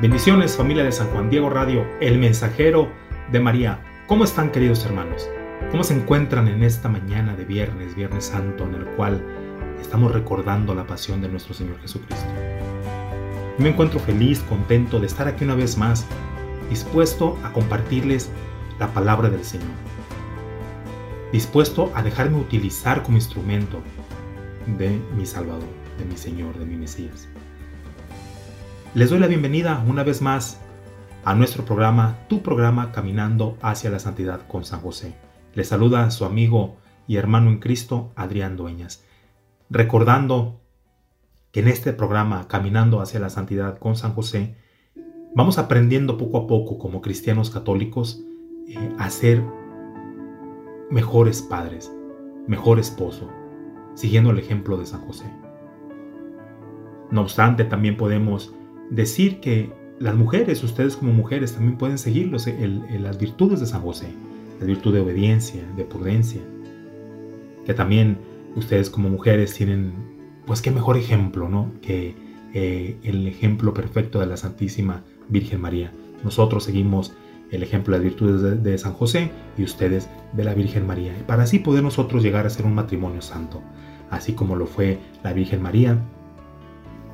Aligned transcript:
Bendiciones 0.00 0.56
familia 0.56 0.84
de 0.84 0.92
San 0.92 1.08
Juan 1.08 1.28
Diego 1.28 1.50
Radio, 1.50 1.84
el 2.00 2.20
mensajero 2.20 2.88
de 3.32 3.40
María. 3.40 3.80
¿Cómo 4.06 4.22
están 4.22 4.52
queridos 4.52 4.84
hermanos? 4.84 5.28
¿Cómo 5.72 5.82
se 5.82 5.92
encuentran 5.92 6.46
en 6.46 6.62
esta 6.62 6.88
mañana 6.88 7.34
de 7.34 7.44
viernes, 7.44 7.96
Viernes 7.96 8.26
Santo, 8.26 8.62
en 8.62 8.76
el 8.76 8.84
cual 8.94 9.20
estamos 9.80 10.12
recordando 10.12 10.72
la 10.72 10.86
pasión 10.86 11.20
de 11.20 11.28
nuestro 11.28 11.52
Señor 11.52 11.80
Jesucristo? 11.80 12.28
Me 13.58 13.70
encuentro 13.70 13.98
feliz, 13.98 14.38
contento 14.48 15.00
de 15.00 15.08
estar 15.08 15.26
aquí 15.26 15.42
una 15.42 15.56
vez 15.56 15.76
más, 15.76 16.06
dispuesto 16.70 17.36
a 17.42 17.52
compartirles 17.52 18.30
la 18.78 18.94
palabra 18.94 19.28
del 19.30 19.44
Señor. 19.44 19.66
Dispuesto 21.32 21.90
a 21.96 22.04
dejarme 22.04 22.36
utilizar 22.36 23.02
como 23.02 23.16
instrumento 23.16 23.82
de 24.78 24.96
mi 25.16 25.26
Salvador, 25.26 25.68
de 25.98 26.04
mi 26.04 26.16
Señor, 26.16 26.56
de 26.56 26.66
mi 26.66 26.76
Mesías. 26.76 27.28
Les 28.94 29.10
doy 29.10 29.18
la 29.18 29.26
bienvenida 29.26 29.84
una 29.86 30.02
vez 30.02 30.22
más 30.22 30.58
a 31.22 31.34
nuestro 31.34 31.66
programa, 31.66 32.16
tu 32.26 32.42
programa 32.42 32.90
Caminando 32.90 33.58
hacia 33.60 33.90
la 33.90 33.98
Santidad 33.98 34.46
con 34.48 34.64
San 34.64 34.80
José. 34.80 35.14
Les 35.52 35.68
saluda 35.68 36.10
su 36.10 36.24
amigo 36.24 36.78
y 37.06 37.16
hermano 37.16 37.50
en 37.50 37.58
Cristo, 37.58 38.12
Adrián 38.16 38.56
Dueñas. 38.56 39.04
Recordando 39.68 40.62
que 41.52 41.60
en 41.60 41.68
este 41.68 41.92
programa 41.92 42.48
Caminando 42.48 43.02
hacia 43.02 43.20
la 43.20 43.28
Santidad 43.28 43.78
con 43.78 43.94
San 43.94 44.14
José, 44.14 44.56
vamos 45.34 45.58
aprendiendo 45.58 46.16
poco 46.16 46.38
a 46.38 46.46
poco 46.46 46.78
como 46.78 47.02
cristianos 47.02 47.50
católicos 47.50 48.22
eh, 48.68 48.94
a 48.98 49.10
ser 49.10 49.44
mejores 50.90 51.42
padres, 51.42 51.92
mejor 52.46 52.78
esposo, 52.78 53.28
siguiendo 53.94 54.30
el 54.30 54.38
ejemplo 54.38 54.78
de 54.78 54.86
San 54.86 55.02
José. 55.02 55.26
No 57.10 57.20
obstante, 57.20 57.64
también 57.64 57.98
podemos 57.98 58.54
decir 58.90 59.40
que 59.40 59.70
las 59.98 60.14
mujeres, 60.14 60.62
ustedes 60.62 60.96
como 60.96 61.12
mujeres, 61.12 61.54
también 61.54 61.76
pueden 61.76 61.98
seguir 61.98 62.30
las 62.30 63.18
virtudes 63.18 63.60
de 63.60 63.66
San 63.66 63.82
José, 63.82 64.08
la 64.60 64.66
virtud 64.66 64.94
de 64.94 65.00
obediencia, 65.00 65.62
de 65.76 65.84
prudencia, 65.84 66.40
que 67.66 67.74
también 67.74 68.18
ustedes 68.54 68.90
como 68.90 69.08
mujeres 69.08 69.54
tienen, 69.54 69.92
pues 70.46 70.62
qué 70.62 70.70
mejor 70.70 70.96
ejemplo, 70.96 71.48
¿no? 71.48 71.72
Que 71.82 72.14
eh, 72.54 72.96
el 73.02 73.26
ejemplo 73.26 73.74
perfecto 73.74 74.20
de 74.20 74.26
la 74.26 74.36
Santísima 74.36 75.02
Virgen 75.28 75.60
María. 75.60 75.92
Nosotros 76.24 76.64
seguimos 76.64 77.12
el 77.50 77.62
ejemplo 77.62 77.92
de 77.92 77.98
las 77.98 78.04
virtudes 78.04 78.42
de, 78.42 78.56
de, 78.56 78.78
San 78.78 78.92
José 78.92 79.30
y 79.56 79.64
ustedes 79.64 80.08
de 80.32 80.44
la 80.44 80.54
Virgen 80.54 80.86
María. 80.86 81.12
Para 81.26 81.42
así 81.42 81.58
poder 81.58 81.82
nosotros 81.82 82.22
llegar 82.22 82.46
a 82.46 82.50
ser 82.50 82.66
un 82.66 82.74
matrimonio 82.74 83.20
santo, 83.20 83.62
así 84.10 84.32
como 84.32 84.56
lo 84.56 84.66
fue 84.66 84.98
la 85.22 85.32
Virgen 85.32 85.62
María 85.62 85.98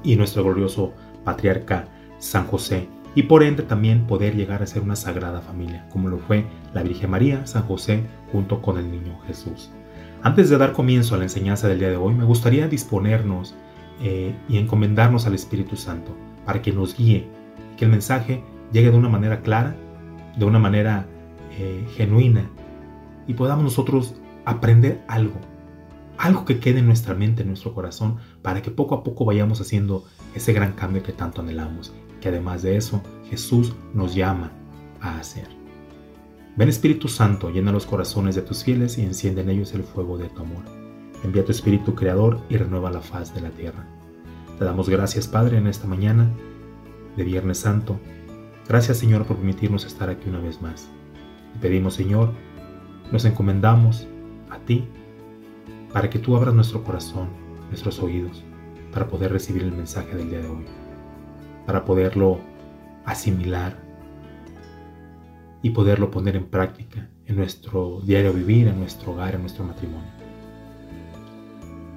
y 0.02 0.16
nuestro 0.16 0.44
glorioso 0.44 0.92
patriarca 1.24 1.88
San 2.18 2.46
José 2.46 2.88
y 3.14 3.24
por 3.24 3.42
ende 3.42 3.62
también 3.62 4.06
poder 4.06 4.34
llegar 4.34 4.62
a 4.62 4.66
ser 4.66 4.82
una 4.82 4.96
sagrada 4.96 5.40
familia, 5.40 5.86
como 5.90 6.08
lo 6.08 6.18
fue 6.18 6.46
la 6.72 6.82
Virgen 6.82 7.10
María, 7.10 7.46
San 7.46 7.62
José, 7.62 8.02
junto 8.32 8.60
con 8.60 8.78
el 8.78 8.90
niño 8.90 9.18
Jesús. 9.26 9.70
Antes 10.22 10.50
de 10.50 10.58
dar 10.58 10.72
comienzo 10.72 11.14
a 11.14 11.18
la 11.18 11.24
enseñanza 11.24 11.68
del 11.68 11.78
día 11.78 11.90
de 11.90 11.96
hoy, 11.96 12.14
me 12.14 12.24
gustaría 12.24 12.66
disponernos 12.66 13.54
eh, 14.00 14.34
y 14.48 14.58
encomendarnos 14.58 15.26
al 15.26 15.34
Espíritu 15.34 15.76
Santo 15.76 16.16
para 16.44 16.62
que 16.62 16.72
nos 16.72 16.96
guíe, 16.96 17.28
que 17.76 17.84
el 17.84 17.90
mensaje 17.90 18.42
llegue 18.72 18.90
de 18.90 18.96
una 18.96 19.08
manera 19.08 19.42
clara, 19.42 19.76
de 20.36 20.44
una 20.44 20.58
manera 20.58 21.06
eh, 21.52 21.86
genuina 21.94 22.50
y 23.26 23.34
podamos 23.34 23.64
nosotros 23.64 24.14
aprender 24.44 25.02
algo, 25.08 25.38
algo 26.18 26.44
que 26.44 26.58
quede 26.58 26.80
en 26.80 26.86
nuestra 26.86 27.14
mente, 27.14 27.42
en 27.42 27.48
nuestro 27.48 27.74
corazón, 27.74 28.16
para 28.42 28.62
que 28.62 28.70
poco 28.70 28.94
a 28.94 29.04
poco 29.04 29.24
vayamos 29.24 29.60
haciendo 29.60 30.04
ese 30.34 30.52
gran 30.52 30.72
cambio 30.72 31.02
que 31.02 31.12
tanto 31.12 31.40
anhelamos, 31.40 31.92
que 32.20 32.28
además 32.28 32.62
de 32.62 32.76
eso 32.76 33.02
Jesús 33.30 33.74
nos 33.92 34.14
llama 34.14 34.52
a 35.00 35.18
hacer. 35.18 35.48
Ven 36.56 36.68
Espíritu 36.68 37.08
Santo, 37.08 37.50
llena 37.50 37.72
los 37.72 37.86
corazones 37.86 38.34
de 38.34 38.42
tus 38.42 38.62
fieles 38.62 38.96
y 38.98 39.02
enciende 39.02 39.42
en 39.42 39.50
ellos 39.50 39.74
el 39.74 39.82
fuego 39.82 40.18
de 40.18 40.28
tu 40.28 40.42
amor. 40.42 40.62
Envía 41.24 41.44
tu 41.44 41.50
Espíritu 41.52 41.94
Creador 41.94 42.40
y 42.48 42.56
renueva 42.56 42.90
la 42.90 43.00
faz 43.00 43.34
de 43.34 43.40
la 43.40 43.50
tierra. 43.50 43.86
Te 44.58 44.64
damos 44.64 44.88
gracias 44.88 45.26
Padre 45.26 45.58
en 45.58 45.66
esta 45.66 45.88
mañana 45.88 46.30
de 47.16 47.24
Viernes 47.24 47.58
Santo. 47.58 47.98
Gracias 48.68 48.98
Señor 48.98 49.24
por 49.24 49.36
permitirnos 49.36 49.84
estar 49.84 50.10
aquí 50.10 50.28
una 50.28 50.38
vez 50.38 50.62
más. 50.62 50.88
Te 51.54 51.58
pedimos 51.58 51.94
Señor, 51.94 52.32
nos 53.10 53.24
encomendamos 53.24 54.06
a 54.50 54.58
ti 54.58 54.84
para 55.92 56.08
que 56.08 56.18
tú 56.18 56.36
abras 56.36 56.54
nuestro 56.54 56.84
corazón, 56.84 57.28
nuestros 57.68 57.98
oídos, 58.00 58.44
para 58.94 59.08
poder 59.08 59.32
recibir 59.32 59.64
el 59.64 59.72
mensaje 59.72 60.16
del 60.16 60.30
día 60.30 60.38
de 60.38 60.46
hoy, 60.46 60.64
para 61.66 61.84
poderlo 61.84 62.38
asimilar 63.04 63.76
y 65.62 65.70
poderlo 65.70 66.12
poner 66.12 66.36
en 66.36 66.46
práctica 66.46 67.08
en 67.26 67.36
nuestro 67.36 68.00
diario 68.02 68.32
vivir, 68.32 68.68
en 68.68 68.78
nuestro 68.78 69.12
hogar, 69.12 69.34
en 69.34 69.40
nuestro 69.40 69.64
matrimonio. 69.64 70.08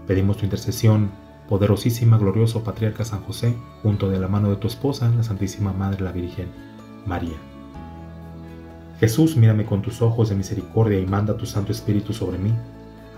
Pedimos 0.07 0.37
tu 0.37 0.45
intercesión, 0.45 1.11
poderosísima, 1.47 2.17
glorioso 2.17 2.63
Patriarca 2.63 3.05
San 3.05 3.21
José, 3.21 3.55
junto 3.83 4.09
de 4.09 4.19
la 4.19 4.27
mano 4.27 4.49
de 4.49 4.55
tu 4.55 4.67
esposa, 4.67 5.09
la 5.15 5.23
Santísima 5.23 5.73
Madre, 5.73 6.03
la 6.03 6.11
Virgen 6.11 6.47
María. 7.05 7.37
Jesús, 8.99 9.37
mírame 9.37 9.65
con 9.65 9.83
tus 9.83 10.01
ojos 10.01 10.29
de 10.29 10.35
misericordia 10.35 10.99
y 10.99 11.05
manda 11.05 11.37
tu 11.37 11.45
Santo 11.45 11.71
Espíritu 11.71 12.13
sobre 12.13 12.39
mí 12.39 12.53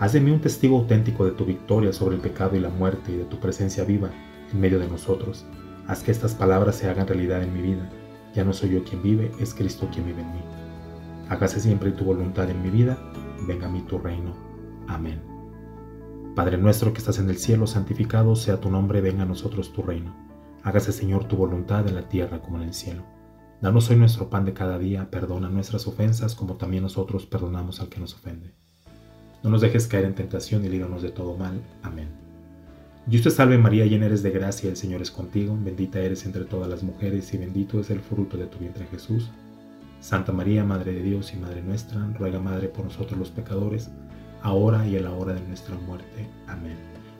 Haz 0.00 0.14
de 0.14 0.20
mí 0.22 0.30
un 0.30 0.40
testigo 0.40 0.78
auténtico 0.78 1.26
de 1.26 1.32
tu 1.32 1.44
victoria 1.44 1.92
sobre 1.92 2.14
el 2.16 2.22
pecado 2.22 2.56
y 2.56 2.58
la 2.58 2.70
muerte 2.70 3.12
y 3.12 3.18
de 3.18 3.26
tu 3.26 3.38
presencia 3.38 3.84
viva 3.84 4.08
en 4.50 4.58
medio 4.58 4.78
de 4.78 4.88
nosotros. 4.88 5.44
Haz 5.86 6.02
que 6.02 6.10
estas 6.10 6.34
palabras 6.34 6.76
se 6.76 6.88
hagan 6.88 7.06
realidad 7.06 7.42
en 7.42 7.52
mi 7.52 7.60
vida. 7.60 7.86
Ya 8.34 8.42
no 8.42 8.54
soy 8.54 8.70
yo 8.70 8.82
quien 8.82 9.02
vive, 9.02 9.30
es 9.38 9.52
Cristo 9.52 9.90
quien 9.92 10.06
vive 10.06 10.22
en 10.22 10.32
mí. 10.32 10.40
Hágase 11.28 11.60
siempre 11.60 11.92
tu 11.92 12.04
voluntad 12.04 12.48
en 12.48 12.62
mi 12.62 12.70
vida, 12.70 12.96
venga 13.46 13.66
a 13.66 13.70
mí 13.70 13.82
tu 13.82 13.98
reino. 13.98 14.34
Amén. 14.88 15.20
Padre 16.34 16.56
nuestro 16.56 16.94
que 16.94 17.00
estás 17.00 17.18
en 17.18 17.28
el 17.28 17.36
cielo, 17.36 17.66
santificado 17.66 18.36
sea 18.36 18.58
tu 18.58 18.70
nombre, 18.70 19.02
venga 19.02 19.24
a 19.24 19.26
nosotros 19.26 19.70
tu 19.70 19.82
reino. 19.82 20.16
Hágase 20.62 20.92
Señor 20.92 21.24
tu 21.24 21.36
voluntad 21.36 21.86
en 21.86 21.94
la 21.94 22.08
tierra 22.08 22.40
como 22.40 22.56
en 22.56 22.62
el 22.62 22.72
cielo. 22.72 23.02
Danos 23.60 23.90
hoy 23.90 23.96
nuestro 23.96 24.30
pan 24.30 24.46
de 24.46 24.54
cada 24.54 24.78
día, 24.78 25.10
perdona 25.10 25.50
nuestras 25.50 25.86
ofensas 25.86 26.34
como 26.34 26.56
también 26.56 26.84
nosotros 26.84 27.26
perdonamos 27.26 27.82
al 27.82 27.90
que 27.90 28.00
nos 28.00 28.14
ofende 28.14 28.59
no 29.42 29.50
nos 29.50 29.60
dejes 29.60 29.86
caer 29.86 30.04
en 30.04 30.14
tentación 30.14 30.64
y 30.64 30.68
líbranos 30.68 31.02
de 31.02 31.10
todo 31.10 31.36
mal. 31.36 31.60
Amén. 31.82 32.08
Dios 33.06 33.22
te 33.22 33.30
salve 33.30 33.58
María, 33.58 33.86
llena 33.86 34.06
eres 34.06 34.22
de 34.22 34.30
gracia, 34.30 34.68
el 34.68 34.76
Señor 34.76 35.00
es 35.00 35.10
contigo, 35.10 35.58
bendita 35.58 36.00
eres 36.00 36.26
entre 36.26 36.44
todas 36.44 36.68
las 36.68 36.82
mujeres 36.82 37.32
y 37.32 37.38
bendito 37.38 37.80
es 37.80 37.90
el 37.90 38.00
fruto 38.00 38.36
de 38.36 38.46
tu 38.46 38.58
vientre 38.58 38.86
Jesús. 38.90 39.30
Santa 40.00 40.32
María, 40.32 40.64
Madre 40.64 40.92
de 40.92 41.02
Dios 41.02 41.32
y 41.34 41.36
Madre 41.36 41.62
nuestra, 41.62 42.06
ruega 42.18 42.38
Madre 42.38 42.68
por 42.68 42.84
nosotros 42.84 43.18
los 43.18 43.30
pecadores, 43.30 43.90
ahora 44.42 44.86
y 44.86 44.96
a 44.96 45.00
la 45.00 45.12
hora 45.12 45.34
de 45.34 45.40
nuestra 45.40 45.74
muerte. 45.76 46.28
Amén. 46.46 46.76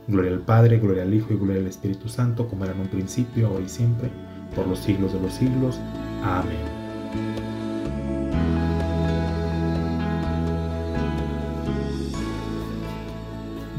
Gloria 0.07 0.33
al 0.33 0.41
Padre, 0.41 0.79
gloria 0.79 1.03
al 1.03 1.15
Hijo 1.15 1.33
y 1.33 1.37
gloria 1.37 1.61
al 1.61 1.67
Espíritu 1.67 2.09
Santo, 2.09 2.49
como 2.49 2.65
era 2.65 2.75
en 2.75 2.81
un 2.81 2.89
principio, 2.89 3.49
ahora 3.49 3.65
y 3.65 3.69
siempre, 3.69 4.11
por 4.55 4.67
los 4.67 4.79
siglos 4.79 5.13
de 5.13 5.21
los 5.21 5.33
siglos. 5.33 5.79
Amén. 6.23 7.50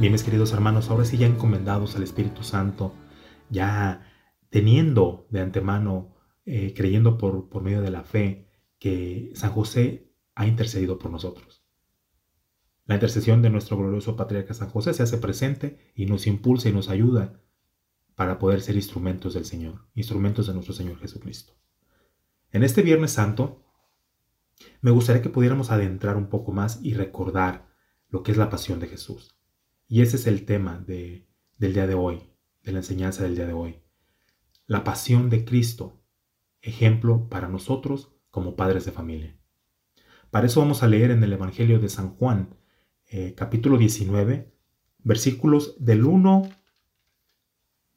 Bien, 0.02 0.12
mis 0.12 0.24
queridos 0.24 0.52
hermanos, 0.52 0.90
ahora 0.90 1.06
sí 1.06 1.16
ya 1.16 1.28
encomendados 1.28 1.96
al 1.96 2.02
Espíritu 2.02 2.42
Santo, 2.42 2.96
ya 3.52 4.12
teniendo 4.50 5.28
de 5.30 5.42
antemano, 5.42 6.16
eh, 6.44 6.74
creyendo 6.76 7.20
por, 7.20 7.50
por 7.50 7.62
medio 7.62 7.84
de 7.84 7.92
la 7.92 8.04
fe, 8.04 8.50
que 8.80 9.30
San 9.36 9.52
José 9.52 10.12
ha 10.34 10.48
intercedido 10.48 10.98
por 10.98 11.12
nosotros. 11.12 11.64
La 12.88 12.96
intercesión 12.96 13.44
de 13.44 13.52
nuestro 13.52 13.78
glorioso 13.78 14.16
patriarca 14.16 14.56
San 14.56 14.72
José 14.72 14.96
se 14.96 15.04
hace 15.04 15.20
presente 15.20 15.78
y 15.94 16.08
nos 16.08 16.26
impulsa 16.26 16.68
y 16.70 16.74
nos 16.74 16.90
ayuda 16.90 17.40
para 18.16 18.40
poder 18.40 18.62
ser 18.62 18.78
instrumentos 18.78 19.36
del 19.36 19.46
Señor, 19.46 19.86
instrumentos 19.94 20.48
de 20.48 20.56
nuestro 20.56 20.74
Señor 20.74 20.98
Jesucristo. 20.98 21.54
En 22.52 22.64
este 22.64 22.82
Viernes 22.82 23.12
Santo, 23.12 23.64
me 24.82 24.90
gustaría 24.90 25.22
que 25.22 25.30
pudiéramos 25.30 25.70
adentrar 25.70 26.18
un 26.18 26.26
poco 26.26 26.54
más 26.54 26.80
y 26.82 26.96
recordar 26.96 27.68
lo 28.10 28.24
que 28.24 28.32
es 28.32 28.40
la 28.40 28.50
pasión 28.50 28.80
de 28.80 28.88
Jesús. 28.88 29.38
Y 29.92 30.02
ese 30.02 30.16
es 30.16 30.26
el 30.26 30.46
tema 30.46 30.78
de, 30.78 31.28
del 31.58 31.74
día 31.74 31.86
de 31.86 31.96
hoy, 31.96 32.22
de 32.64 32.72
la 32.72 32.78
enseñanza 32.78 33.24
del 33.24 33.36
día 33.36 33.46
de 33.46 33.52
hoy. 33.52 33.82
la 34.66 34.86
pasión 34.86 35.30
de 35.30 35.44
Cristo, 35.44 36.02
ejemplo 36.62 37.28
para 37.28 37.50
nosotros 37.50 38.16
como 38.30 38.56
padres 38.56 38.86
de 38.86 38.94
familia. 38.94 39.38
Para 40.30 40.46
eso 40.48 40.62
vamos 40.62 40.82
a 40.82 40.88
leer 40.88 41.12
en 41.12 41.22
el 41.26 41.34
Evangelio 41.34 41.78
de 41.78 41.90
San 41.90 42.16
Juan, 42.16 42.56
eh, 43.08 43.34
capítulo 43.36 43.78
19, 43.78 44.50
versículos 45.00 45.76
del 45.78 46.06
1, 46.06 46.50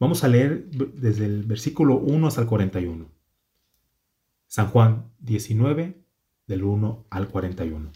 vamos 0.01 0.25
a 0.25 0.29
leer 0.29 0.69
desde 0.71 1.27
el 1.27 1.45
versículo 1.45 1.99
1 1.99 2.27
hasta 2.27 2.41
el 2.41 2.49
41. 2.49 3.09
San 4.49 4.67
Juan 4.67 5.13
19, 5.21 6.05
del 6.49 6.65
1 6.65 7.07
al 7.09 7.29
41. 7.29 7.93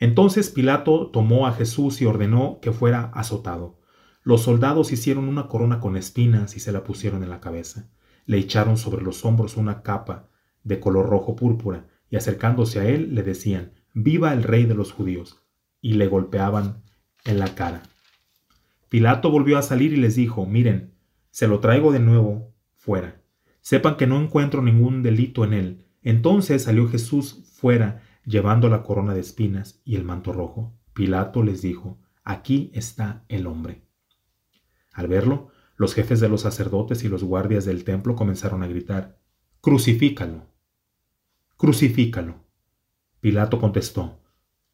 Entonces 0.00 0.48
Pilato 0.48 1.08
tomó 1.08 1.46
a 1.46 1.52
Jesús 1.52 2.00
y 2.00 2.06
ordenó 2.06 2.58
que 2.60 2.72
fuera 2.72 3.12
azotado. 3.14 3.78
Los 4.22 4.42
soldados 4.42 4.92
hicieron 4.92 5.28
una 5.28 5.46
corona 5.46 5.78
con 5.78 5.96
espinas 5.96 6.56
y 6.56 6.60
se 6.60 6.72
la 6.72 6.84
pusieron 6.84 7.22
en 7.22 7.30
la 7.30 7.40
cabeza. 7.40 7.90
Le 8.24 8.38
echaron 8.38 8.78
sobre 8.78 9.02
los 9.02 9.24
hombros 9.24 9.56
una 9.56 9.82
capa 9.82 10.28
de 10.64 10.80
color 10.80 11.08
rojo 11.08 11.36
púrpura 11.36 11.86
y 12.08 12.16
acercándose 12.16 12.80
a 12.80 12.88
él 12.88 13.14
le 13.14 13.22
decían, 13.22 13.72
Viva 13.92 14.32
el 14.32 14.42
rey 14.42 14.64
de 14.64 14.74
los 14.74 14.92
judíos, 14.92 15.42
y 15.80 15.94
le 15.94 16.06
golpeaban 16.06 16.82
en 17.24 17.38
la 17.38 17.54
cara. 17.54 17.82
Pilato 18.88 19.30
volvió 19.30 19.58
a 19.58 19.62
salir 19.62 19.92
y 19.92 19.96
les 19.96 20.14
dijo, 20.16 20.46
Miren, 20.46 20.94
se 21.30 21.46
lo 21.46 21.60
traigo 21.60 21.92
de 21.92 22.00
nuevo 22.00 22.54
fuera. 22.74 23.20
Sepan 23.60 23.96
que 23.96 24.06
no 24.06 24.20
encuentro 24.20 24.62
ningún 24.62 25.02
delito 25.02 25.44
en 25.44 25.52
él. 25.52 25.86
Entonces 26.02 26.62
salió 26.62 26.88
Jesús 26.88 27.42
fuera, 27.52 28.02
llevando 28.24 28.68
la 28.68 28.82
corona 28.82 29.14
de 29.14 29.20
espinas 29.20 29.80
y 29.84 29.96
el 29.96 30.04
manto 30.04 30.32
rojo. 30.32 30.74
Pilato 30.92 31.42
les 31.42 31.62
dijo, 31.62 31.98
Aquí 32.24 32.70
está 32.74 33.24
el 33.28 33.46
hombre. 33.46 33.82
Al 34.92 35.08
verlo, 35.08 35.48
los 35.76 35.94
jefes 35.94 36.20
de 36.20 36.28
los 36.28 36.42
sacerdotes 36.42 37.04
y 37.04 37.08
los 37.08 37.24
guardias 37.24 37.64
del 37.64 37.84
templo 37.84 38.14
comenzaron 38.14 38.62
a 38.62 38.66
gritar, 38.66 39.18
Crucifícalo. 39.60 40.46
Crucifícalo. 41.56 42.44
Pilato 43.20 43.58
contestó, 43.58 44.20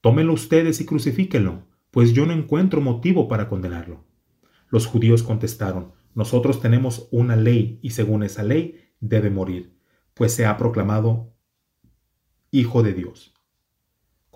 Tómenlo 0.00 0.32
ustedes 0.32 0.81
y 0.81 0.87
crucifíquenlo, 0.87 1.66
pues 1.90 2.12
yo 2.12 2.26
no 2.26 2.32
encuentro 2.32 2.81
motivo 2.81 3.28
para 3.28 3.49
condenarlo. 3.49 4.04
Los 4.69 4.87
judíos 4.87 5.22
contestaron, 5.22 5.92
Nosotros 6.14 6.60
tenemos 6.60 7.08
una 7.10 7.37
ley 7.37 7.78
y 7.82 7.90
según 7.90 8.22
esa 8.22 8.42
ley 8.42 8.90
debe 9.00 9.31
morir, 9.31 9.76
pues 10.14 10.32
se 10.32 10.46
ha 10.46 10.56
proclamado 10.56 11.32
Hijo 12.50 12.82
de 12.82 12.94
Dios. 12.94 13.36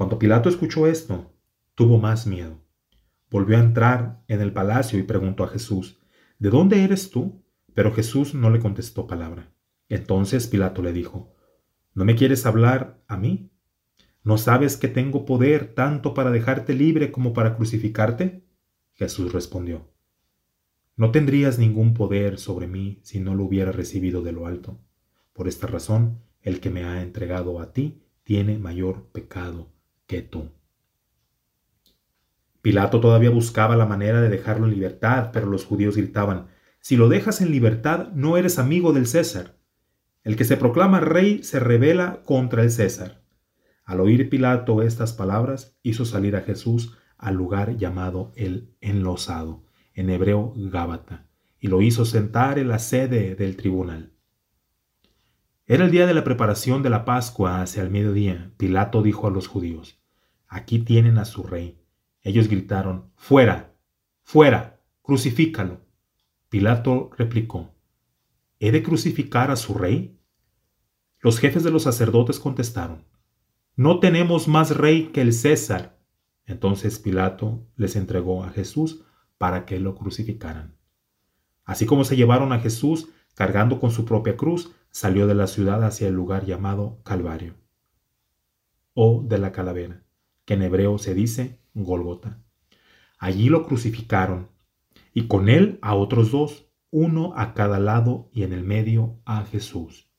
Cuando 0.01 0.19
Pilato 0.19 0.49
escuchó 0.49 0.87
esto, 0.87 1.31
tuvo 1.75 1.99
más 1.99 2.27
miedo. 2.27 2.59
Volvió 3.31 3.59
a 3.59 3.61
entrar 3.61 4.25
en 4.29 4.41
el 4.41 4.51
palacio 4.51 4.99
y 4.99 5.03
preguntó 5.03 5.45
a 5.45 5.49
Jesús, 5.49 6.01
¿De 6.39 6.49
dónde 6.49 6.85
eres 6.85 7.11
tú? 7.11 7.45
Pero 7.75 7.93
Jesús 7.93 8.33
no 8.33 8.49
le 8.49 8.61
contestó 8.61 9.07
palabra. 9.07 9.53
Entonces 9.91 10.47
Pilato 10.47 10.81
le 10.81 10.95
dijo, 10.95 11.35
¿No 11.93 12.07
me 12.07 12.15
quieres 12.15 12.47
hablar 12.47 13.05
a 13.09 13.19
mí? 13.19 13.51
¿No 14.25 14.39
sabes 14.39 14.79
que 14.79 14.89
tengo 14.89 15.27
poder 15.27 15.75
tanto 15.75 16.15
para 16.15 16.31
dejarte 16.31 16.73
libre 16.73 17.13
como 17.13 17.35
para 17.35 17.55
crucificarte? 17.55 18.43
Jesús 18.95 19.35
respondió, 19.35 19.91
No 20.97 21.11
tendrías 21.11 21.59
ningún 21.59 21.93
poder 21.93 22.39
sobre 22.39 22.69
mí 22.69 23.01
si 23.03 23.21
no 23.21 23.35
lo 23.35 23.45
hubiera 23.45 23.71
recibido 23.71 24.23
de 24.23 24.33
lo 24.33 24.47
alto. 24.47 24.81
Por 25.35 25.47
esta 25.47 25.67
razón, 25.67 26.23
el 26.41 26.61
que 26.61 26.71
me 26.71 26.85
ha 26.85 27.03
entregado 27.03 27.61
a 27.61 27.75
ti 27.75 28.01
tiene 28.25 28.59
mayor 28.59 29.11
pecado 29.13 29.79
Pilato 32.63 33.01
todavía 33.01 33.31
buscaba 33.31 33.77
la 33.77 33.87
manera 33.87 34.21
de 34.21 34.29
dejarlo 34.29 34.67
en 34.67 34.75
libertad, 34.75 35.31
pero 35.33 35.47
los 35.47 35.65
judíos 35.65 35.97
gritaban, 35.97 36.49
Si 36.81 36.97
lo 36.97 37.09
dejas 37.09 37.41
en 37.41 37.51
libertad, 37.51 38.09
no 38.15 38.37
eres 38.37 38.59
amigo 38.59 38.93
del 38.93 39.07
César. 39.07 39.57
El 40.25 40.37
que 40.37 40.45
se 40.45 40.57
proclama 40.57 41.01
rey 41.01 41.43
se 41.43 41.61
rebela 41.61 42.23
contra 42.25 42.63
el 42.63 42.71
César. 42.71 43.23
Al 43.85 44.01
oír 44.01 44.29
Pilato 44.29 44.83
estas 44.83 45.13
palabras, 45.13 45.77
hizo 45.83 46.05
salir 46.05 46.37
a 46.37 46.43
Jesús 46.43 46.97
al 47.19 47.35
lugar 47.35 47.77
llamado 47.77 48.33
el 48.35 48.75
enlosado, 48.81 49.65
en 49.95 50.11
hebreo 50.11 50.55
Gábata, 50.57 51.27
y 51.59 51.69
lo 51.69 51.83
hizo 51.83 52.05
sentar 52.05 52.59
en 52.59 52.69
la 52.69 52.79
sede 52.79 53.35
del 53.35 53.57
tribunal. 53.57 54.13
Era 55.67 55.85
el 55.85 55.91
día 55.91 56.07
de 56.07 56.15
la 56.15 56.25
preparación 56.25 56.83
de 56.83 56.91
la 56.91 57.05
Pascua 57.05 57.63
hacia 57.63 57.83
el 57.83 57.91
mediodía. 57.91 58.51
Pilato 58.57 59.03
dijo 59.03 59.27
a 59.27 59.31
los 59.31 59.47
judíos, 59.47 60.00
Aquí 60.53 60.81
tienen 60.81 61.17
a 61.19 61.25
su 61.25 61.45
rey. 61.45 61.81
Ellos 62.23 62.49
gritaron, 62.49 63.13
Fuera, 63.15 63.77
fuera, 64.25 64.83
crucifícalo. 65.01 65.81
Pilato 66.49 67.11
replicó, 67.17 67.73
¿He 68.59 68.73
de 68.73 68.83
crucificar 68.83 69.53
a 69.53 69.57
su 69.57 69.75
rey? 69.75 70.19
Los 71.21 71.39
jefes 71.39 71.63
de 71.63 71.71
los 71.71 71.85
sacerdotes 71.85 72.41
contestaron, 72.41 73.07
No 73.77 74.01
tenemos 74.01 74.49
más 74.49 74.77
rey 74.77 75.13
que 75.13 75.21
el 75.21 75.33
César. 75.33 76.01
Entonces 76.45 76.99
Pilato 76.99 77.65
les 77.77 77.95
entregó 77.95 78.43
a 78.43 78.51
Jesús 78.51 79.05
para 79.39 79.65
que 79.65 79.79
lo 79.79 79.95
crucificaran. 79.95 80.77
Así 81.65 81.87
como 81.87 82.03
se 82.03 82.17
llevaron 82.17 82.53
a 82.53 82.59
Jesús 82.59 83.09
cargando 83.37 83.79
con 83.79 83.93
su 83.93 84.05
propia 84.05 84.37
cruz, 84.37 84.75
salió 84.91 85.29
de 85.29 85.37
la 85.37 85.47
ciudad 85.47 85.85
hacia 85.85 86.09
el 86.09 86.15
lugar 86.15 86.45
llamado 86.45 87.01
Calvario, 87.05 87.55
o 88.95 89.23
de 89.25 89.39
la 89.39 89.53
calavera, 89.53 90.03
en 90.53 90.63
hebreo 90.63 90.99
se 90.99 91.15
dice 91.15 91.61
Gólgota. 91.75 92.43
Allí 93.19 93.49
lo 93.49 93.67
crucificaron, 93.67 94.49
y 95.13 95.27
con 95.27 95.49
él 95.49 95.79
a 95.83 95.95
otros 95.95 96.31
dos, 96.31 96.67
uno 96.91 97.33
a 97.37 97.55
cada 97.55 97.79
lado 97.79 98.31
y 98.33 98.43
en 98.43 98.53
el 98.53 98.65
medio 98.65 99.21
a 99.25 99.45
Jesús. 99.45 100.11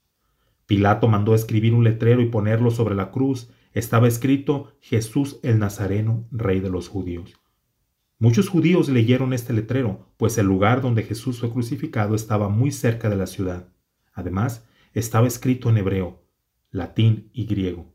Pilato 0.65 1.07
mandó 1.07 1.35
escribir 1.35 1.73
un 1.73 1.83
letrero 1.83 2.21
y 2.21 2.27
ponerlo 2.27 2.71
sobre 2.71 2.95
la 2.95 3.11
cruz. 3.11 3.49
Estaba 3.73 4.07
escrito 4.07 4.77
Jesús 4.79 5.39
el 5.43 5.59
Nazareno, 5.59 6.27
rey 6.31 6.61
de 6.61 6.69
los 6.69 6.87
judíos. 6.87 7.33
Muchos 8.19 8.47
judíos 8.47 8.87
leyeron 8.87 9.33
este 9.33 9.51
letrero, 9.51 10.13
pues 10.15 10.37
el 10.37 10.45
lugar 10.45 10.81
donde 10.81 11.03
Jesús 11.03 11.39
fue 11.39 11.51
crucificado 11.51 12.15
estaba 12.15 12.49
muy 12.49 12.71
cerca 12.71 13.09
de 13.09 13.17
la 13.17 13.27
ciudad. 13.27 13.73
Además, 14.13 14.65
estaba 14.93 15.27
escrito 15.27 15.69
en 15.69 15.77
hebreo, 15.77 16.23
latín 16.69 17.31
y 17.33 17.47
griego. 17.47 17.90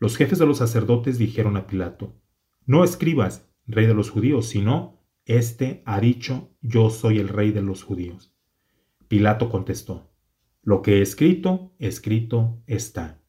Los 0.00 0.16
jefes 0.16 0.38
de 0.38 0.46
los 0.46 0.56
sacerdotes 0.56 1.18
dijeron 1.18 1.58
a 1.58 1.66
Pilato, 1.66 2.14
No 2.64 2.84
escribas, 2.84 3.46
rey 3.66 3.86
de 3.86 3.92
los 3.92 4.08
judíos, 4.08 4.46
sino 4.46 4.98
este 5.26 5.82
ha 5.84 6.00
dicho, 6.00 6.48
yo 6.62 6.88
soy 6.88 7.18
el 7.18 7.28
rey 7.28 7.52
de 7.52 7.60
los 7.60 7.82
judíos. 7.82 8.34
Pilato 9.08 9.50
contestó, 9.50 10.10
lo 10.62 10.80
que 10.80 10.98
he 10.98 11.02
escrito, 11.02 11.74
escrito 11.78 12.62
está. 12.66 13.20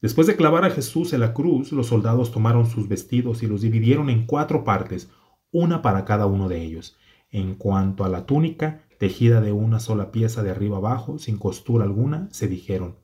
Después 0.00 0.26
de 0.26 0.36
clavar 0.36 0.64
a 0.64 0.70
Jesús 0.70 1.12
en 1.12 1.20
la 1.20 1.34
cruz, 1.34 1.70
los 1.70 1.88
soldados 1.88 2.32
tomaron 2.32 2.64
sus 2.64 2.88
vestidos 2.88 3.42
y 3.42 3.46
los 3.46 3.60
dividieron 3.60 4.08
en 4.08 4.24
cuatro 4.24 4.64
partes, 4.64 5.10
una 5.52 5.82
para 5.82 6.06
cada 6.06 6.24
uno 6.24 6.48
de 6.48 6.62
ellos. 6.62 6.96
En 7.30 7.56
cuanto 7.56 8.04
a 8.04 8.08
la 8.08 8.24
túnica, 8.24 8.86
tejida 8.98 9.42
de 9.42 9.52
una 9.52 9.80
sola 9.80 10.12
pieza 10.12 10.42
de 10.42 10.50
arriba 10.50 10.78
abajo, 10.78 11.18
sin 11.18 11.36
costura 11.36 11.84
alguna, 11.84 12.28
se 12.30 12.48
dijeron, 12.48 13.03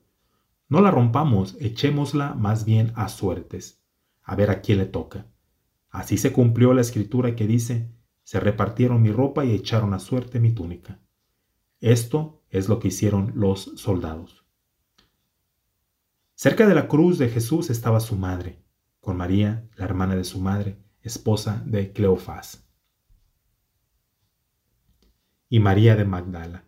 no 0.71 0.79
la 0.79 0.89
rompamos, 0.89 1.57
echémosla 1.59 2.33
más 2.33 2.63
bien 2.63 2.93
a 2.95 3.09
suertes, 3.09 3.83
a 4.23 4.37
ver 4.37 4.49
a 4.49 4.61
quién 4.61 4.77
le 4.77 4.85
toca. 4.85 5.27
Así 5.89 6.17
se 6.17 6.31
cumplió 6.31 6.73
la 6.73 6.79
escritura 6.79 7.35
que 7.35 7.45
dice, 7.45 7.91
se 8.23 8.39
repartieron 8.39 9.01
mi 9.01 9.11
ropa 9.11 9.43
y 9.43 9.51
echaron 9.51 9.93
a 9.93 9.99
suerte 9.99 10.39
mi 10.39 10.53
túnica. 10.53 11.01
Esto 11.81 12.45
es 12.47 12.69
lo 12.69 12.79
que 12.79 12.87
hicieron 12.87 13.33
los 13.35 13.73
soldados. 13.75 14.45
Cerca 16.35 16.65
de 16.65 16.73
la 16.73 16.87
cruz 16.87 17.17
de 17.17 17.27
Jesús 17.27 17.69
estaba 17.69 17.99
su 17.99 18.15
madre, 18.15 18.63
con 19.01 19.17
María, 19.17 19.67
la 19.75 19.83
hermana 19.83 20.15
de 20.15 20.23
su 20.23 20.39
madre, 20.39 20.77
esposa 21.01 21.61
de 21.65 21.91
Cleofás, 21.91 22.65
y 25.49 25.59
María 25.59 25.97
de 25.97 26.05
Magdala. 26.05 26.63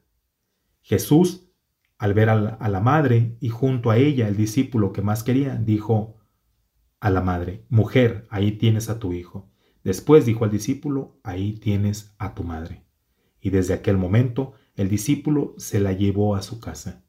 Jesús, 0.81 1.52
al 1.98 2.14
ver 2.14 2.30
a 2.30 2.36
la, 2.70 2.80
madre 2.80 3.38
y 3.40 3.50
junto 3.50 3.92
a 3.92 3.98
ella 3.98 4.28
el 4.28 4.36
discípulo 4.36 4.92
que 4.92 5.02
más 5.02 5.24
quería, 5.24 5.56
dijo 5.56 6.18
a 7.00 7.10
la 7.10 7.22
madre, 7.22 7.66
Mujer, 7.70 8.28
ahí 8.30 8.54
tienes 8.54 8.90
a 8.90 9.00
tu 9.00 9.14
hijo. 9.14 9.50
Después 9.84 10.26
dijo 10.26 10.46
al 10.46 10.52
discípulo, 10.52 11.20
ahí 11.24 11.54
tienes 11.54 12.16
a 12.18 12.34
tu 12.34 12.44
madre. 12.44 12.86
Y 13.40 13.50
desde 13.50 13.74
aquel 13.74 13.98
momento 13.98 14.54
el 14.76 14.90
discípulo 14.90 15.54
se 15.58 15.80
la 15.80 15.94
llevó 15.94 16.36
a 16.36 16.42
su 16.42 16.60
casa. 16.60 17.04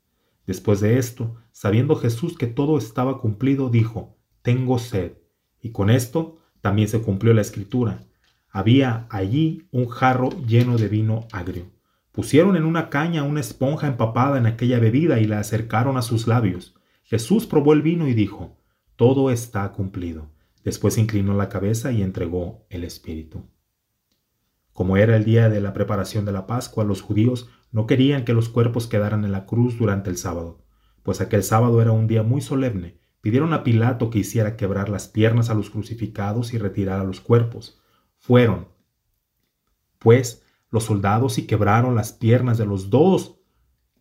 Después 0.47 0.81
de 0.81 0.99
esto, 0.99 1.37
sabiendo 1.53 1.97
Jesús 1.97 2.37
que 2.37 2.47
todo 2.47 2.77
estaba 2.77 3.21
cumplido, 3.21 3.71
dijo, 3.71 4.19
Tengo 4.43 4.79
sed. 4.79 5.13
Y 5.61 5.71
con 5.71 5.89
esto 5.89 6.39
también 6.61 6.89
se 6.89 7.01
cumplió 7.01 7.33
la 7.33 7.41
escritura. 7.41 8.05
Había 8.51 9.07
allí 9.11 9.67
un 9.73 9.89
jarro 9.89 10.31
lleno 10.47 10.77
de 10.77 10.89
vino 10.89 11.27
agrio. 11.33 11.74
Pusieron 12.15 12.55
en 12.55 12.65
una 12.65 12.91
caña 12.91 13.25
una 13.25 13.41
esponja 13.41 13.89
empapada 13.89 14.39
en 14.39 14.47
aquella 14.47 14.79
bebida 14.79 15.19
y 15.19 15.27
la 15.27 15.41
acercaron 15.41 15.97
a 15.97 16.03
sus 16.03 16.29
labios. 16.29 16.77
Jesús 17.03 17.45
probó 17.45 17.73
el 17.73 17.83
vino 17.83 18.07
y 18.07 18.15
dijo, 18.15 18.57
Todo 18.95 19.33
está 19.33 19.73
cumplido. 19.73 20.31
Después 20.63 20.97
inclinó 20.97 21.35
la 21.35 21.49
cabeza 21.49 21.91
y 21.91 22.03
entregó 22.03 22.67
el 22.71 22.85
Espíritu. 22.85 23.51
Como 24.73 24.97
era 24.97 25.17
el 25.17 25.25
día 25.25 25.49
de 25.49 25.61
la 25.61 25.73
preparación 25.73 26.25
de 26.25 26.31
la 26.31 26.47
Pascua, 26.47 26.85
los 26.85 27.03
judíos 27.03 27.49
No 27.73 27.89
querían 27.89 28.25
que 28.25 28.33
los 28.33 28.49
cuerpos 28.49 28.87
quedaran 28.87 29.25
en 29.25 29.33
la 29.33 29.45
cruz 29.45 29.77
durante 29.77 30.09
el 30.09 30.17
sábado, 30.17 30.65
pues 31.03 31.21
aquel 31.21 31.43
sábado 31.43 31.83
era 31.83 31.91
un 31.91 32.07
día 32.07 32.23
muy 32.23 32.41
solemne. 32.41 33.01
Pidieron 33.23 33.53
a 33.53 33.65
Pilato 33.65 34.11
que 34.11 34.21
hiciera 34.21 34.57
quebrar 34.57 34.89
las 34.89 35.09
piernas 35.09 35.51
a 35.51 35.55
los 35.55 35.69
crucificados 35.69 36.55
y 36.55 36.59
retirar 36.59 37.05
los 37.05 37.21
cuerpos. 37.21 37.81
Fueron, 38.19 38.69
pues, 39.99 40.44
los 40.75 40.83
soldados 40.83 41.39
y 41.39 41.47
quebraron 41.47 41.95
las 41.95 42.13
piernas 42.13 42.59
de 42.59 42.67
los 42.67 42.91
dos 42.91 43.37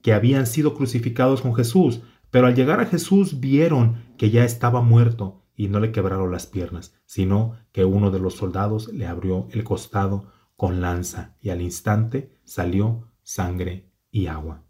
que 0.02 0.12
habían 0.12 0.48
sido 0.48 0.74
crucificados 0.74 1.44
con 1.44 1.54
Jesús, 1.54 2.02
pero 2.32 2.48
al 2.48 2.56
llegar 2.56 2.80
a 2.80 2.88
Jesús 2.88 3.40
vieron 3.40 3.98
que 4.18 4.32
ya 4.32 4.44
estaba 4.44 4.82
muerto 4.82 5.46
y 5.56 5.68
no 5.68 5.80
le 5.80 5.92
quebraron 5.92 6.32
las 6.32 6.48
piernas, 6.48 6.96
sino 7.06 7.60
que 7.74 7.86
uno 7.86 8.10
de 8.10 8.18
los 8.18 8.34
soldados 8.34 8.92
le 8.92 9.06
abrió 9.06 9.48
el 9.52 9.64
costado 9.64 10.32
con 10.56 10.82
lanza 10.82 11.38
y 11.40 11.52
al 11.52 11.62
instante 11.62 12.32
salió 12.44 13.08
sangre 13.22 13.92
y 14.10 14.26
agua. 14.26 14.66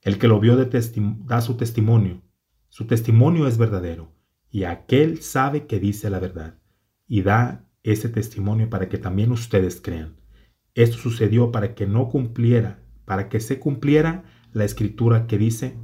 El 0.00 0.18
que 0.18 0.28
lo 0.28 0.40
vio 0.40 0.56
da 0.56 1.40
su 1.42 1.56
testimonio. 1.58 2.22
Su 2.70 2.86
testimonio 2.86 3.46
es 3.46 3.58
verdadero 3.58 4.14
y 4.50 4.64
aquel 4.64 5.20
sabe 5.20 5.66
que 5.66 5.78
dice 5.78 6.08
la 6.08 6.20
verdad 6.20 6.58
y 7.06 7.20
da 7.20 7.68
ese 7.82 8.08
testimonio 8.08 8.70
para 8.70 8.88
que 8.88 8.96
también 8.96 9.30
ustedes 9.30 9.78
crean. 9.82 10.19
Esto 10.74 10.98
sucedió 10.98 11.52
para 11.52 11.74
que 11.74 11.86
no 11.86 12.08
cumpliera, 12.08 12.80
para 13.04 13.28
que 13.28 13.40
se 13.40 13.58
cumpliera 13.58 14.24
la 14.52 14.64
escritura 14.64 15.26
que 15.26 15.38
dice, 15.38 15.76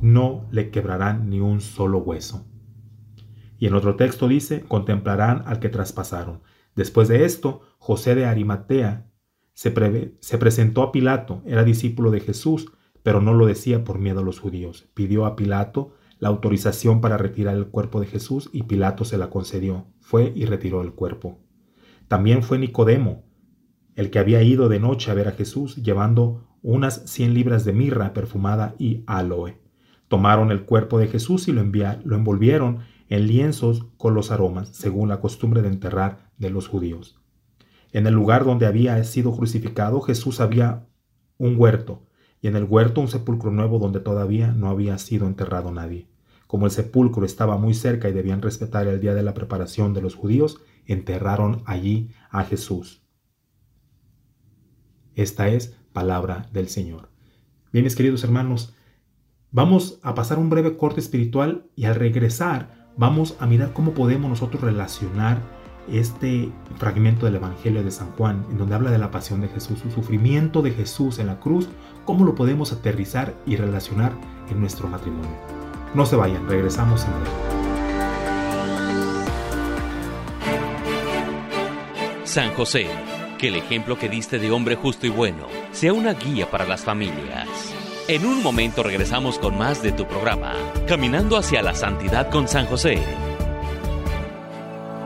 no 0.00 0.46
le 0.50 0.70
quebrarán 0.70 1.28
ni 1.28 1.40
un 1.40 1.60
solo 1.60 1.98
hueso. 1.98 2.46
Y 3.58 3.66
en 3.66 3.74
otro 3.74 3.96
texto 3.96 4.26
dice, 4.26 4.62
contemplarán 4.62 5.42
al 5.46 5.60
que 5.60 5.68
traspasaron. 5.68 6.40
Después 6.74 7.08
de 7.08 7.24
esto, 7.24 7.62
José 7.78 8.14
de 8.14 8.24
Arimatea 8.24 9.10
se, 9.52 10.14
se 10.20 10.38
presentó 10.38 10.82
a 10.82 10.92
Pilato, 10.92 11.42
era 11.44 11.64
discípulo 11.64 12.10
de 12.10 12.20
Jesús, 12.20 12.72
pero 13.02 13.20
no 13.20 13.34
lo 13.34 13.46
decía 13.46 13.84
por 13.84 13.98
miedo 13.98 14.20
a 14.20 14.24
los 14.24 14.40
judíos. 14.40 14.88
Pidió 14.94 15.26
a 15.26 15.36
Pilato 15.36 15.94
la 16.18 16.28
autorización 16.28 17.00
para 17.00 17.16
retirar 17.16 17.56
el 17.56 17.68
cuerpo 17.68 18.00
de 18.00 18.06
Jesús 18.06 18.50
y 18.52 18.64
Pilato 18.64 19.04
se 19.04 19.18
la 19.18 19.30
concedió. 19.30 19.86
Fue 20.00 20.32
y 20.34 20.44
retiró 20.44 20.82
el 20.82 20.92
cuerpo. 20.92 21.38
También 22.08 22.42
fue 22.42 22.58
Nicodemo, 22.58 23.24
el 24.00 24.08
que 24.08 24.18
había 24.18 24.42
ido 24.42 24.70
de 24.70 24.80
noche 24.80 25.10
a 25.10 25.14
ver 25.14 25.28
a 25.28 25.32
Jesús 25.32 25.76
llevando 25.76 26.48
unas 26.62 27.02
cien 27.04 27.34
libras 27.34 27.66
de 27.66 27.74
mirra 27.74 28.14
perfumada 28.14 28.74
y 28.78 29.04
aloe. 29.06 29.58
Tomaron 30.08 30.50
el 30.50 30.62
cuerpo 30.62 30.98
de 30.98 31.08
Jesús 31.08 31.48
y 31.48 31.52
lo, 31.52 31.62
lo 31.62 32.16
envolvieron 32.16 32.78
en 33.10 33.26
lienzos 33.26 33.88
con 33.98 34.14
los 34.14 34.30
aromas, 34.30 34.70
según 34.70 35.10
la 35.10 35.20
costumbre 35.20 35.60
de 35.60 35.68
enterrar 35.68 36.30
de 36.38 36.48
los 36.48 36.66
judíos. 36.66 37.20
En 37.92 38.06
el 38.06 38.14
lugar 38.14 38.46
donde 38.46 38.64
había 38.64 39.04
sido 39.04 39.36
crucificado, 39.36 40.00
Jesús 40.00 40.40
había 40.40 40.86
un 41.36 41.56
huerto, 41.58 42.06
y 42.40 42.48
en 42.48 42.56
el 42.56 42.64
huerto 42.64 43.02
un 43.02 43.08
sepulcro 43.08 43.50
nuevo 43.50 43.78
donde 43.78 44.00
todavía 44.00 44.52
no 44.52 44.70
había 44.70 44.96
sido 44.96 45.26
enterrado 45.26 45.72
nadie. 45.72 46.08
Como 46.46 46.64
el 46.64 46.72
sepulcro 46.72 47.26
estaba 47.26 47.58
muy 47.58 47.74
cerca 47.74 48.08
y 48.08 48.14
debían 48.14 48.40
respetar 48.40 48.86
el 48.86 48.98
día 48.98 49.12
de 49.12 49.22
la 49.22 49.34
preparación 49.34 49.92
de 49.92 50.00
los 50.00 50.14
judíos, 50.14 50.62
enterraron 50.86 51.62
allí 51.66 52.12
a 52.30 52.44
Jesús. 52.44 53.02
Esta 55.20 55.48
es 55.48 55.76
palabra 55.92 56.48
del 56.50 56.70
Señor. 56.70 57.10
Bien, 57.74 57.84
mis 57.84 57.94
queridos 57.94 58.24
hermanos, 58.24 58.74
vamos 59.50 59.98
a 60.02 60.14
pasar 60.14 60.38
un 60.38 60.48
breve 60.48 60.78
corte 60.78 60.98
espiritual 60.98 61.66
y 61.76 61.84
al 61.84 61.96
regresar 61.96 62.88
vamos 62.96 63.36
a 63.38 63.46
mirar 63.46 63.74
cómo 63.74 63.92
podemos 63.92 64.30
nosotros 64.30 64.62
relacionar 64.62 65.42
este 65.92 66.50
fragmento 66.78 67.26
del 67.26 67.34
Evangelio 67.34 67.84
de 67.84 67.90
San 67.90 68.12
Juan, 68.12 68.46
en 68.50 68.56
donde 68.56 68.74
habla 68.74 68.90
de 68.90 68.96
la 68.96 69.10
pasión 69.10 69.42
de 69.42 69.48
Jesús, 69.48 69.80
su 69.80 69.90
sufrimiento 69.90 70.62
de 70.62 70.70
Jesús 70.70 71.18
en 71.18 71.26
la 71.26 71.38
cruz, 71.38 71.68
cómo 72.06 72.24
lo 72.24 72.34
podemos 72.34 72.72
aterrizar 72.72 73.34
y 73.44 73.56
relacionar 73.56 74.14
en 74.48 74.58
nuestro 74.58 74.88
matrimonio. 74.88 75.36
No 75.94 76.06
se 76.06 76.16
vayan, 76.16 76.48
regresamos 76.48 77.04
en 77.04 77.10
breve. 77.10 77.60
San 82.24 82.54
José, 82.54 82.86
que 83.40 83.48
el 83.48 83.56
ejemplo 83.56 83.98
que 83.98 84.10
diste 84.10 84.38
de 84.38 84.50
hombre 84.50 84.76
justo 84.76 85.06
y 85.06 85.10
bueno 85.10 85.46
sea 85.72 85.94
una 85.94 86.12
guía 86.12 86.50
para 86.50 86.66
las 86.66 86.82
familias. 86.82 87.48
En 88.06 88.26
un 88.26 88.42
momento 88.42 88.82
regresamos 88.82 89.38
con 89.38 89.56
más 89.56 89.82
de 89.82 89.92
tu 89.92 90.06
programa, 90.06 90.52
Caminando 90.86 91.38
hacia 91.38 91.62
la 91.62 91.74
Santidad 91.74 92.28
con 92.28 92.48
San 92.48 92.66
José. 92.66 92.98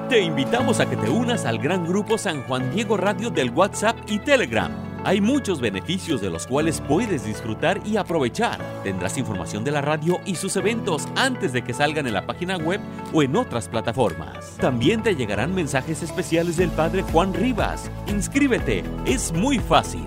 Te 0.09 0.21
invitamos 0.21 0.81
a 0.81 0.91
que 0.91 0.97
te 0.97 1.09
unas 1.09 1.45
al 1.45 1.59
gran 1.59 1.87
grupo 1.87 2.19
San 2.19 2.43
Juan 2.43 2.75
Diego 2.75 2.97
Radio 2.97 3.31
del 3.31 3.51
WhatsApp 3.51 3.97
y 4.09 4.19
Telegram. 4.19 4.94
Hay 5.07 5.21
muchos 5.21 5.61
beneficios 5.61 6.23
de 6.23 6.31
los 6.31 6.47
cuales 6.47 6.81
puedes 6.81 7.27
disfrutar 7.27 7.79
y 7.85 7.99
aprovechar. 7.99 8.59
Tendrás 8.83 9.19
información 9.19 9.63
de 9.63 9.71
la 9.71 9.83
radio 9.83 10.19
y 10.25 10.37
sus 10.37 10.57
eventos 10.57 11.07
antes 11.15 11.53
de 11.53 11.63
que 11.63 11.75
salgan 11.75 12.07
en 12.07 12.15
la 12.15 12.25
página 12.25 12.57
web 12.57 12.81
o 13.13 13.23
en 13.23 13.37
otras 13.37 13.69
plataformas. 13.69 14.57
También 14.57 15.03
te 15.03 15.15
llegarán 15.15 15.55
mensajes 15.55 16.03
especiales 16.03 16.57
del 16.57 16.71
Padre 16.71 17.03
Juan 17.03 17.35
Rivas. 17.35 17.91
Inscríbete, 18.07 18.83
es 19.05 19.31
muy 19.33 19.59
fácil. 19.59 20.07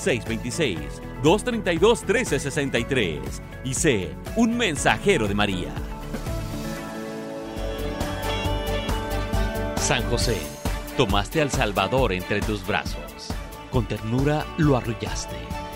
626-232-1363. 1.22 3.18
Y 3.64 3.74
sé 3.74 4.10
un 4.36 4.56
mensajero 4.56 5.26
de 5.26 5.34
María. 5.34 5.72
San 9.76 10.04
José, 10.04 10.36
tomaste 10.96 11.42
al 11.42 11.50
Salvador 11.50 12.12
entre 12.12 12.40
tus 12.40 12.64
brazos. 12.64 13.02
Con 13.72 13.86
ternura 13.86 14.46
lo 14.58 14.76
arrullaste 14.76 15.34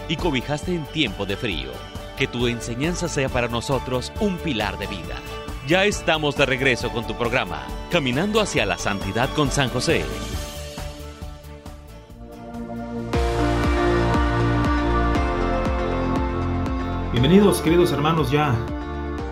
y 0.08 0.14
cobijaste 0.14 0.76
en 0.76 0.84
tiempo 0.86 1.26
de 1.26 1.36
frío. 1.36 1.72
Que 2.16 2.28
tu 2.28 2.46
enseñanza 2.46 3.08
sea 3.08 3.28
para 3.28 3.48
nosotros 3.48 4.12
un 4.20 4.38
pilar 4.38 4.78
de 4.78 4.86
vida. 4.86 5.16
Ya 5.66 5.84
estamos 5.84 6.36
de 6.36 6.46
regreso 6.46 6.92
con 6.92 7.08
tu 7.08 7.16
programa, 7.16 7.66
Caminando 7.90 8.40
hacia 8.40 8.64
la 8.64 8.78
Santidad 8.78 9.28
con 9.34 9.50
San 9.50 9.68
José. 9.68 10.04
Bienvenidos 17.10 17.60
queridos 17.62 17.90
hermanos 17.90 18.30
ya 18.30 18.54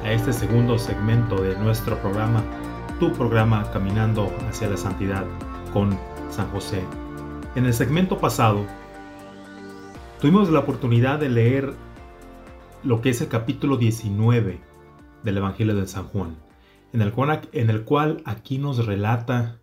a 0.02 0.10
este 0.10 0.32
segundo 0.32 0.76
segmento 0.76 1.40
de 1.40 1.54
nuestro 1.56 2.00
programa, 2.00 2.42
tu 2.98 3.12
programa 3.12 3.70
Caminando 3.70 4.36
hacia 4.48 4.68
la 4.68 4.76
Santidad 4.76 5.24
con 5.72 5.96
San 6.30 6.50
José. 6.50 6.82
En 7.54 7.64
el 7.64 7.74
segmento 7.74 8.18
pasado 8.18 8.66
tuvimos 10.20 10.50
la 10.50 10.58
oportunidad 10.58 11.20
de 11.20 11.28
leer 11.28 11.74
lo 12.82 13.00
que 13.00 13.10
es 13.10 13.20
el 13.20 13.28
capítulo 13.28 13.76
19 13.76 14.73
del 15.24 15.38
Evangelio 15.38 15.74
de 15.74 15.86
San 15.88 16.06
Juan, 16.08 16.36
en 16.92 17.02
el 17.02 17.12
cual, 17.12 17.48
en 17.52 17.70
el 17.70 17.84
cual 17.84 18.22
aquí 18.24 18.58
nos 18.58 18.86
relata 18.86 19.60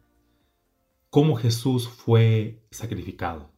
cómo 1.10 1.36
Jesús 1.36 1.88
fue 1.88 2.66
sacrificado. 2.72 3.52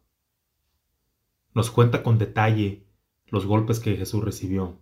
Nos 1.54 1.72
cuenta 1.72 2.04
con 2.04 2.18
detalle 2.18 2.86
los 3.28 3.46
golpes 3.46 3.80
que 3.80 3.96
Jesús 3.96 4.24
recibió, 4.24 4.80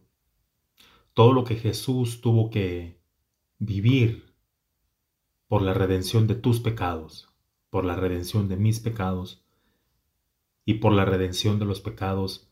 todo 1.14 1.32
lo 1.34 1.44
que 1.44 1.56
Jesús 1.56 2.22
tuvo 2.22 2.50
que 2.50 3.00
vivir 3.60 4.34
por 5.48 5.62
la 5.62 5.74
redención 5.74 6.28
de 6.28 6.36
tus 6.36 6.60
pecados, 6.60 7.30
por 7.70 7.86
la 7.86 7.96
redención 7.96 8.48
de 8.48 8.58
mis 8.58 8.80
pecados 8.80 9.46
y 10.66 10.76
por 10.76 10.94
la 10.94 11.06
redención 11.06 11.60
de 11.60 11.66
los 11.66 11.82
pecados 11.82 12.50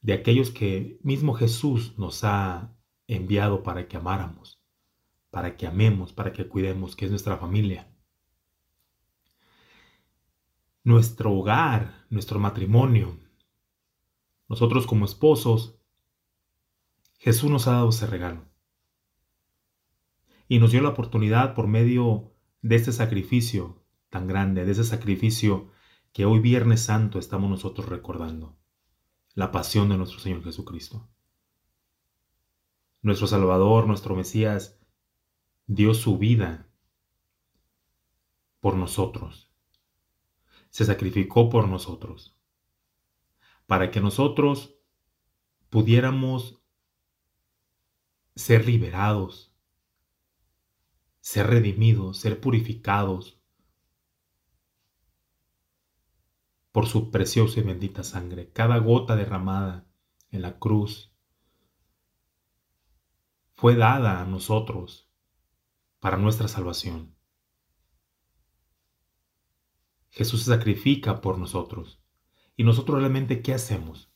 de 0.00 0.12
aquellos 0.12 0.50
que 0.50 0.98
mismo 1.02 1.34
Jesús 1.34 1.98
nos 1.98 2.22
ha 2.22 2.75
enviado 3.08 3.62
para 3.62 3.88
que 3.88 3.96
amáramos, 3.96 4.60
para 5.30 5.56
que 5.56 5.66
amemos, 5.66 6.12
para 6.12 6.32
que 6.32 6.48
cuidemos, 6.48 6.96
que 6.96 7.04
es 7.04 7.10
nuestra 7.10 7.36
familia. 7.36 7.92
Nuestro 10.82 11.32
hogar, 11.32 12.06
nuestro 12.10 12.38
matrimonio, 12.38 13.18
nosotros 14.48 14.86
como 14.86 15.04
esposos, 15.04 15.78
Jesús 17.18 17.50
nos 17.50 17.66
ha 17.66 17.72
dado 17.72 17.88
ese 17.88 18.06
regalo. 18.06 18.44
Y 20.48 20.60
nos 20.60 20.70
dio 20.70 20.80
la 20.80 20.90
oportunidad 20.90 21.54
por 21.54 21.66
medio 21.66 22.32
de 22.62 22.76
este 22.76 22.92
sacrificio 22.92 23.84
tan 24.10 24.28
grande, 24.28 24.64
de 24.64 24.72
ese 24.72 24.84
sacrificio 24.84 25.70
que 26.12 26.24
hoy 26.24 26.38
Viernes 26.38 26.82
Santo 26.82 27.18
estamos 27.18 27.50
nosotros 27.50 27.88
recordando, 27.88 28.56
la 29.34 29.50
pasión 29.50 29.88
de 29.88 29.98
nuestro 29.98 30.20
Señor 30.20 30.42
Jesucristo. 30.44 31.10
Nuestro 33.06 33.28
Salvador, 33.28 33.86
nuestro 33.86 34.16
Mesías, 34.16 34.80
dio 35.68 35.94
su 35.94 36.18
vida 36.18 36.68
por 38.58 38.74
nosotros. 38.74 39.48
Se 40.70 40.84
sacrificó 40.84 41.48
por 41.48 41.68
nosotros. 41.68 42.36
Para 43.66 43.92
que 43.92 44.00
nosotros 44.00 44.74
pudiéramos 45.70 46.60
ser 48.34 48.66
liberados, 48.66 49.54
ser 51.20 51.46
redimidos, 51.46 52.18
ser 52.18 52.40
purificados 52.40 53.40
por 56.72 56.88
su 56.88 57.12
preciosa 57.12 57.60
y 57.60 57.62
bendita 57.62 58.02
sangre. 58.02 58.50
Cada 58.50 58.78
gota 58.78 59.14
derramada 59.14 59.86
en 60.32 60.42
la 60.42 60.58
cruz 60.58 61.15
fue 63.56 63.74
dada 63.74 64.20
a 64.20 64.26
nosotros 64.26 65.08
para 65.98 66.18
nuestra 66.18 66.46
salvación. 66.46 67.14
Jesús 70.10 70.42
se 70.42 70.50
sacrifica 70.50 71.22
por 71.22 71.38
nosotros. 71.38 71.98
¿Y 72.54 72.64
nosotros 72.64 73.00
realmente 73.00 73.40
qué 73.40 73.54
hacemos? 73.54 74.12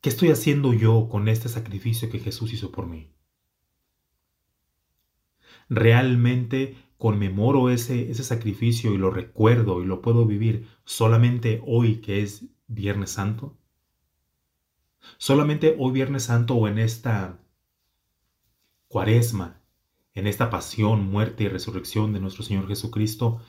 ¿Qué 0.00 0.08
estoy 0.08 0.30
haciendo 0.30 0.72
yo 0.72 1.08
con 1.08 1.28
este 1.28 1.48
sacrificio 1.48 2.10
que 2.10 2.18
Jesús 2.18 2.52
hizo 2.52 2.72
por 2.72 2.86
mí? 2.86 3.12
¿Realmente 5.68 6.76
conmemoro 6.96 7.70
ese, 7.70 8.10
ese 8.10 8.24
sacrificio 8.24 8.92
y 8.92 8.98
lo 8.98 9.10
recuerdo 9.10 9.80
y 9.82 9.86
lo 9.86 10.02
puedo 10.02 10.26
vivir 10.26 10.66
solamente 10.84 11.62
hoy 11.64 12.00
que 12.00 12.22
es 12.22 12.46
Viernes 12.66 13.10
Santo? 13.10 13.56
Solamente 15.16 15.76
hoy 15.78 15.92
Viernes 15.92 16.24
Santo 16.24 16.54
o 16.54 16.68
en 16.68 16.78
esta 16.78 17.38
cuaresma, 18.88 19.60
en 20.14 20.26
esta 20.26 20.50
pasión, 20.50 21.10
muerte 21.10 21.44
y 21.44 21.48
resurrección 21.48 22.12
de 22.12 22.20
nuestro 22.20 22.42
Señor 22.42 22.68
Jesucristo, 22.68 23.40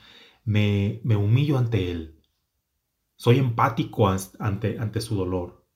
me, 0.44 1.00
me 1.04 1.16
humillo 1.16 1.58
ante 1.58 1.90
Él. 1.90 2.20
Soy 3.16 3.38
empático 3.38 4.08
ante, 4.08 4.78
ante 4.78 5.00
su 5.00 5.14
dolor. 5.14 5.66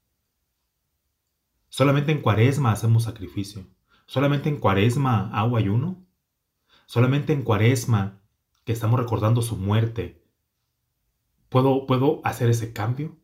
Solamente 1.69 2.12
en 2.12 2.23
cuaresma 2.23 2.73
hacemos 2.73 3.03
sacrificio. 3.03 3.67
Solamente 4.07 4.49
en 4.49 4.59
cuaresma 4.59 5.31
hago 5.33 5.57
ayuno. 5.57 6.07
Solamente 6.87 7.33
en 7.33 7.43
cuaresma 7.43 8.23
que 8.64 8.73
estamos 8.73 8.99
recordando 8.99 9.43
su 9.43 9.57
muerte. 9.57 10.25
¿Puedo, 11.49 11.87
¿Puedo 11.87 12.21
hacer 12.25 12.49
ese 12.49 12.73
cambio? 12.73 13.19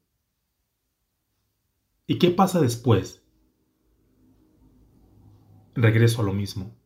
¿Y 2.11 2.19
qué 2.19 2.31
pasa 2.33 2.61
después? 2.61 3.25
Regreso 5.77 6.23
a 6.23 6.25
lo 6.25 6.33
mismo. 6.33 6.77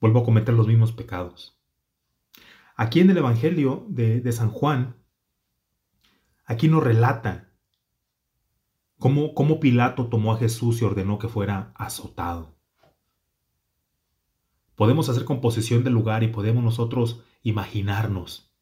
Vuelvo 0.00 0.20
a 0.20 0.24
cometer 0.24 0.54
los 0.54 0.66
mismos 0.66 0.90
pecados. 0.90 1.60
Aquí 2.76 3.00
en 3.00 3.10
el 3.10 3.18
Evangelio 3.18 3.84
de, 3.90 4.32
San 4.32 4.48
Juan, 4.48 4.96
aquí 6.46 6.68
nos 6.68 6.82
relata 6.82 7.52
cómo, 8.98 9.34
cómo 9.34 9.60
Pilato 9.60 10.06
tomó 10.06 10.32
a 10.32 10.38
Jesús 10.38 10.80
y 10.80 10.86
ordenó 10.86 11.18
que 11.18 11.28
fuera 11.28 11.74
azotado. 11.76 12.56
Podemos 14.74 15.10
hacer 15.10 15.26
composición 15.26 15.84
del 15.84 15.92
lugar 15.92 16.22
y 16.22 16.28
podemos 16.28 16.64
nosotros 16.64 17.22
imaginarnos 17.42 18.54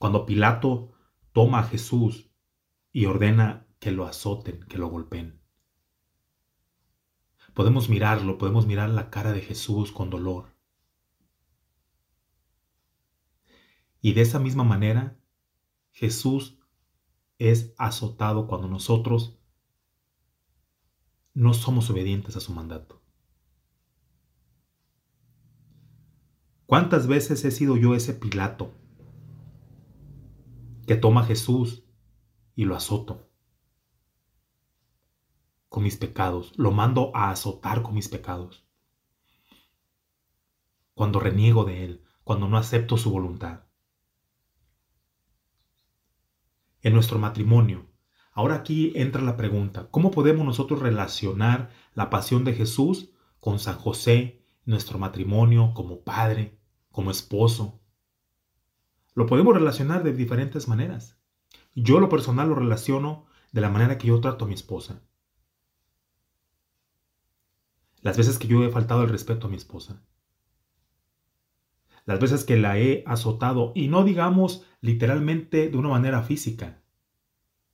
cuando 0.00 0.26
Pilato 0.26 0.90
toma 1.32 1.60
a 1.60 1.68
Jesús 1.68 2.33
y 2.94 3.06
ordena 3.06 3.66
que 3.80 3.90
lo 3.90 4.06
azoten, 4.06 4.60
que 4.68 4.78
lo 4.78 4.86
golpeen. 4.86 5.40
Podemos 7.52 7.88
mirarlo, 7.88 8.38
podemos 8.38 8.68
mirar 8.68 8.88
la 8.88 9.10
cara 9.10 9.32
de 9.32 9.40
Jesús 9.40 9.90
con 9.90 10.10
dolor. 10.10 10.54
Y 14.00 14.12
de 14.12 14.20
esa 14.20 14.38
misma 14.38 14.62
manera, 14.62 15.18
Jesús 15.90 16.60
es 17.38 17.74
azotado 17.78 18.46
cuando 18.46 18.68
nosotros 18.68 19.40
no 21.34 21.52
somos 21.52 21.90
obedientes 21.90 22.36
a 22.36 22.40
su 22.40 22.52
mandato. 22.52 23.02
¿Cuántas 26.66 27.08
veces 27.08 27.44
he 27.44 27.50
sido 27.50 27.76
yo 27.76 27.96
ese 27.96 28.14
Pilato 28.14 28.72
que 30.86 30.94
toma 30.94 31.22
a 31.22 31.26
Jesús 31.26 31.83
y 32.54 32.64
lo 32.64 32.76
azoto 32.76 33.28
con 35.74 35.82
mis 35.82 35.96
pecados, 35.96 36.52
lo 36.54 36.70
mando 36.70 37.10
a 37.16 37.30
azotar 37.30 37.82
con 37.82 37.94
mis 37.94 38.08
pecados. 38.08 38.64
Cuando 40.94 41.18
reniego 41.18 41.64
de 41.64 41.84
Él, 41.84 42.04
cuando 42.22 42.46
no 42.46 42.56
acepto 42.56 42.96
su 42.96 43.10
voluntad. 43.10 43.64
En 46.80 46.94
nuestro 46.94 47.18
matrimonio, 47.18 47.88
ahora 48.34 48.54
aquí 48.54 48.92
entra 48.94 49.20
la 49.20 49.36
pregunta, 49.36 49.90
¿cómo 49.90 50.12
podemos 50.12 50.46
nosotros 50.46 50.78
relacionar 50.78 51.72
la 51.94 52.08
pasión 52.08 52.44
de 52.44 52.54
Jesús 52.54 53.10
con 53.40 53.58
San 53.58 53.76
José, 53.76 54.46
nuestro 54.64 55.00
matrimonio, 55.00 55.72
como 55.74 56.04
padre, 56.04 56.56
como 56.92 57.10
esposo? 57.10 57.80
Lo 59.14 59.26
podemos 59.26 59.54
relacionar 59.54 60.04
de 60.04 60.12
diferentes 60.12 60.68
maneras. 60.68 61.13
Yo 61.74 61.98
lo 61.98 62.08
personal 62.08 62.48
lo 62.48 62.54
relaciono 62.54 63.26
de 63.50 63.60
la 63.60 63.68
manera 63.68 63.98
que 63.98 64.06
yo 64.06 64.20
trato 64.20 64.44
a 64.44 64.48
mi 64.48 64.54
esposa. 64.54 65.02
Las 68.00 68.16
veces 68.16 68.38
que 68.38 68.46
yo 68.46 68.62
he 68.62 68.70
faltado 68.70 69.02
el 69.02 69.08
respeto 69.08 69.46
a 69.46 69.50
mi 69.50 69.56
esposa. 69.56 70.00
Las 72.04 72.20
veces 72.20 72.44
que 72.44 72.56
la 72.56 72.78
he 72.78 73.02
azotado 73.06 73.72
y 73.74 73.88
no 73.88 74.04
digamos 74.04 74.64
literalmente 74.80 75.68
de 75.68 75.76
una 75.76 75.88
manera 75.88 76.22
física. 76.22 76.82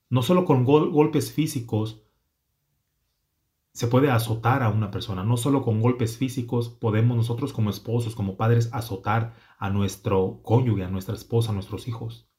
No 0.09 0.23
solo 0.23 0.45
con 0.45 0.65
golpes 0.65 1.31
físicos 1.31 2.01
se 3.73 3.87
puede 3.87 4.09
azotar 4.09 4.63
a 4.63 4.69
una 4.69 4.89
persona. 4.89 5.23
No 5.23 5.37
solo 5.37 5.61
con 5.61 5.79
golpes 5.79 6.17
físicos 6.17 6.69
podemos 6.69 7.17
nosotros 7.17 7.53
como 7.53 7.69
esposos, 7.69 8.15
como 8.15 8.35
padres, 8.35 8.69
azotar 8.73 9.35
a 9.59 9.69
nuestro 9.69 10.41
cónyuge, 10.43 10.85
a 10.85 10.89
nuestra 10.89 11.13
esposa, 11.13 11.51
a 11.51 11.53
nuestros 11.53 11.87
hijos 11.87 12.30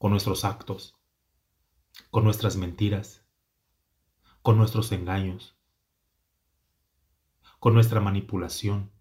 con 0.00 0.12
nuestros 0.12 0.46
actos, 0.46 0.98
con 2.10 2.24
nuestras 2.24 2.56
mentiras, 2.56 3.22
con 4.40 4.56
nuestros 4.56 4.92
engaños, 4.92 5.58
con 7.58 7.74
nuestra 7.74 8.00
manipulación, 8.00 8.92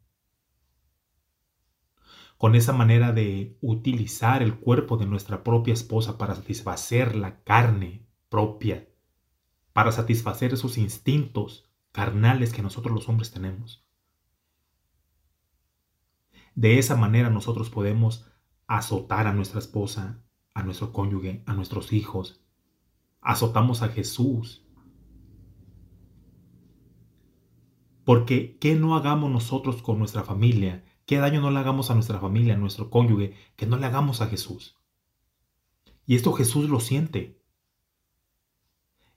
con 2.38 2.54
esa 2.54 2.74
manera 2.74 3.14
de 3.14 3.58
utilizar 3.62 4.44
el 4.44 4.60
cuerpo 4.60 4.98
de 4.98 5.06
nuestra 5.06 5.42
propia 5.42 5.74
esposa 5.74 6.18
para 6.18 6.36
satisfacer 6.36 7.16
la 7.16 7.46
carne 7.46 8.06
propia, 8.28 8.90
para 9.72 9.94
satisfacer 9.94 10.54
esos 10.54 10.78
instintos 10.78 11.72
carnales 11.94 12.52
que 12.52 12.62
nosotros 12.62 12.94
los 12.94 13.08
hombres 13.08 13.32
tenemos. 13.32 13.88
De 16.56 16.78
esa 16.78 16.98
manera 16.98 17.30
nosotros 17.30 17.70
podemos 17.70 18.30
azotar 18.68 19.28
a 19.28 19.34
nuestra 19.34 19.60
esposa, 19.60 20.26
a 20.60 20.64
nuestro 20.64 20.92
cónyuge, 20.94 21.44
a 21.46 21.54
nuestros 21.54 21.94
hijos. 21.94 22.42
Azotamos 23.22 23.82
a 23.82 23.90
Jesús. 23.90 24.66
Porque 28.04 28.58
¿qué 28.60 28.76
no 28.76 28.96
hagamos 28.96 29.32
nosotros 29.32 29.82
con 29.82 30.00
nuestra 30.00 30.24
familia? 30.24 30.84
¿Qué 31.06 31.18
daño 31.18 31.42
no 31.42 31.52
le 31.52 31.60
hagamos 31.60 31.92
a 31.92 31.96
nuestra 31.96 32.20
familia, 32.20 32.56
a 32.56 32.58
nuestro 32.58 32.90
cónyuge, 32.90 33.36
que 33.56 33.66
no 33.66 33.78
le 33.78 33.86
hagamos 33.86 34.22
a 34.22 34.28
Jesús? 34.28 34.78
Y 36.06 36.16
esto 36.16 36.34
Jesús 36.34 36.70
lo 36.70 36.80
siente. 36.80 37.40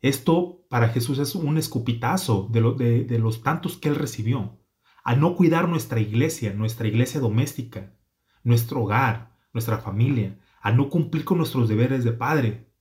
Esto 0.03 0.67
para 0.69 0.89
Jesús 0.89 1.19
es 1.21 1.35
un 1.35 1.57
escupitazo 1.59 2.49
de, 2.51 3.19
los 3.19 3.43
tantos 3.43 3.77
que 3.77 3.89
él 3.89 3.95
recibió. 3.95 4.59
Al 5.05 5.21
no 5.21 5.37
cuidar 5.37 5.69
nuestra 5.69 6.01
iglesia, 6.01 6.53
nuestra 6.53 6.89
iglesia 6.89 7.21
doméstica, 7.21 7.95
nuestro 8.43 8.83
hogar, 8.83 9.39
nuestra 9.53 9.79
familia, 9.79 10.39
a 10.63 10.73
no 10.73 10.89
cumplir 10.89 11.25
con 11.25 11.39
nuestros 11.39 11.69
deberes 11.69 12.05
de 12.05 12.13
padre, 12.13 12.73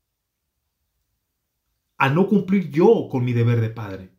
a 1.98 2.10
no 2.10 2.28
cumplir 2.28 2.70
yo 2.72 3.10
con 3.10 3.26
mi 3.26 3.34
deber 3.34 3.60
de 3.60 3.70
padre, 3.70 4.16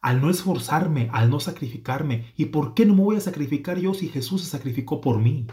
al 0.00 0.20
no 0.20 0.30
esforzarme, 0.30 1.08
al 1.12 1.30
no 1.30 1.40
sacrificarme. 1.40 2.32
¿Y 2.36 2.46
por 2.46 2.74
qué 2.74 2.86
no 2.86 2.94
me 2.94 3.02
voy 3.02 3.16
a 3.16 3.20
sacrificar 3.20 3.78
yo 3.78 3.94
si 3.94 4.08
Jesús 4.08 4.42
se 4.42 4.50
sacrificó 4.50 5.00
por 5.00 5.18
mí? 5.18 5.46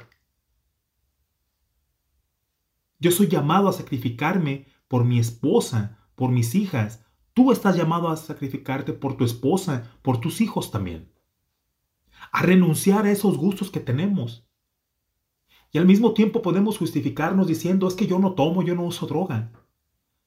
Yo 2.99 3.11
soy 3.11 3.27
llamado 3.27 3.69
a 3.69 3.73
sacrificarme 3.73 4.67
por 4.87 5.05
mi 5.05 5.19
esposa, 5.19 5.99
por 6.15 6.31
mis 6.31 6.55
hijas. 6.55 7.05
Tú 7.33 7.51
estás 7.51 7.75
llamado 7.75 8.09
a 8.09 8.17
sacrificarte 8.17 8.93
por 8.93 9.17
tu 9.17 9.23
esposa, 9.25 9.97
por 10.01 10.19
tus 10.19 10.41
hijos 10.41 10.71
también. 10.71 11.11
a 12.31 12.41
renunciar 12.41 13.05
a 13.05 13.11
esos 13.11 13.37
gustos 13.37 13.71
que 13.71 13.79
tenemos. 13.79 14.47
Y 15.75 15.77
al 15.77 15.85
mismo 15.85 16.13
tiempo 16.13 16.41
podemos 16.41 16.77
justificarnos 16.77 17.47
diciendo, 17.47 17.89
es 17.89 17.95
que 17.95 18.07
yo 18.07 18.17
no 18.17 18.31
tomo, 18.31 18.63
yo 18.63 18.75
no 18.75 18.83
uso 18.83 19.07
droga. 19.07 19.51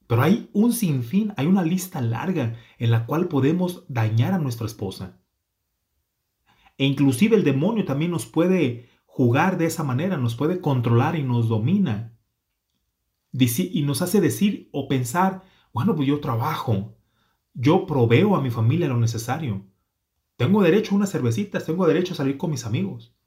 Pero 0.07 0.21
hay 0.21 0.51
un 0.53 0.75
sinfín, 0.75 1.33
hay 1.39 1.47
una 1.47 1.63
lista 1.63 2.03
larga 2.03 2.57
en 2.77 2.91
la 2.91 3.07
cual 3.07 3.29
podemos 3.29 3.87
dañar 3.89 4.35
a 4.35 4.39
nuestra 4.39 4.67
esposa. 4.67 5.23
E 6.77 6.85
inclusive 6.85 7.35
el 7.35 7.45
demonio 7.45 7.87
también 7.87 8.11
nos 8.11 8.27
puede 8.27 8.91
jugar 9.07 9.57
de 9.57 9.65
esa 9.65 9.85
manera, 9.85 10.19
nos 10.19 10.35
puede 10.35 10.61
controlar 10.61 11.17
y 11.17 11.23
nos 11.23 11.49
domina. 11.49 12.15
Y 13.33 13.83
nos 13.85 14.03
hace 14.03 14.21
decir 14.21 14.69
o 14.71 14.87
pensar, 14.87 15.45
bueno, 15.73 15.97
pues 15.97 16.07
yo 16.07 16.21
trabajo, 16.21 16.95
yo 17.55 17.87
proveo 17.87 18.37
a 18.37 18.43
mi 18.43 18.51
familia 18.51 18.89
lo 18.89 18.99
necesario. 18.99 19.65
Tengo 20.37 20.63
derecho 20.63 20.93
a 20.93 20.97
unas 20.97 21.11
cervecitas, 21.11 21.65
tengo 21.65 21.87
derecho 21.87 22.13
a 22.13 22.19
salir 22.19 22.37
con 22.37 22.51
mis 22.51 22.67
amigos. 22.67 23.18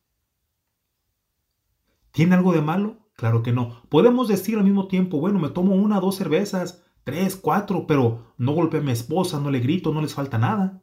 ¿Tiene 2.11 2.35
algo 2.35 2.53
de 2.53 2.61
malo? 2.61 2.97
Claro 3.15 3.43
que 3.43 3.51
no. 3.51 3.83
Podemos 3.89 4.27
decir 4.27 4.57
al 4.57 4.63
mismo 4.63 4.87
tiempo, 4.87 5.19
bueno, 5.19 5.39
me 5.39 5.49
tomo 5.49 5.75
una, 5.75 5.99
dos 5.99 6.15
cervezas, 6.15 6.83
tres, 7.03 7.35
cuatro, 7.35 7.85
pero 7.87 8.33
no 8.37 8.53
golpeo 8.53 8.81
a 8.81 8.83
mi 8.83 8.91
esposa, 8.91 9.39
no 9.39 9.51
le 9.51 9.59
grito, 9.59 9.93
no 9.93 10.01
les 10.01 10.13
falta 10.13 10.37
nada. 10.37 10.81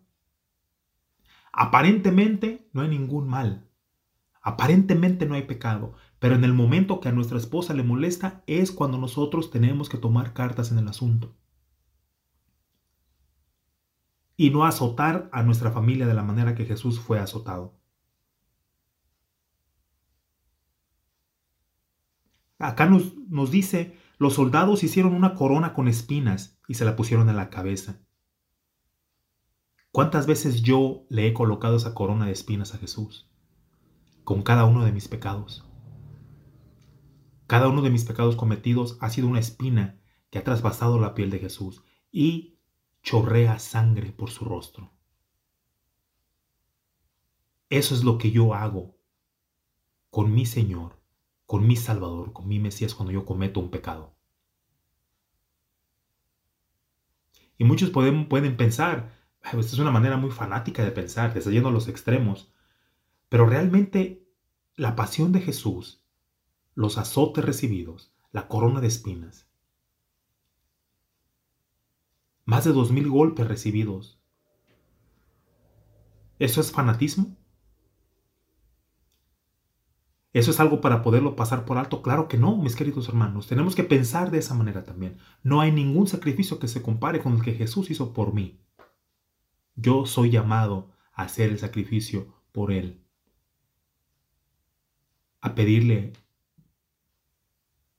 Aparentemente 1.52 2.68
no 2.72 2.82
hay 2.82 2.88
ningún 2.88 3.28
mal. 3.28 3.68
Aparentemente 4.40 5.26
no 5.26 5.34
hay 5.34 5.42
pecado, 5.42 5.94
pero 6.18 6.34
en 6.34 6.44
el 6.44 6.54
momento 6.54 7.00
que 7.00 7.08
a 7.08 7.12
nuestra 7.12 7.38
esposa 7.38 7.74
le 7.74 7.82
molesta 7.82 8.42
es 8.46 8.72
cuando 8.72 8.96
nosotros 8.98 9.50
tenemos 9.50 9.88
que 9.88 9.98
tomar 9.98 10.32
cartas 10.32 10.72
en 10.72 10.78
el 10.78 10.88
asunto. 10.88 11.34
Y 14.36 14.50
no 14.50 14.64
azotar 14.64 15.28
a 15.32 15.42
nuestra 15.42 15.72
familia 15.72 16.06
de 16.06 16.14
la 16.14 16.22
manera 16.22 16.54
que 16.54 16.64
Jesús 16.64 17.00
fue 17.00 17.18
azotado. 17.18 17.77
Acá 22.58 22.86
nos, 22.86 23.16
nos 23.28 23.50
dice, 23.50 23.96
los 24.18 24.34
soldados 24.34 24.82
hicieron 24.82 25.14
una 25.14 25.34
corona 25.34 25.72
con 25.72 25.86
espinas 25.86 26.58
y 26.66 26.74
se 26.74 26.84
la 26.84 26.96
pusieron 26.96 27.28
en 27.28 27.36
la 27.36 27.50
cabeza. 27.50 28.00
¿Cuántas 29.92 30.26
veces 30.26 30.62
yo 30.62 31.06
le 31.08 31.26
he 31.26 31.32
colocado 31.32 31.76
esa 31.76 31.94
corona 31.94 32.26
de 32.26 32.32
espinas 32.32 32.74
a 32.74 32.78
Jesús? 32.78 33.30
Con 34.24 34.42
cada 34.42 34.64
uno 34.64 34.84
de 34.84 34.92
mis 34.92 35.08
pecados. 35.08 35.64
Cada 37.46 37.68
uno 37.68 37.80
de 37.80 37.90
mis 37.90 38.04
pecados 38.04 38.36
cometidos 38.36 38.98
ha 39.00 39.08
sido 39.08 39.28
una 39.28 39.38
espina 39.38 39.98
que 40.30 40.38
ha 40.38 40.44
traspasado 40.44 40.98
la 40.98 41.14
piel 41.14 41.30
de 41.30 41.38
Jesús 41.38 41.82
y 42.12 42.58
chorrea 43.02 43.58
sangre 43.58 44.12
por 44.12 44.30
su 44.30 44.44
rostro. 44.44 44.92
Eso 47.70 47.94
es 47.94 48.04
lo 48.04 48.18
que 48.18 48.30
yo 48.30 48.52
hago 48.54 48.98
con 50.10 50.34
mi 50.34 50.44
Señor 50.44 50.97
con 51.48 51.66
mi 51.66 51.76
Salvador, 51.76 52.34
con 52.34 52.46
mi 52.46 52.58
Mesías 52.58 52.94
cuando 52.94 53.10
yo 53.10 53.24
cometo 53.24 53.58
un 53.58 53.70
pecado. 53.70 54.14
Y 57.56 57.64
muchos 57.64 57.88
pueden, 57.88 58.28
pensar, 58.58 59.14
esta 59.42 59.58
es 59.58 59.78
una 59.78 59.90
manera 59.90 60.18
muy 60.18 60.30
fanática 60.30 60.84
de 60.84 60.90
pensar, 60.90 61.32
te 61.32 61.40
yendo 61.40 61.70
a 61.70 61.72
los 61.72 61.88
extremos, 61.88 62.52
pero 63.30 63.46
realmente 63.46 64.28
la 64.76 64.94
pasión 64.94 65.32
de 65.32 65.40
Jesús, 65.40 66.04
los 66.74 66.98
azotes 66.98 67.42
recibidos, 67.42 68.12
la 68.30 68.46
corona 68.46 68.82
de 68.82 68.88
espinas, 68.88 69.48
más 72.44 72.66
de 72.66 72.72
dos 72.72 72.92
mil 72.92 73.08
golpes 73.08 73.48
recibidos, 73.48 74.20
¿eso 76.38 76.60
es 76.60 76.70
fanatismo? 76.70 77.37
¿Eso 80.38 80.52
es 80.52 80.60
algo 80.60 80.80
para 80.80 81.02
poderlo 81.02 81.34
pasar 81.34 81.64
por 81.64 81.78
alto? 81.78 82.00
Claro 82.00 82.28
que 82.28 82.38
no, 82.38 82.56
mis 82.56 82.76
queridos 82.76 83.08
hermanos. 83.08 83.48
Tenemos 83.48 83.74
que 83.74 83.82
pensar 83.82 84.30
de 84.30 84.38
esa 84.38 84.54
manera 84.54 84.84
también. 84.84 85.18
No 85.42 85.60
hay 85.60 85.72
ningún 85.72 86.06
sacrificio 86.06 86.60
que 86.60 86.68
se 86.68 86.80
compare 86.80 87.20
con 87.20 87.32
el 87.32 87.42
que 87.42 87.54
Jesús 87.54 87.90
hizo 87.90 88.12
por 88.12 88.32
mí. 88.32 88.60
Yo 89.74 90.06
soy 90.06 90.30
llamado 90.30 90.92
a 91.12 91.24
hacer 91.24 91.50
el 91.50 91.58
sacrificio 91.58 92.36
por 92.52 92.70
Él. 92.70 93.04
A 95.40 95.56
pedirle 95.56 96.12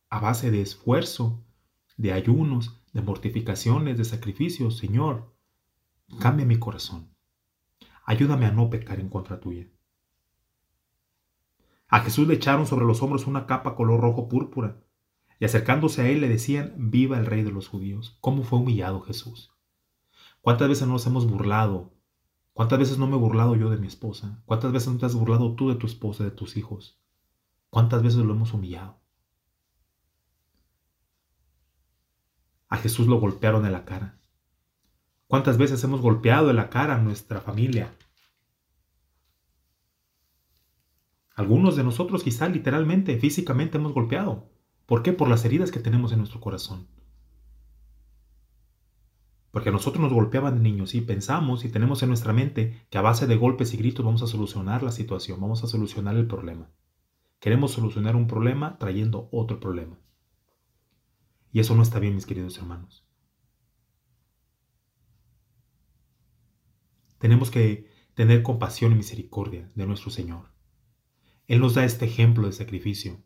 a 0.09 0.21
base 0.21 0.49
de 0.49 0.61
esfuerzo, 0.61 1.43
de 1.97 2.13
ayunos, 2.13 2.81
de 2.93 3.01
mortificaciones, 3.01 3.97
de 3.97 4.05
sacrificios, 4.05 4.77
Señor, 4.77 5.35
cambia 6.21 6.45
mi 6.45 6.57
corazón. 6.57 7.13
Ayúdame 8.05 8.45
a 8.45 8.53
no 8.53 8.69
pecar 8.69 9.01
en 9.01 9.09
contra 9.09 9.41
tuya. 9.41 9.67
A 11.89 12.01
Jesús 12.01 12.27
le 12.27 12.35
echaron 12.35 12.67
sobre 12.67 12.85
los 12.85 13.01
hombros 13.01 13.25
una 13.25 13.47
capa 13.47 13.75
color 13.75 13.99
rojo 13.99 14.29
púrpura, 14.29 14.77
y 15.39 15.45
acercándose 15.45 16.03
a 16.03 16.09
él 16.09 16.21
le 16.21 16.29
decían, 16.29 16.73
viva 16.77 17.17
el 17.17 17.25
rey 17.25 17.41
de 17.41 17.51
los 17.51 17.67
judíos. 17.67 18.17
¿Cómo 18.21 18.43
fue 18.43 18.59
humillado 18.59 19.01
Jesús? 19.01 19.51
¿Cuántas 20.41 20.69
veces 20.69 20.87
nos 20.87 21.05
hemos 21.07 21.25
burlado? 21.25 21.93
¿Cuántas 22.53 22.77
veces 22.77 22.97
no 22.99 23.07
me 23.07 23.15
he 23.15 23.19
burlado 23.19 23.55
yo 23.55 23.69
de 23.69 23.77
mi 23.77 23.87
esposa? 23.87 24.43
¿Cuántas 24.45 24.71
veces 24.71 24.89
no 24.93 24.99
te 24.99 25.05
has 25.07 25.15
burlado 25.15 25.55
tú 25.55 25.69
de 25.69 25.75
tu 25.75 25.87
esposa, 25.87 26.23
de 26.23 26.31
tus 26.31 26.57
hijos? 26.57 26.99
¿Cuántas 27.69 28.03
veces 28.03 28.19
lo 28.19 28.33
hemos 28.33 28.53
humillado? 28.53 28.99
A 32.67 32.77
Jesús 32.77 33.07
lo 33.07 33.19
golpearon 33.19 33.65
en 33.65 33.71
la 33.71 33.85
cara. 33.85 34.19
¿Cuántas 35.27 35.57
veces 35.57 35.83
hemos 35.83 36.01
golpeado 36.01 36.49
en 36.49 36.57
la 36.57 36.69
cara 36.69 36.95
a 36.95 36.99
nuestra 36.99 37.41
familia, 37.41 37.95
Algunos 41.39 41.77
de 41.77 41.85
nosotros 41.85 42.21
quizá 42.21 42.49
literalmente, 42.49 43.17
físicamente 43.17 43.77
hemos 43.77 43.93
golpeado. 43.93 44.49
¿Por 44.85 45.01
qué? 45.03 45.13
Por 45.13 45.29
las 45.29 45.45
heridas 45.45 45.71
que 45.71 45.79
tenemos 45.79 46.11
en 46.11 46.17
nuestro 46.17 46.41
corazón. 46.41 46.89
Porque 49.49 49.69
a 49.69 49.71
nosotros 49.71 50.01
nos 50.01 50.11
golpeaban 50.11 50.55
de 50.55 50.69
niños 50.69 50.95
y 50.95 50.99
pensamos 50.99 51.63
y 51.63 51.69
tenemos 51.69 52.03
en 52.03 52.09
nuestra 52.09 52.33
mente 52.33 52.85
que 52.89 52.97
a 52.97 53.01
base 53.01 53.25
de 53.25 53.37
golpes 53.37 53.73
y 53.73 53.77
gritos 53.77 54.03
vamos 54.03 54.21
a 54.21 54.27
solucionar 54.27 54.83
la 54.83 54.91
situación, 54.91 55.39
vamos 55.39 55.63
a 55.63 55.67
solucionar 55.67 56.17
el 56.17 56.27
problema. 56.27 56.71
Queremos 57.39 57.71
solucionar 57.71 58.17
un 58.17 58.27
problema 58.27 58.77
trayendo 58.77 59.29
otro 59.31 59.61
problema. 59.61 59.97
Y 61.53 61.61
eso 61.61 61.73
no 61.73 61.83
está 61.83 61.99
bien, 61.99 62.15
mis 62.15 62.25
queridos 62.25 62.57
hermanos. 62.57 63.05
Tenemos 67.17 67.49
que 67.49 67.89
tener 68.13 68.43
compasión 68.43 68.91
y 68.91 68.95
misericordia 68.95 69.71
de 69.73 69.87
nuestro 69.87 70.11
Señor. 70.11 70.58
Él 71.49 71.61
nos 71.61 71.73
da 71.73 71.83
este 71.83 72.05
ejemplo 72.05 72.45
de 72.45 72.53
sacrificio 72.53 73.23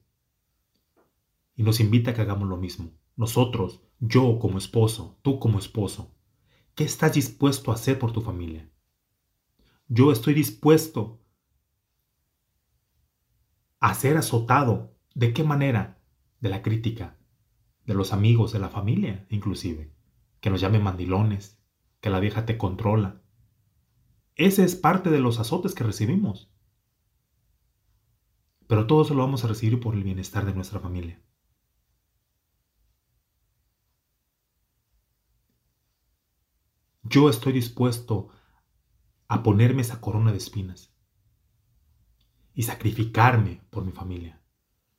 y 1.57 1.63
nos 1.63 1.81
invita 1.81 2.11
a 2.11 2.13
que 2.13 2.21
hagamos 2.21 2.47
lo 2.47 2.55
mismo. 2.55 2.89
Nosotros, 3.17 3.81
yo 3.99 4.39
como 4.39 4.57
esposo, 4.57 5.19
tú 5.21 5.39
como 5.39 5.59
esposo, 5.59 6.15
¿qué 6.73 6.85
estás 6.85 7.15
dispuesto 7.15 7.69
a 7.69 7.73
hacer 7.73 7.99
por 7.99 8.13
tu 8.13 8.21
familia? 8.21 8.71
Yo 9.89 10.09
estoy 10.13 10.33
dispuesto 10.33 11.21
a 13.81 13.93
ser 13.93 14.15
azotado. 14.15 14.95
¿De 15.13 15.33
qué 15.33 15.43
manera? 15.43 16.01
De 16.39 16.47
la 16.47 16.61
crítica, 16.61 17.17
de 17.85 17.93
los 17.93 18.13
amigos, 18.13 18.53
de 18.53 18.59
la 18.59 18.69
familia 18.69 19.27
inclusive, 19.29 19.93
que 20.39 20.49
nos 20.49 20.61
llamen 20.61 20.81
mandilones, 20.81 21.59
que 21.99 22.09
la 22.09 22.21
vieja 22.21 22.45
te 22.45 22.57
controla. 22.57 23.21
Ese 24.35 24.63
es 24.63 24.77
parte 24.77 25.09
de 25.09 25.19
los 25.19 25.41
azotes 25.41 25.75
que 25.75 25.83
recibimos. 25.83 26.52
Pero 28.73 28.87
todo 28.87 29.03
eso 29.03 29.13
lo 29.13 29.21
vamos 29.21 29.43
a 29.43 29.47
recibir 29.47 29.79
por 29.79 29.93
el 29.93 30.03
bienestar 30.03 30.47
de 30.47 30.53
nuestra 30.55 30.79
familia. 30.79 31.21
Yo 37.03 37.29
estoy 37.29 37.53
dispuesto 37.53 38.29
a 39.27 39.43
ponerme 39.43 39.83
esa 39.83 40.01
corona 40.01 40.31
de 40.31 40.39
espinas 40.39 40.91
y 42.55 42.63
sacrificarme 42.63 43.61
por 43.69 43.85
mi 43.85 43.91
familia, 43.91 44.41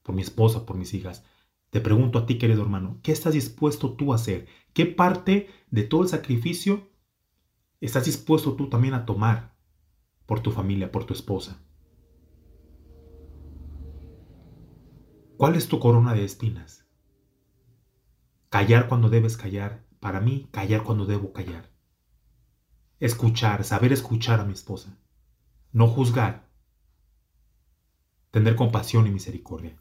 por 0.05 0.15
mi 0.15 0.23
esposa, 0.23 0.67
por 0.67 0.77
mis 0.77 0.95
hijas. 0.95 1.25
Te 1.71 1.81
pregunto 1.81 2.21
a 2.21 2.27
ti, 2.27 2.39
querido 2.39 2.63
hermano, 2.63 3.01
¿qué 3.03 3.11
estás 3.11 3.35
dispuesto 3.35 3.95
tú 3.95 4.13
a 4.13 4.15
hacer? 4.15 4.47
¿Qué 4.73 4.87
parte 4.87 5.49
de 5.73 5.83
todo 5.83 6.03
el 6.03 6.09
sacrificio 6.09 6.93
estás 7.81 8.05
dispuesto 8.05 8.55
tú 8.55 8.69
también 8.69 8.95
a 8.95 9.05
tomar 9.05 9.57
por 10.27 10.39
tu 10.39 10.53
familia, 10.53 10.93
por 10.93 11.07
tu 11.07 11.13
esposa? 11.13 11.61
¿Cuál 15.37 15.57
es 15.57 15.67
tu 15.67 15.81
corona 15.81 16.15
de 16.15 16.25
espinas? 16.25 16.87
Callar 18.51 18.89
cuando 18.89 19.09
debes 19.09 19.37
callar. 19.37 19.85
Para 19.99 20.21
mí, 20.21 20.49
callar 20.53 20.85
cuando 20.85 21.07
debo 21.07 21.33
callar. 21.33 21.71
Escuchar, 23.01 23.65
saber 23.65 23.93
escuchar 23.93 24.39
a 24.39 24.45
mi 24.45 24.53
esposa. 24.53 24.97
No 25.73 25.89
juzgar. 25.89 26.49
Tener 28.31 28.55
compasión 28.55 29.09
y 29.09 29.11
misericordia. 29.11 29.77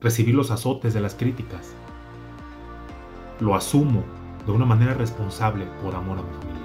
Recibir 0.00 0.34
los 0.34 0.50
azotes 0.50 0.94
de 0.94 1.00
las 1.02 1.14
críticas. 1.14 1.74
Lo 3.38 3.54
asumo 3.54 4.02
de 4.46 4.52
una 4.52 4.64
manera 4.64 4.94
responsable 4.94 5.66
por 5.82 5.94
amor 5.94 6.20
a 6.20 6.22
mi 6.22 6.32
familia. 6.38 6.60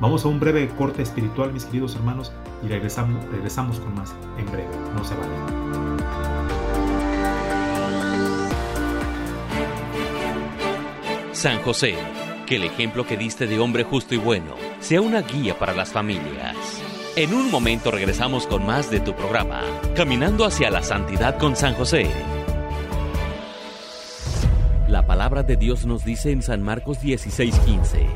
Vamos 0.00 0.24
a 0.24 0.28
un 0.28 0.38
breve 0.38 0.68
corte 0.76 1.02
espiritual, 1.02 1.52
mis 1.52 1.64
queridos 1.64 1.96
hermanos, 1.96 2.32
y 2.62 2.68
regresamos, 2.68 3.24
regresamos 3.30 3.80
con 3.80 3.94
más 3.94 4.14
en 4.38 4.46
breve. 4.46 4.68
No 4.96 5.04
se 5.04 5.14
vayan. 5.14 5.60
San 11.32 11.62
José, 11.62 11.94
que 12.46 12.56
el 12.56 12.64
ejemplo 12.64 13.06
que 13.06 13.16
diste 13.16 13.46
de 13.46 13.58
hombre 13.58 13.84
justo 13.84 14.14
y 14.14 14.18
bueno 14.18 14.56
sea 14.80 15.00
una 15.00 15.22
guía 15.22 15.58
para 15.58 15.74
las 15.74 15.90
familias. 15.90 16.56
En 17.16 17.34
un 17.34 17.50
momento 17.50 17.90
regresamos 17.90 18.46
con 18.46 18.66
más 18.66 18.90
de 18.90 19.00
tu 19.00 19.14
programa, 19.14 19.62
Caminando 19.96 20.44
hacia 20.44 20.70
la 20.70 20.82
Santidad 20.82 21.38
con 21.38 21.56
San 21.56 21.74
José. 21.74 22.08
La 24.86 25.06
palabra 25.06 25.42
de 25.42 25.56
Dios 25.56 25.86
nos 25.86 26.04
dice 26.04 26.30
en 26.30 26.42
San 26.42 26.62
Marcos 26.62 27.00
16:15, 27.00 28.06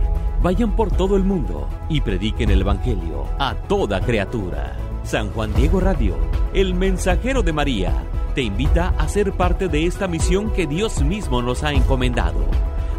vayan 0.44 0.76
por 0.76 0.90
todo 0.90 1.16
el 1.16 1.24
mundo 1.24 1.66
y 1.88 2.02
prediquen 2.02 2.50
el 2.50 2.60
Evangelio 2.60 3.24
a 3.38 3.54
toda 3.54 4.02
criatura. 4.02 4.76
San 5.02 5.30
Juan 5.30 5.54
Diego 5.54 5.80
Radio, 5.80 6.18
el 6.52 6.74
mensajero 6.74 7.42
de 7.42 7.54
María, 7.54 7.94
te 8.34 8.42
invita 8.42 8.92
a 8.98 9.08
ser 9.08 9.32
parte 9.32 9.68
de 9.68 9.86
esta 9.86 10.06
misión 10.06 10.52
que 10.52 10.66
Dios 10.66 11.02
mismo 11.02 11.40
nos 11.40 11.64
ha 11.64 11.72
encomendado, 11.72 12.44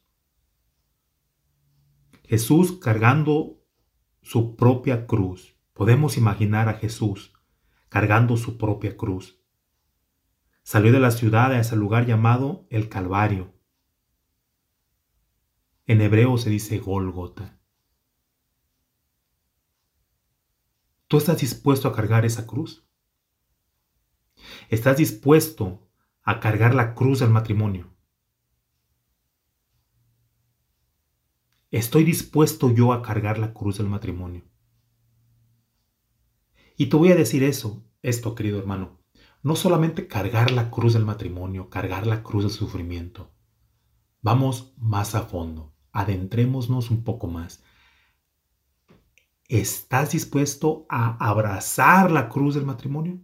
Jesús 2.28 2.72
cargando 2.72 3.55
su 4.26 4.56
propia 4.56 5.06
cruz. 5.06 5.56
Podemos 5.72 6.16
imaginar 6.16 6.68
a 6.68 6.74
Jesús 6.74 7.32
cargando 7.88 8.36
su 8.36 8.58
propia 8.58 8.96
cruz. 8.96 9.40
Salió 10.64 10.90
de 10.90 10.98
la 10.98 11.12
ciudad 11.12 11.52
a 11.52 11.60
ese 11.60 11.76
lugar 11.76 12.06
llamado 12.06 12.66
el 12.68 12.88
Calvario. 12.88 13.54
En 15.86 16.00
hebreo 16.00 16.38
se 16.38 16.50
dice 16.50 16.78
Golgota. 16.78 17.60
¿Tú 21.06 21.18
estás 21.18 21.38
dispuesto 21.38 21.86
a 21.86 21.94
cargar 21.94 22.24
esa 22.24 22.48
cruz? 22.48 22.84
¿Estás 24.70 24.96
dispuesto 24.96 25.88
a 26.24 26.40
cargar 26.40 26.74
la 26.74 26.96
cruz 26.96 27.20
del 27.20 27.30
matrimonio? 27.30 27.95
¿Estoy 31.72 32.04
dispuesto 32.04 32.70
yo 32.70 32.92
a 32.92 33.02
cargar 33.02 33.38
la 33.38 33.52
cruz 33.52 33.78
del 33.78 33.88
matrimonio? 33.88 34.44
Y 36.76 36.86
te 36.86 36.96
voy 36.96 37.10
a 37.10 37.16
decir 37.16 37.42
eso, 37.42 37.84
esto, 38.02 38.36
querido 38.36 38.60
hermano. 38.60 39.00
No 39.42 39.56
solamente 39.56 40.06
cargar 40.06 40.52
la 40.52 40.70
cruz 40.70 40.92
del 40.92 41.04
matrimonio, 41.04 41.68
cargar 41.68 42.06
la 42.06 42.22
cruz 42.22 42.44
del 42.44 42.52
sufrimiento. 42.52 43.32
Vamos 44.22 44.74
más 44.76 45.16
a 45.16 45.22
fondo, 45.22 45.74
adentrémonos 45.90 46.90
un 46.90 47.02
poco 47.02 47.26
más. 47.26 47.64
¿Estás 49.48 50.12
dispuesto 50.12 50.86
a 50.88 51.16
abrazar 51.16 52.12
la 52.12 52.28
cruz 52.28 52.54
del 52.54 52.64
matrimonio? 52.64 53.20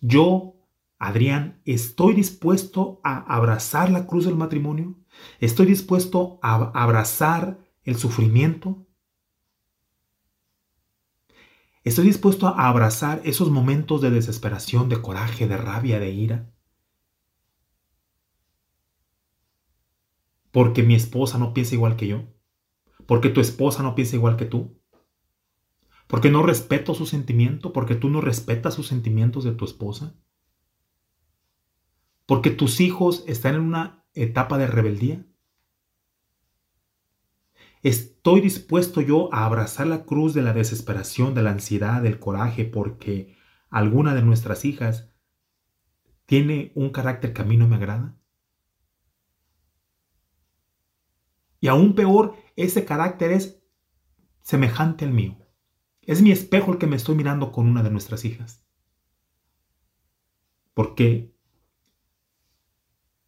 Yo, 0.00 0.54
Adrián, 0.98 1.60
estoy 1.66 2.14
dispuesto 2.14 3.00
a 3.04 3.18
abrazar 3.34 3.90
la 3.90 4.06
cruz 4.06 4.24
del 4.24 4.36
matrimonio. 4.36 4.98
Estoy 5.40 5.66
dispuesto 5.66 6.38
a 6.42 6.54
abrazar 6.80 7.58
el 7.84 7.96
sufrimiento. 7.96 8.86
Estoy 11.84 12.06
dispuesto 12.06 12.48
a 12.48 12.68
abrazar 12.68 13.20
esos 13.24 13.50
momentos 13.50 14.00
de 14.00 14.10
desesperación, 14.10 14.88
de 14.88 15.00
coraje, 15.00 15.46
de 15.46 15.56
rabia, 15.56 16.00
de 16.00 16.10
ira. 16.10 16.52
Porque 20.50 20.82
mi 20.82 20.94
esposa 20.94 21.38
no 21.38 21.54
piensa 21.54 21.74
igual 21.74 21.96
que 21.96 22.08
yo. 22.08 22.24
Porque 23.06 23.28
tu 23.28 23.40
esposa 23.40 23.82
no 23.82 23.94
piensa 23.94 24.16
igual 24.16 24.36
que 24.36 24.46
tú 24.46 24.76
porque 26.06 26.30
no 26.30 26.42
respeto 26.42 26.94
su 26.94 27.06
sentimiento, 27.06 27.72
porque 27.72 27.94
tú 27.94 28.08
no 28.08 28.20
respetas 28.20 28.74
sus 28.74 28.86
sentimientos 28.86 29.44
de 29.44 29.52
tu 29.52 29.64
esposa, 29.64 30.14
porque 32.26 32.50
tus 32.50 32.80
hijos 32.80 33.24
están 33.26 33.56
en 33.56 33.60
una 33.62 34.05
etapa 34.16 34.58
de 34.58 34.66
rebeldía. 34.66 35.24
Estoy 37.82 38.40
dispuesto 38.40 39.00
yo 39.00 39.32
a 39.32 39.44
abrazar 39.44 39.86
la 39.86 40.04
cruz 40.04 40.34
de 40.34 40.42
la 40.42 40.52
desesperación, 40.52 41.34
de 41.34 41.42
la 41.42 41.50
ansiedad, 41.50 42.02
del 42.02 42.18
coraje, 42.18 42.64
porque 42.64 43.36
alguna 43.70 44.14
de 44.14 44.22
nuestras 44.22 44.64
hijas 44.64 45.12
tiene 46.24 46.72
un 46.74 46.90
carácter 46.90 47.32
que 47.32 47.42
a 47.42 47.44
mí 47.44 47.56
no 47.56 47.68
me 47.68 47.76
agrada. 47.76 48.18
Y 51.60 51.68
aún 51.68 51.94
peor, 51.94 52.34
ese 52.56 52.84
carácter 52.84 53.32
es 53.32 53.62
semejante 54.42 55.04
al 55.04 55.12
mío. 55.12 55.38
Es 56.02 56.22
mi 56.22 56.30
espejo 56.30 56.72
el 56.72 56.78
que 56.78 56.86
me 56.86 56.96
estoy 56.96 57.14
mirando 57.16 57.52
con 57.52 57.68
una 57.68 57.82
de 57.82 57.90
nuestras 57.90 58.24
hijas. 58.24 58.66
Porque 60.74 61.35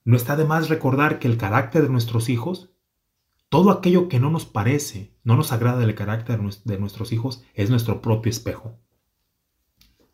no 0.08 0.16
está 0.16 0.36
de 0.36 0.46
más 0.46 0.70
recordar 0.70 1.18
que 1.18 1.28
el 1.28 1.36
carácter 1.36 1.82
de 1.82 1.90
nuestros 1.90 2.30
hijos, 2.30 2.70
todo 3.50 3.70
aquello 3.70 4.08
que 4.08 4.18
no 4.18 4.30
nos 4.30 4.46
parece, 4.46 5.14
no 5.22 5.36
nos 5.36 5.52
agrada 5.52 5.80
del 5.80 5.94
carácter 5.94 6.40
de 6.40 6.78
nuestros 6.78 7.12
hijos, 7.12 7.44
es 7.52 7.68
nuestro 7.68 8.00
propio 8.00 8.30
espejo. 8.30 8.78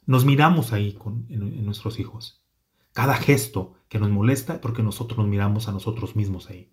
Nos 0.04 0.24
miramos 0.24 0.72
ahí 0.72 0.94
con, 0.94 1.26
en, 1.28 1.42
en 1.44 1.64
nuestros 1.64 2.00
hijos. 2.00 2.44
Cada 2.92 3.14
gesto 3.14 3.74
que 3.88 4.00
nos 4.00 4.10
molesta, 4.10 4.60
porque 4.60 4.82
nosotros 4.82 5.16
nos 5.16 5.28
miramos 5.28 5.68
a 5.68 5.72
nosotros 5.72 6.16
mismos 6.16 6.50
ahí. 6.50 6.72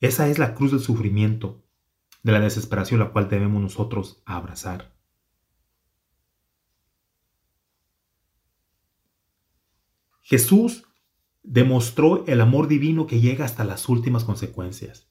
Esa 0.00 0.26
es 0.26 0.40
la 0.40 0.56
cruz 0.56 0.72
del 0.72 0.80
sufrimiento 0.80 1.62
de 2.24 2.32
la 2.32 2.40
desesperación 2.40 2.98
la 2.98 3.12
cual 3.12 3.28
debemos 3.28 3.62
nosotros 3.62 4.24
abrazar. 4.26 4.91
Jesús 10.32 10.84
demostró 11.42 12.24
el 12.26 12.40
amor 12.40 12.66
divino 12.66 13.06
que 13.06 13.20
llega 13.20 13.44
hasta 13.44 13.64
las 13.64 13.90
últimas 13.90 14.24
consecuencias. 14.24 15.10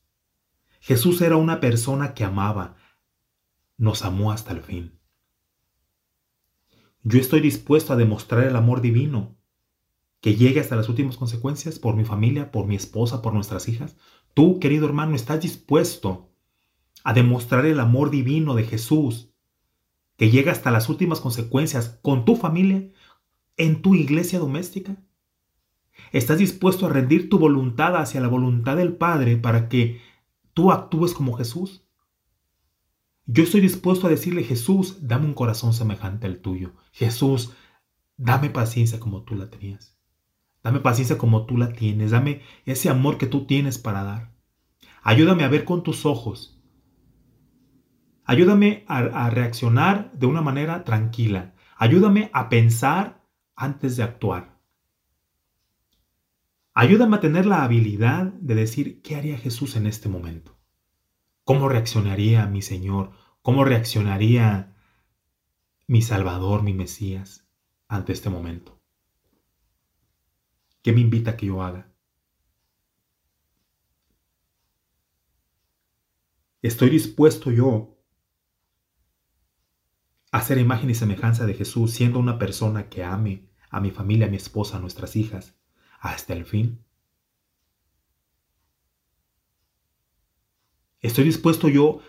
Jesús 0.80 1.22
era 1.22 1.36
una 1.36 1.60
persona 1.60 2.16
que 2.16 2.24
amaba, 2.24 2.76
nos 3.78 4.02
amó 4.02 4.32
hasta 4.32 4.52
el 4.52 4.62
fin. 4.62 5.00
Yo 7.04 7.20
estoy 7.20 7.40
dispuesto 7.40 7.94
a 7.94 7.98
demostrar 7.98 8.46
el 8.46 8.56
amor 8.56 8.82
divino 8.82 9.38
que 10.22 10.34
llegue 10.34 10.60
hasta 10.60 10.76
las 10.76 10.90
últimas 10.90 11.18
consecuencias 11.18 11.78
por 11.78 11.96
mi 11.96 12.04
familia, 12.04 12.52
por 12.52 12.66
mi 12.66 12.76
esposa, 12.76 13.22
por 13.22 13.36
nuestras 13.36 13.68
hijas. 13.68 13.98
Tú, 14.34 14.60
querido 14.60 14.88
hermano, 14.88 15.16
estás 15.16 15.40
dispuesto 15.40 16.32
a 17.04 17.14
demostrar 17.14 17.68
el 17.68 17.80
amor 17.80 18.10
divino 18.10 18.56
de 18.56 18.64
Jesús 18.64 19.36
que 20.18 20.32
llega 20.32 20.52
hasta 20.52 20.72
las 20.72 20.90
últimas 20.90 21.20
consecuencias 21.22 22.00
con 22.02 22.26
tu 22.26 22.38
familia, 22.38 22.92
en 23.56 23.84
tu 23.84 23.94
iglesia 23.94 24.40
doméstica. 24.40 24.98
¿Estás 26.12 26.40
dispuesto 26.40 26.86
a 26.86 26.90
rendir 26.90 27.30
tu 27.30 27.40
voluntad 27.40 27.96
hacia 27.96 28.22
la 28.22 28.28
voluntad 28.28 28.78
del 28.78 28.96
Padre 28.96 29.38
para 29.38 29.70
que 29.70 30.02
tú 30.54 30.72
actúes 30.72 31.14
como 31.14 31.34
Jesús? 31.34 31.86
Yo 33.26 33.44
estoy 33.44 33.62
dispuesto 33.62 34.08
a 34.08 34.10
decirle, 34.10 34.44
Jesús, 34.44 35.08
dame 35.08 35.26
un 35.26 35.34
corazón 35.34 35.74
semejante 35.74 36.28
al 36.28 36.40
tuyo. 36.40 36.74
Jesús, 36.92 37.54
dame 38.18 38.50
paciencia 38.50 39.00
como 39.00 39.24
tú 39.24 39.36
la 39.36 39.50
tenías. 39.50 39.98
Dame 40.64 40.80
paciencia 40.80 41.18
como 41.18 41.46
tú 41.46 41.58
la 41.58 41.72
tienes. 41.72 42.12
Dame 42.12 42.42
ese 42.66 42.90
amor 42.90 43.18
que 43.18 43.28
tú 43.28 43.46
tienes 43.46 43.78
para 43.78 44.04
dar. 44.04 44.32
Ayúdame 45.04 45.44
a 45.44 45.48
ver 45.50 45.66
con 45.66 45.82
tus 45.82 46.06
ojos. 46.06 46.62
Ayúdame 48.26 48.86
a, 48.88 49.30
reaccionar 49.30 50.12
de 50.14 50.26
una 50.26 50.42
manera 50.42 50.84
tranquila. 50.84 51.56
Ayúdame 51.78 52.30
a 52.34 52.50
pensar 52.50 53.26
antes 53.56 53.98
de 53.98 54.04
actuar. 54.04 54.51
Ayúdame 56.74 57.18
a 57.18 57.20
tener 57.20 57.46
la 57.46 57.64
habilidad 57.64 58.28
de 58.34 58.56
decir 58.56 59.02
qué 59.02 59.18
haría 59.18 59.38
Jesús 59.38 59.76
en 59.76 59.88
este 59.88 60.08
momento. 60.08 60.58
¿Cómo 61.44 61.68
reaccionaría 61.68 62.46
mi 62.48 62.62
Señor? 62.62 63.12
¿Cómo 63.42 63.66
reaccionaría 63.66 64.74
mi 65.88 66.02
Salvador, 66.02 66.64
mi 66.64 66.74
Mesías, 66.74 67.46
ante 67.90 68.14
este 68.14 68.30
momento? 68.30 68.82
¿Qué 70.82 70.94
me 70.94 71.02
invita 71.02 71.32
a 71.32 71.38
que 71.38 71.48
yo 71.48 71.62
haga? 71.62 71.92
¿Estoy 76.62 76.90
dispuesto 76.90 77.52
yo 77.52 77.98
a 80.32 80.42
ser 80.42 80.58
imagen 80.58 80.90
y 80.90 80.96
semejanza 80.96 81.46
de 81.46 81.54
Jesús 81.54 81.92
siendo 81.92 82.18
una 82.18 82.40
persona 82.40 82.88
que 82.88 83.04
ame 83.04 83.50
a 83.70 83.82
mi 83.82 83.92
familia, 83.92 84.28
a 84.28 84.30
mi 84.30 84.38
esposa, 84.38 84.78
a 84.78 84.80
nuestras 84.80 85.18
hijas, 85.18 85.61
hasta 86.02 86.34
el 86.34 86.46
fin? 86.46 86.84
¿Estoy 91.00 91.24
dispuesto 91.24 91.70
yo 91.70 92.02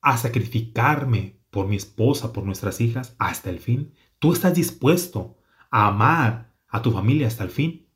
a 0.00 0.16
sacrificarme 0.16 1.38
por 1.50 1.68
mi 1.68 1.76
esposa, 1.76 2.32
por 2.32 2.44
nuestras 2.44 2.80
hijas, 2.80 3.14
hasta 3.18 3.50
el 3.50 3.60
fin? 3.60 3.94
¿Tú 4.18 4.32
estás 4.32 4.54
dispuesto 4.54 5.36
a 5.70 5.86
amar 5.86 6.54
a 6.68 6.82
tu 6.82 6.90
familia 6.90 7.26
hasta 7.26 7.44
el 7.44 7.50
fin? 7.50 7.86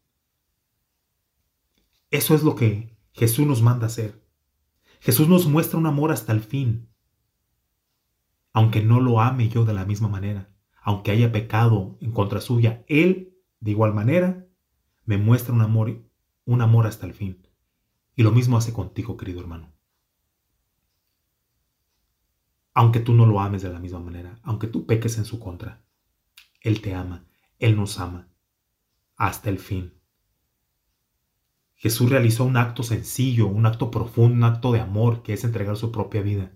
Eso 2.11 2.35
es 2.35 2.43
lo 2.43 2.55
que 2.55 2.97
Jesús 3.13 3.47
nos 3.47 3.63
manda 3.63 3.87
hacer. 3.87 4.23
Jesús 5.01 5.29
nos 5.29 5.47
muestra 5.47 5.79
un 5.79 5.87
amor 5.87 6.13
hasta 6.13 6.33
el 6.33 6.41
fin. 6.41 6.89
Aunque 8.53 8.83
no 8.83 9.01
lo 9.01 9.21
ame 9.21 9.49
yo 9.49 9.65
de 9.65 9.73
la 9.73 9.87
misma 9.87 10.09
manera, 10.09 10.55
aunque 10.83 11.11
haya 11.11 11.33
pecado 11.33 11.97
en 12.01 12.13
contra 12.13 12.43
suya, 12.43 12.85
Él, 12.87 13.39
de 13.61 13.71
igual 13.71 13.95
manera, 13.95 14.47
me 15.05 15.19
muestra 15.19 15.55
un 15.55 15.61
amor, 15.61 16.03
un 16.45 16.61
amor 16.61 16.87
hasta 16.87 17.07
el 17.07 17.15
fin. 17.15 17.47
Y 18.15 18.23
lo 18.23 18.33
mismo 18.33 18.57
hace 18.57 18.73
contigo, 18.73 19.17
querido 19.17 19.41
hermano. 19.41 19.73
Aunque 22.75 23.01
tú 23.01 23.13
no 23.15 23.27
lo 23.27 23.41
ames 23.41 23.63
de 23.63 23.73
la 23.73 23.79
misma 23.79 24.01
manera, 24.01 24.39
aunque 24.43 24.67
tú 24.67 24.87
peques 24.87 25.19
en 25.19 25.25
su 25.25 25.39
contra, 25.39 25.83
Él 26.61 26.81
te 26.81 26.95
ama, 26.95 27.27
Él 27.59 27.77
nos 27.77 27.99
ama, 27.99 28.29
hasta 29.17 29.51
el 29.51 29.59
fin. 29.59 29.95
Jesús 31.75 32.11
realizó 32.11 32.45
un 32.45 32.57
acto 32.57 32.83
sencillo, 32.83 33.49
un 33.49 33.67
acto 33.67 33.91
profundo, 33.91 34.37
un 34.37 34.45
acto 34.45 34.73
de 34.73 34.81
amor, 34.81 35.23
que 35.23 35.33
es 35.33 35.43
entregar 35.45 35.77
su 35.77 35.91
propia 35.91 36.23
vida. 36.23 36.53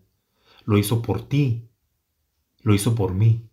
Lo 0.65 0.79
hizo 0.79 1.03
por 1.03 1.29
ti, 1.29 1.69
lo 2.63 2.75
hizo 2.75 2.95
por 2.95 3.13
mí. 3.13 3.46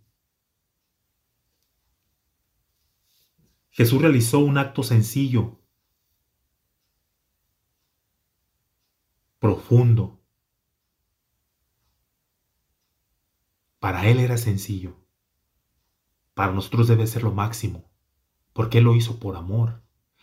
Jesús 3.75 3.99
realizó 4.03 4.37
un 4.37 4.59
acto 4.59 4.83
sencillo, 4.83 5.57
profundo. 9.39 10.19
Para 13.79 14.07
Él 14.07 14.19
era 14.19 14.37
sencillo. 14.37 14.95
Para 16.35 16.53
nosotros 16.53 16.87
debe 16.87 17.07
ser 17.07 17.23
lo 17.23 17.31
máximo, 17.31 17.89
porque 18.53 18.77
Él 18.77 18.83
lo 18.83 18.95
hizo 18.95 19.19
por 19.19 19.35
amor. 19.35 19.81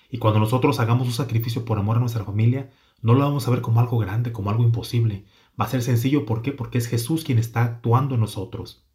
Y 0.08 0.18
cuando 0.18 0.38
nosotros 0.38 0.78
hagamos 0.78 1.08
un 1.08 1.12
sacrificio 1.12 1.64
por 1.64 1.76
amor 1.76 1.96
a 1.96 2.00
nuestra 2.00 2.24
familia, 2.24 2.70
no 3.02 3.14
lo 3.14 3.24
vamos 3.24 3.48
a 3.48 3.50
ver 3.50 3.62
como 3.62 3.80
algo 3.80 3.98
grande, 3.98 4.30
como 4.30 4.50
algo 4.50 4.62
imposible. 4.62 5.24
Va 5.60 5.64
a 5.64 5.68
ser 5.68 5.82
sencillo, 5.82 6.24
¿por 6.24 6.42
qué? 6.42 6.52
Porque 6.52 6.78
es 6.78 6.86
Jesús 6.86 7.24
quien 7.24 7.38
está 7.40 7.64
actuando 7.64 8.14
en 8.14 8.20
nosotros. 8.20 8.86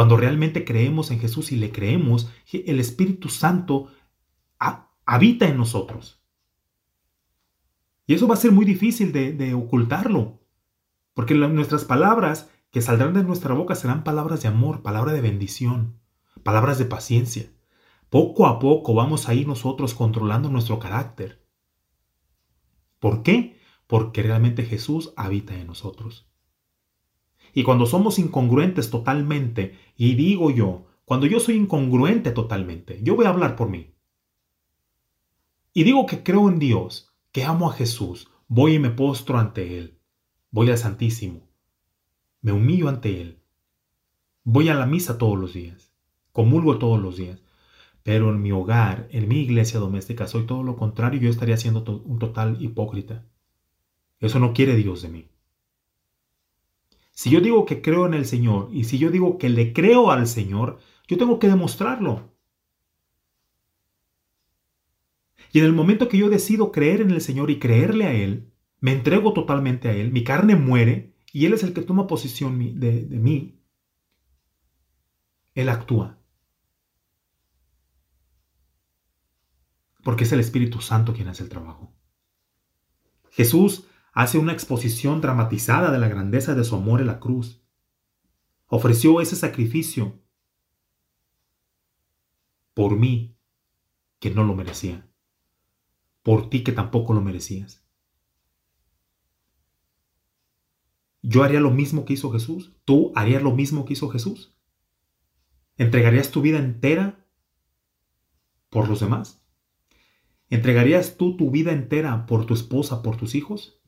Cuando 0.00 0.16
realmente 0.16 0.64
creemos 0.64 1.10
en 1.10 1.20
Jesús 1.20 1.52
y 1.52 1.56
le 1.56 1.72
creemos, 1.72 2.30
el 2.50 2.80
Espíritu 2.80 3.28
Santo 3.28 3.92
habita 5.04 5.46
en 5.46 5.58
nosotros. 5.58 6.24
Y 8.06 8.14
eso 8.14 8.26
va 8.26 8.32
a 8.32 8.38
ser 8.38 8.50
muy 8.50 8.64
difícil 8.64 9.12
de, 9.12 9.52
ocultarlo, 9.52 10.40
porque 11.12 11.34
nuestras 11.34 11.84
palabras 11.84 12.50
que 12.70 12.80
saldrán 12.80 13.12
de 13.12 13.24
nuestra 13.24 13.52
boca 13.52 13.74
serán 13.74 14.02
palabras 14.02 14.40
de 14.40 14.48
amor, 14.48 14.80
palabras 14.80 15.14
de 15.14 15.20
bendición, 15.20 16.00
palabras 16.44 16.78
de 16.78 16.86
paciencia. 16.86 17.52
Poco 18.08 18.46
a 18.46 18.58
poco 18.58 18.94
vamos 18.94 19.28
a 19.28 19.34
ir 19.34 19.46
nosotros 19.46 19.92
controlando 19.92 20.48
nuestro 20.48 20.78
carácter. 20.78 21.44
¿Por 23.00 23.22
qué? 23.22 23.60
Porque 23.86 24.22
realmente 24.22 24.64
Jesús 24.64 25.12
habita 25.18 25.54
en 25.60 25.66
nosotros. 25.66 26.29
Y 27.54 27.62
cuando 27.62 27.86
somos 27.86 28.18
incongruentes 28.18 28.90
totalmente, 28.90 29.78
y 29.96 30.14
digo 30.14 30.50
yo, 30.50 30.86
cuando 31.04 31.26
yo 31.26 31.40
soy 31.40 31.56
incongruente 31.56 32.30
totalmente, 32.30 33.00
yo 33.02 33.16
voy 33.16 33.26
a 33.26 33.30
hablar 33.30 33.56
por 33.56 33.68
mí. 33.68 33.94
Y 35.72 35.84
digo 35.84 36.06
que 36.06 36.22
creo 36.22 36.48
en 36.48 36.58
Dios, 36.58 37.12
que 37.32 37.44
amo 37.44 37.70
a 37.70 37.72
Jesús, 37.72 38.28
voy 38.48 38.74
y 38.74 38.78
me 38.78 38.90
postro 38.90 39.38
ante 39.38 39.78
Él, 39.78 39.98
voy 40.50 40.70
al 40.70 40.78
Santísimo, 40.78 41.48
me 42.42 42.52
humillo 42.52 42.88
ante 42.88 43.20
Él, 43.20 43.40
voy 44.44 44.68
a 44.68 44.74
la 44.74 44.86
misa 44.86 45.18
todos 45.18 45.38
los 45.38 45.52
días, 45.52 45.92
comulgo 46.32 46.78
todos 46.78 47.00
los 47.00 47.16
días, 47.16 47.40
pero 48.02 48.30
en 48.30 48.42
mi 48.42 48.50
hogar, 48.50 49.08
en 49.12 49.28
mi 49.28 49.40
iglesia 49.40 49.78
doméstica, 49.78 50.26
soy 50.26 50.46
todo 50.46 50.62
lo 50.62 50.76
contrario, 50.76 51.20
yo 51.20 51.30
estaría 51.30 51.56
siendo 51.56 51.84
un 52.04 52.18
total 52.18 52.60
hipócrita. 52.60 53.24
Eso 54.18 54.38
no 54.38 54.52
quiere 54.52 54.74
Dios 54.76 55.02
de 55.02 55.08
mí. 55.08 55.29
Si 57.20 57.28
yo 57.28 57.42
digo 57.42 57.66
que 57.66 57.82
creo 57.82 58.06
en 58.06 58.14
el 58.14 58.24
Señor 58.24 58.70
y 58.72 58.84
si 58.84 58.96
yo 58.96 59.10
digo 59.10 59.36
que 59.36 59.50
le 59.50 59.74
creo 59.74 60.10
al 60.10 60.26
Señor, 60.26 60.78
yo 61.06 61.18
tengo 61.18 61.38
que 61.38 61.48
demostrarlo. 61.48 62.32
Y 65.52 65.58
en 65.58 65.66
el 65.66 65.74
momento 65.74 66.08
que 66.08 66.16
yo 66.16 66.30
decido 66.30 66.72
creer 66.72 67.02
en 67.02 67.10
el 67.10 67.20
Señor 67.20 67.50
y 67.50 67.58
creerle 67.58 68.06
a 68.06 68.14
Él, 68.14 68.50
me 68.78 68.92
entrego 68.92 69.34
totalmente 69.34 69.90
a 69.90 69.92
Él, 69.92 70.12
mi 70.12 70.24
carne 70.24 70.56
muere 70.56 71.12
y 71.30 71.44
Él 71.44 71.52
es 71.52 71.62
el 71.62 71.74
que 71.74 71.82
toma 71.82 72.06
posición 72.06 72.58
de, 72.80 73.04
de 73.04 73.18
mí, 73.18 73.60
Él 75.54 75.68
actúa. 75.68 76.16
porque 80.02 80.24
es 80.24 80.32
el 80.32 80.40
Espíritu 80.40 80.80
Santo 80.80 81.12
quien 81.12 81.28
hace 81.28 81.42
el 81.42 81.50
trabajo. 81.50 81.92
Jesús 83.32 83.84
hace 84.12 84.38
una 84.38 84.52
exposición 84.52 85.20
dramatizada 85.20 85.90
de 85.90 85.98
la 85.98 86.08
grandeza 86.08 86.54
de 86.54 86.64
su 86.64 86.76
amor 86.76 87.00
en 87.00 87.06
la 87.06 87.20
cruz. 87.20 87.62
Ofreció 88.66 89.20
ese 89.20 89.36
sacrificio 89.36 90.20
por 92.74 92.96
mí, 92.96 93.36
que 94.20 94.30
no 94.30 94.44
lo 94.44 94.54
merecía, 94.54 95.08
por 96.22 96.50
ti 96.50 96.62
que 96.62 96.72
tampoco 96.72 97.12
lo 97.12 97.20
merecías. 97.20 97.84
Yo 101.22 101.42
haría 101.42 101.60
lo 101.60 101.70
mismo 101.70 102.04
que 102.04 102.14
hizo 102.14 102.30
Jesús, 102.32 102.72
tú 102.84 103.12
harías 103.14 103.42
lo 103.42 103.52
mismo 103.52 103.84
que 103.84 103.92
hizo 103.92 104.08
Jesús. 104.08 104.54
¿Entregarías 105.76 106.30
tu 106.30 106.40
vida 106.40 106.58
entera 106.58 107.26
por 108.70 108.88
los 108.88 109.00
demás? 109.00 109.42
¿Entregarías 110.48 111.16
tú 111.16 111.36
tu 111.36 111.50
vida 111.50 111.72
entera 111.72 112.26
por 112.26 112.46
tu 112.46 112.54
esposa, 112.54 113.02
por 113.02 113.16
tus 113.16 113.34
hijos? 113.34 113.79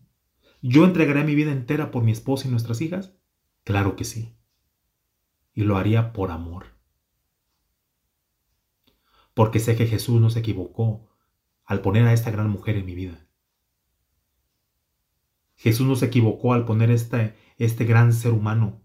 ¿Yo 0.64 0.84
entregaría 0.84 1.24
mi 1.24 1.34
vida 1.34 1.50
entera 1.50 1.90
por 1.90 2.04
mi 2.04 2.12
esposa 2.12 2.46
y 2.46 2.50
nuestras 2.52 2.80
hijas? 2.80 3.16
Claro 3.64 3.96
que 3.96 4.04
sí. 4.04 4.38
Y 5.52 5.64
lo 5.64 5.76
haría 5.76 6.12
por 6.12 6.30
amor. 6.30 6.66
Porque 9.34 9.58
sé 9.58 9.74
que 9.74 9.88
Jesús 9.88 10.20
no 10.20 10.30
se 10.30 10.38
equivocó 10.38 11.10
al 11.64 11.80
poner 11.80 12.06
a 12.06 12.12
esta 12.12 12.30
gran 12.30 12.48
mujer 12.48 12.76
en 12.76 12.86
mi 12.86 12.94
vida. 12.94 13.26
Jesús 15.56 15.86
no 15.86 15.96
se 15.96 16.06
equivocó 16.06 16.52
al 16.52 16.64
poner 16.64 16.92
esta, 16.92 17.34
este 17.58 17.84
gran 17.84 18.12
ser 18.12 18.32
humano 18.32 18.82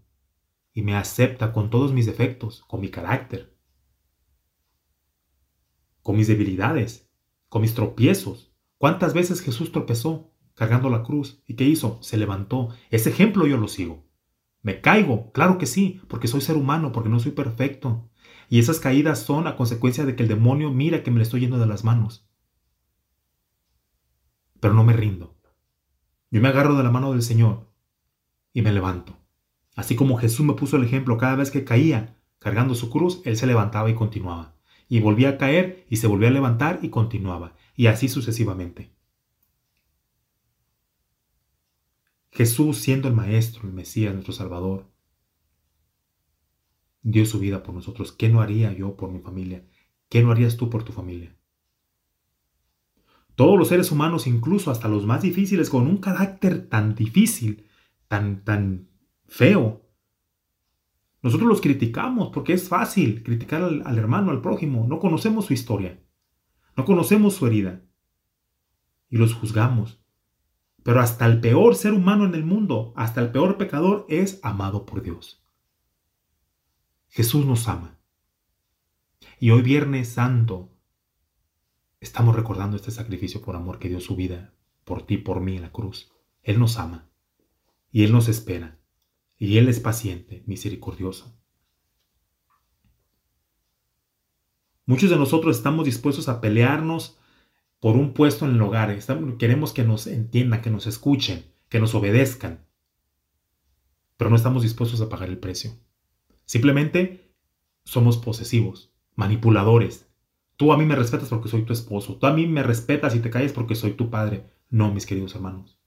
y 0.72 0.82
me 0.82 0.96
acepta 0.96 1.52
con 1.52 1.70
todos 1.70 1.92
mis 1.92 2.06
defectos, 2.06 2.64
con 2.66 2.80
mi 2.80 2.88
carácter, 2.88 3.56
con 6.02 6.16
mis 6.16 6.26
debilidades, 6.26 7.08
con 7.48 7.62
mis 7.62 7.74
tropiezos. 7.74 8.52
¿Cuántas 8.78 9.14
veces 9.14 9.40
Jesús 9.40 9.70
tropezó 9.70 10.32
cargando 10.58 10.90
la 10.90 11.04
cruz? 11.04 11.40
¿Y 11.46 11.54
qué 11.54 11.64
hizo? 11.64 11.98
Se 12.02 12.16
levantó. 12.16 12.70
Ese 12.90 13.10
ejemplo 13.10 13.46
yo 13.46 13.56
lo 13.56 13.68
sigo. 13.68 14.04
Me 14.60 14.80
caigo, 14.80 15.30
claro 15.30 15.56
que 15.56 15.66
sí, 15.66 16.00
porque 16.08 16.26
soy 16.26 16.40
ser 16.40 16.56
humano, 16.56 16.90
porque 16.90 17.08
no 17.08 17.20
soy 17.20 17.30
perfecto. 17.30 18.10
Y 18.50 18.58
esas 18.58 18.80
caídas 18.80 19.20
son 19.20 19.46
a 19.46 19.54
consecuencia 19.54 20.04
de 20.04 20.16
que 20.16 20.24
el 20.24 20.28
demonio 20.28 20.70
mira 20.70 21.04
que 21.04 21.12
me 21.12 21.18
le 21.18 21.22
estoy 21.22 21.40
yendo 21.40 21.58
de 21.58 21.66
las 21.66 21.84
manos. 21.84 22.28
Pero 24.58 24.74
no 24.74 24.82
me 24.82 24.94
rindo. 24.94 25.36
Yo 26.30 26.40
me 26.40 26.48
agarro 26.48 26.74
de 26.74 26.82
la 26.82 26.90
mano 26.90 27.12
del 27.12 27.22
Señor 27.22 27.70
y 28.52 28.62
me 28.62 28.72
levanto. 28.72 29.16
Así 29.76 29.94
como 29.94 30.18
Jesús 30.18 30.44
me 30.44 30.54
puso 30.54 30.76
el 30.76 30.84
ejemplo 30.84 31.18
cada 31.18 31.36
vez 31.36 31.52
que 31.52 31.64
caía 31.64 32.16
cargando 32.40 32.74
su 32.74 32.90
cruz, 32.90 33.22
Él 33.24 33.36
se 33.36 33.46
levantaba 33.46 33.90
y 33.90 33.94
continuaba. 33.94 34.56
Y 34.88 35.00
volvía 35.00 35.30
a 35.30 35.38
caer 35.38 35.86
y 35.88 35.96
se 35.96 36.08
volvía 36.08 36.28
a 36.28 36.32
levantar 36.32 36.80
y 36.82 36.88
continuaba. 36.88 37.54
Y 37.76 37.86
así 37.86 38.08
sucesivamente. 38.08 38.97
Jesús 42.38 42.78
siendo 42.78 43.08
el 43.08 43.14
Maestro, 43.14 43.66
el 43.66 43.74
Mesías, 43.74 44.14
nuestro 44.14 44.32
Salvador, 44.32 44.86
dio 47.02 47.26
su 47.26 47.40
vida 47.40 47.64
por 47.64 47.74
nosotros. 47.74 48.12
¿Qué 48.12 48.28
no 48.28 48.40
haría 48.40 48.72
yo 48.72 48.96
por 48.96 49.10
mi 49.10 49.18
familia? 49.18 49.66
¿Qué 50.08 50.22
no 50.22 50.30
harías 50.30 50.56
tú 50.56 50.70
por 50.70 50.84
tu 50.84 50.92
familia? 50.92 51.36
Todos 53.34 53.58
los 53.58 53.66
seres 53.66 53.90
humanos, 53.90 54.28
incluso 54.28 54.70
hasta 54.70 54.86
los 54.86 55.04
más 55.04 55.22
difíciles, 55.22 55.68
con 55.68 55.88
un 55.88 55.96
carácter 55.96 56.68
tan 56.68 56.94
difícil, 56.94 57.66
tan, 58.06 58.44
tan 58.44 58.88
feo, 59.26 59.84
nosotros 61.20 61.48
los 61.48 61.60
criticamos 61.60 62.30
porque 62.32 62.52
es 62.52 62.68
fácil 62.68 63.24
criticar 63.24 63.62
al, 63.62 63.82
al 63.84 63.98
hermano, 63.98 64.30
al 64.30 64.42
prójimo. 64.42 64.86
No 64.88 65.00
conocemos 65.00 65.46
su 65.46 65.54
historia, 65.54 66.00
no 66.76 66.84
conocemos 66.84 67.34
su 67.34 67.48
herida 67.48 67.82
y 69.10 69.16
los 69.16 69.34
juzgamos. 69.34 70.00
Pero 70.88 71.02
hasta 71.02 71.26
el 71.26 71.42
peor 71.42 71.76
ser 71.76 71.92
humano 71.92 72.24
en 72.24 72.34
el 72.34 72.46
mundo, 72.46 72.94
hasta 72.96 73.20
el 73.20 73.30
peor 73.30 73.58
pecador, 73.58 74.06
es 74.08 74.40
amado 74.42 74.86
por 74.86 75.02
Dios. 75.02 75.44
Jesús 77.10 77.44
nos 77.44 77.68
ama. 77.68 77.98
Y 79.38 79.50
hoy 79.50 79.60
Viernes 79.60 80.08
Santo 80.08 80.72
estamos 82.00 82.34
recordando 82.34 82.74
este 82.74 82.90
sacrificio 82.90 83.42
por 83.42 83.54
amor 83.54 83.78
que 83.78 83.90
dio 83.90 84.00
su 84.00 84.16
vida 84.16 84.54
por 84.84 85.02
ti, 85.02 85.18
por 85.18 85.42
mí 85.42 85.56
en 85.56 85.60
la 85.60 85.72
cruz. 85.72 86.10
Él 86.42 86.58
nos 86.58 86.78
ama. 86.78 87.10
Y 87.92 88.04
Él 88.04 88.12
nos 88.12 88.28
espera. 88.28 88.78
Y 89.36 89.58
Él 89.58 89.68
es 89.68 89.80
paciente, 89.80 90.42
misericordioso. 90.46 91.38
Muchos 94.86 95.10
de 95.10 95.16
nosotros 95.16 95.54
estamos 95.54 95.84
dispuestos 95.84 96.30
a 96.30 96.40
pelearnos 96.40 97.17
por 97.80 97.96
un 97.96 98.12
puesto 98.12 98.44
en 98.44 98.52
el 98.52 98.62
hogar. 98.62 98.96
queremos 99.38 99.72
que 99.72 99.84
nos 99.84 100.06
entiendan, 100.06 100.62
que 100.62 100.70
nos 100.70 100.86
escuchen, 100.86 101.44
que 101.68 101.80
nos 101.80 101.94
obedezcan. 101.94 102.66
Pero 104.16 104.30
no 104.30 104.36
estamos 104.36 104.62
dispuestos 104.62 105.00
a 105.00 105.08
pagar 105.08 105.28
el 105.28 105.38
precio. 105.38 105.72
Simplemente 106.44 107.32
somos 107.84 108.16
posesivos, 108.18 108.92
manipuladores. 109.14 110.08
Tú 110.56 110.72
a 110.72 110.76
mí 110.76 110.84
me 110.84 110.96
respetas 110.96 111.28
porque 111.28 111.48
soy 111.48 111.62
tu 111.62 111.72
esposo. 111.72 112.16
Tú 112.16 112.26
a 112.26 112.32
mí 112.32 112.46
me 112.46 112.62
respetas 112.62 113.14
y 113.14 113.20
te 113.20 113.30
calles 113.30 113.52
porque 113.52 113.76
soy 113.76 113.92
tu 113.92 114.10
padre. 114.10 114.44
No, 114.70 114.92
mis 114.92 115.06
queridos 115.06 115.34
hermanos. 115.34 115.78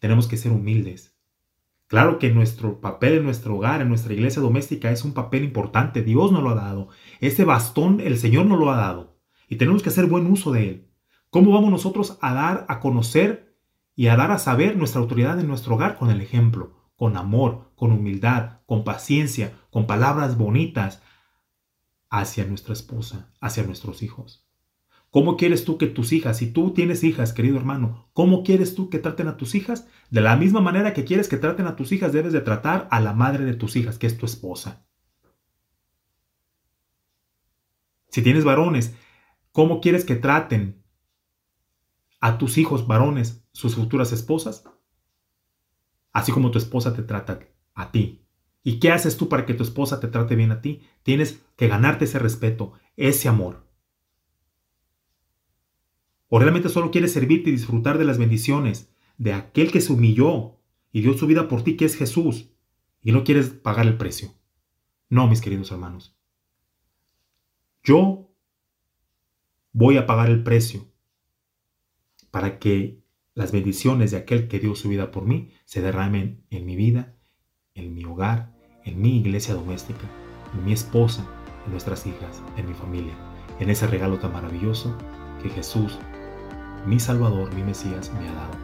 Tenemos 0.00 0.26
que 0.26 0.36
ser 0.36 0.50
humildes. 0.50 1.16
Claro 1.86 2.18
que 2.18 2.30
nuestro 2.30 2.80
papel 2.80 3.18
en 3.18 3.24
nuestro 3.24 3.54
hogar, 3.54 3.80
en 3.82 3.88
nuestra 3.88 4.12
iglesia 4.12 4.42
doméstica, 4.42 4.90
es 4.90 5.04
un 5.04 5.12
papel 5.12 5.44
importante. 5.44 6.02
Dios 6.02 6.32
nos 6.32 6.42
lo 6.42 6.50
ha 6.50 6.54
dado. 6.54 6.88
Ese 7.20 7.44
bastón 7.44 8.00
el 8.00 8.18
Señor 8.18 8.46
nos 8.46 8.58
lo 8.58 8.72
ha 8.72 8.76
dado. 8.76 9.18
Y 9.48 9.56
tenemos 9.56 9.82
que 9.82 9.90
hacer 9.90 10.06
buen 10.06 10.26
uso 10.26 10.50
de 10.50 10.68
él. 10.68 10.91
¿Cómo 11.32 11.50
vamos 11.50 11.72
nosotros 11.72 12.18
a 12.20 12.32
dar 12.32 12.66
a 12.68 12.78
conocer 12.78 13.56
y 13.96 14.06
a 14.06 14.16
dar 14.16 14.30
a 14.30 14.38
saber 14.38 14.76
nuestra 14.76 15.00
autoridad 15.00 15.40
en 15.40 15.48
nuestro 15.48 15.74
hogar 15.74 15.96
con 15.98 16.10
el 16.10 16.20
ejemplo? 16.20 16.82
con 17.02 17.16
amor, 17.16 17.72
con 17.74 17.90
humildad, 17.90 18.60
con 18.64 18.84
paciencia, 18.84 19.58
con 19.70 19.88
palabras 19.88 20.38
bonitas 20.38 21.02
hacia 22.08 22.44
nuestra 22.44 22.74
esposa, 22.74 23.32
hacia 23.40 23.64
nuestros 23.64 24.04
hijos. 24.04 24.46
¿Cómo 25.10 25.36
quieres 25.36 25.64
tú 25.64 25.78
que 25.78 25.88
tus 25.88 26.12
hijas, 26.12 26.36
si 26.36 26.52
tú 26.52 26.72
tienes 26.72 27.02
hijas, 27.02 27.32
querido 27.32 27.56
hermano, 27.56 28.08
cómo 28.12 28.44
quieres 28.44 28.76
tú 28.76 28.88
que 28.88 29.00
traten 29.00 29.26
a 29.26 29.36
tus 29.36 29.56
hijas? 29.56 29.88
De 30.10 30.20
la 30.20 30.36
misma 30.36 30.60
manera 30.60 30.94
que 30.94 31.04
quieres 31.04 31.26
que 31.26 31.38
traten 31.38 31.66
a 31.66 31.74
tus 31.74 31.90
hijas, 31.90 32.12
debes 32.12 32.32
de 32.32 32.40
tratar 32.40 32.86
a 32.92 33.00
la 33.00 33.14
madre 33.14 33.44
de 33.44 33.54
tus 33.54 33.74
hijas, 33.74 33.98
que 33.98 34.06
es 34.06 34.16
tu 34.16 34.24
esposa. 34.24 34.86
Si 38.10 38.22
tienes 38.22 38.44
varones, 38.44 38.94
¿cómo 39.50 39.80
quieres 39.80 40.04
que 40.04 40.14
traten 40.14 40.81
a 42.22 42.38
tus 42.38 42.56
hijos 42.56 42.86
varones, 42.86 43.44
sus 43.52 43.74
futuras 43.74 44.12
esposas? 44.12 44.64
así 46.12 46.32
como 46.32 46.50
tu 46.50 46.58
esposa 46.58 46.94
te 46.94 47.02
trata 47.02 47.40
a 47.74 47.90
ti. 47.90 48.24
¿Y 48.62 48.78
qué 48.78 48.92
haces 48.92 49.16
tú 49.16 49.28
para 49.28 49.44
que 49.44 49.54
tu 49.54 49.62
esposa 49.62 49.98
te 49.98 50.08
trate 50.08 50.36
bien 50.36 50.52
a 50.52 50.60
ti? 50.60 50.82
Tienes 51.02 51.42
que 51.56 51.68
ganarte 51.68 52.04
ese 52.04 52.18
respeto, 52.18 52.74
ese 52.96 53.28
amor. 53.28 53.66
¿O 56.28 56.38
realmente 56.38 56.68
solo 56.68 56.90
quieres 56.90 57.12
servirte 57.12 57.50
y 57.50 57.52
disfrutar 57.52 57.98
de 57.98 58.04
las 58.04 58.18
bendiciones 58.18 58.90
de 59.18 59.32
aquel 59.32 59.72
que 59.72 59.80
se 59.80 59.92
humilló 59.92 60.58
y 60.92 61.00
dio 61.00 61.14
su 61.14 61.26
vida 61.26 61.48
por 61.48 61.62
ti, 61.62 61.76
que 61.76 61.84
es 61.84 61.96
Jesús, 61.96 62.50
y 63.02 63.12
no 63.12 63.24
quieres 63.24 63.50
pagar 63.50 63.86
el 63.86 63.96
precio? 63.96 64.32
No, 65.08 65.28
mis 65.28 65.40
queridos 65.40 65.70
hermanos. 65.72 66.16
Yo 67.82 68.30
voy 69.72 69.96
a 69.96 70.06
pagar 70.06 70.30
el 70.30 70.42
precio 70.42 70.91
para 72.32 72.58
que 72.58 72.98
las 73.34 73.52
bendiciones 73.52 74.10
de 74.10 74.16
aquel 74.16 74.48
que 74.48 74.58
dio 74.58 74.74
su 74.74 74.88
vida 74.88 75.12
por 75.12 75.24
mí 75.24 75.52
se 75.64 75.80
derramen 75.80 76.44
en 76.50 76.66
mi 76.66 76.74
vida, 76.74 77.14
en 77.74 77.94
mi 77.94 78.04
hogar, 78.04 78.52
en 78.84 79.00
mi 79.00 79.18
iglesia 79.18 79.54
doméstica, 79.54 80.10
en 80.52 80.64
mi 80.64 80.72
esposa, 80.72 81.24
en 81.64 81.72
nuestras 81.72 82.04
hijas, 82.06 82.42
en 82.56 82.66
mi 82.66 82.74
familia, 82.74 83.14
en 83.60 83.70
ese 83.70 83.86
regalo 83.86 84.18
tan 84.18 84.32
maravilloso 84.32 84.96
que 85.42 85.50
Jesús, 85.50 85.98
mi 86.86 86.98
Salvador, 86.98 87.54
mi 87.54 87.62
Mesías, 87.62 88.10
me 88.18 88.28
ha 88.28 88.34
dado. 88.34 88.56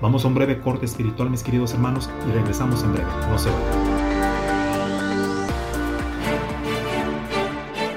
Vamos 0.00 0.24
a 0.24 0.28
un 0.28 0.34
breve 0.34 0.60
corte 0.60 0.86
espiritual, 0.86 1.28
mis 1.28 1.42
queridos 1.42 1.74
hermanos, 1.74 2.08
y 2.28 2.32
regresamos 2.32 2.82
en 2.82 2.92
breve. 2.92 3.10
No 3.28 3.38
se 3.38 3.50
vayan. 3.50 4.02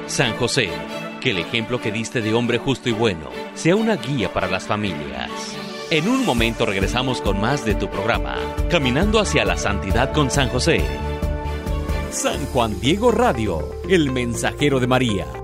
San 0.07 0.36
José, 0.38 0.69
que 1.26 1.32
el 1.32 1.39
ejemplo 1.39 1.82
que 1.82 1.91
diste 1.91 2.21
de 2.21 2.36
hombre 2.36 2.59
justo 2.59 2.88
y 2.88 2.91
bueno 2.91 3.32
sea 3.55 3.76
una 3.76 3.95
guía 3.95 4.32
para 4.32 4.47
las 4.47 4.65
familias. 4.65 5.32
En 5.89 6.07
un 6.07 6.23
momento 6.23 6.67
regresamos 6.67 7.19
con 7.19 7.41
más 7.41 7.65
de 7.65 7.73
tu 7.73 7.89
programa, 7.89 8.38
Caminando 8.69 9.19
hacia 9.19 9.43
la 9.43 9.57
Santidad 9.57 10.13
con 10.13 10.30
San 10.30 10.49
José. 10.49 10.84
San 12.11 12.45
Juan 12.53 12.80
Diego 12.80 13.11
Radio, 13.11 13.67
el 13.89 14.11
mensajero 14.11 14.80
de 14.80 14.86
María. 14.86 15.26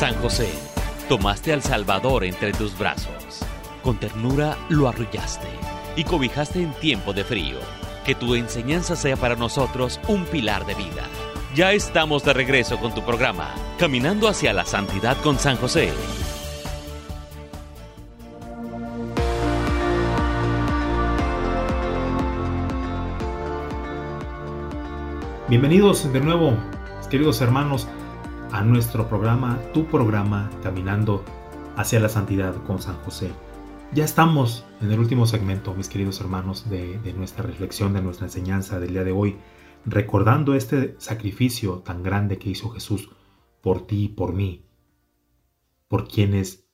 San 0.00 0.14
José, 0.22 0.48
tomaste 1.10 1.52
al 1.52 1.62
Salvador 1.62 2.24
entre 2.24 2.54
tus 2.54 2.78
brazos, 2.78 3.44
con 3.82 4.00
ternura 4.00 4.56
lo 4.70 4.88
arrullaste 4.88 5.46
y 5.94 6.04
cobijaste 6.04 6.62
en 6.62 6.72
tiempo 6.72 7.12
de 7.12 7.22
frío. 7.22 7.58
Que 8.06 8.14
tu 8.14 8.34
enseñanza 8.34 8.96
sea 8.96 9.18
para 9.18 9.36
nosotros 9.36 10.00
un 10.08 10.24
pilar 10.24 10.64
de 10.64 10.74
vida 10.74 11.04
ya 11.54 11.72
estamos 11.72 12.24
de 12.24 12.32
regreso 12.32 12.78
con 12.78 12.94
tu 12.94 13.02
programa, 13.02 13.54
Caminando 13.78 14.26
hacia 14.26 14.54
la 14.54 14.64
Santidad 14.64 15.18
con 15.18 15.38
San 15.38 15.56
José. 15.56 15.92
Bienvenidos 25.48 26.10
de 26.10 26.20
nuevo, 26.20 26.56
queridos 27.10 27.42
hermanos, 27.42 27.86
a 28.52 28.62
nuestro 28.64 29.08
programa, 29.08 29.60
tu 29.72 29.86
programa, 29.86 30.50
Caminando 30.62 31.24
hacia 31.76 32.00
la 32.00 32.08
Santidad 32.08 32.54
con 32.64 32.80
San 32.80 32.96
José. 33.04 33.30
Ya 33.92 34.04
estamos 34.04 34.64
en 34.80 34.90
el 34.90 34.98
último 34.98 35.26
segmento, 35.26 35.74
mis 35.74 35.88
queridos 35.88 36.20
hermanos, 36.20 36.68
de, 36.68 36.98
nuestra 37.16 37.44
reflexión, 37.44 37.92
de 37.92 38.02
nuestra 38.02 38.26
enseñanza 38.26 38.80
del 38.80 38.92
día 38.92 39.04
de 39.04 39.12
hoy, 39.12 39.36
recordando 39.84 40.54
este 40.54 40.96
sacrificio 40.98 41.78
tan 41.78 42.02
grande 42.02 42.38
que 42.38 42.50
hizo 42.50 42.70
Jesús 42.70 43.10
por 43.60 43.86
ti 43.86 44.04
y 44.04 44.08
por 44.08 44.32
mí, 44.32 44.66
por 45.86 46.08
quienes 46.08 46.68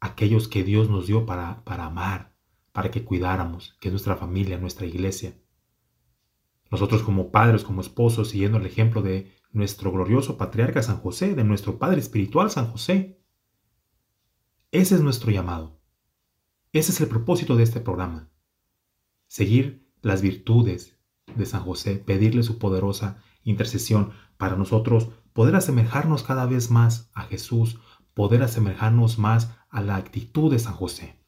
aquellos 0.00 0.48
que 0.48 0.64
Dios 0.64 0.90
nos 0.90 1.06
dio 1.06 1.24
para, 1.24 1.62
para 1.64 1.86
amar, 1.86 2.34
para 2.72 2.90
que 2.90 3.04
cuidáramos, 3.04 3.76
que 3.80 3.88
es 3.88 3.92
nuestra 3.92 4.16
familia, 4.16 4.58
nuestra 4.58 4.86
iglesia. 4.86 5.38
Nosotros 6.70 7.02
como 7.02 7.30
padres, 7.30 7.62
como 7.62 7.80
esposos, 7.80 8.30
siguiendo 8.30 8.58
el 8.58 8.66
ejemplo 8.66 9.02
de 9.02 9.35
nuestro 9.56 9.90
glorioso 9.90 10.36
patriarca 10.36 10.82
San 10.82 10.98
José, 10.98 11.34
de 11.34 11.42
nuestro 11.42 11.78
Padre 11.78 11.98
Espiritual 11.98 12.50
San 12.50 12.70
José. 12.70 13.18
Ese 14.70 14.96
es 14.96 15.00
nuestro 15.00 15.30
llamado. 15.30 15.80
Ese 16.72 16.92
es 16.92 17.00
el 17.00 17.08
propósito 17.08 17.56
de 17.56 17.62
este 17.62 17.80
programa. 17.80 18.30
Seguir 19.28 19.90
las 20.02 20.20
virtudes 20.20 20.98
de 21.34 21.46
San 21.46 21.62
José, 21.62 21.96
pedirle 21.96 22.42
su 22.42 22.58
poderosa 22.58 23.22
intercesión 23.44 24.12
para 24.36 24.56
nosotros 24.56 25.08
poder 25.32 25.56
asemejarnos 25.56 26.22
cada 26.22 26.44
vez 26.44 26.70
más 26.70 27.10
a 27.14 27.22
Jesús, 27.22 27.80
poder 28.12 28.42
asemejarnos 28.42 29.18
más 29.18 29.56
a 29.70 29.80
la 29.80 29.96
actitud 29.96 30.50
de 30.50 30.58
San 30.58 30.74
José. 30.74 31.24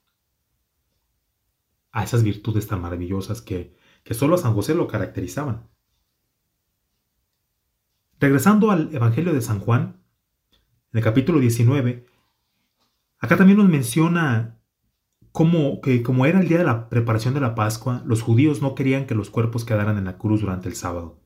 A 1.92 2.04
esas 2.04 2.22
virtudes 2.22 2.66
tan 2.66 2.82
maravillosas 2.82 3.40
que, 3.40 3.74
que 4.04 4.12
solo 4.12 4.34
a 4.34 4.38
San 4.38 4.52
José 4.52 4.74
lo 4.74 4.86
caracterizaban. 4.86 5.70
Regresando 8.20 8.72
al 8.72 8.92
Evangelio 8.92 9.32
de 9.32 9.40
San 9.40 9.60
Juan, 9.60 10.02
en 10.92 10.98
el 10.98 11.04
capítulo 11.04 11.38
19, 11.38 12.04
acá 13.20 13.36
también 13.36 13.58
nos 13.58 13.68
menciona 13.68 14.58
cómo, 15.30 15.80
que 15.80 16.02
como 16.02 16.26
era 16.26 16.40
el 16.40 16.48
día 16.48 16.58
de 16.58 16.64
la 16.64 16.88
preparación 16.88 17.34
de 17.34 17.40
la 17.40 17.54
Pascua, 17.54 18.02
los 18.04 18.22
judíos 18.22 18.60
no 18.60 18.74
querían 18.74 19.06
que 19.06 19.14
los 19.14 19.30
cuerpos 19.30 19.64
quedaran 19.64 19.98
en 19.98 20.04
la 20.04 20.18
cruz 20.18 20.40
durante 20.40 20.68
el 20.68 20.74
sábado, 20.74 21.20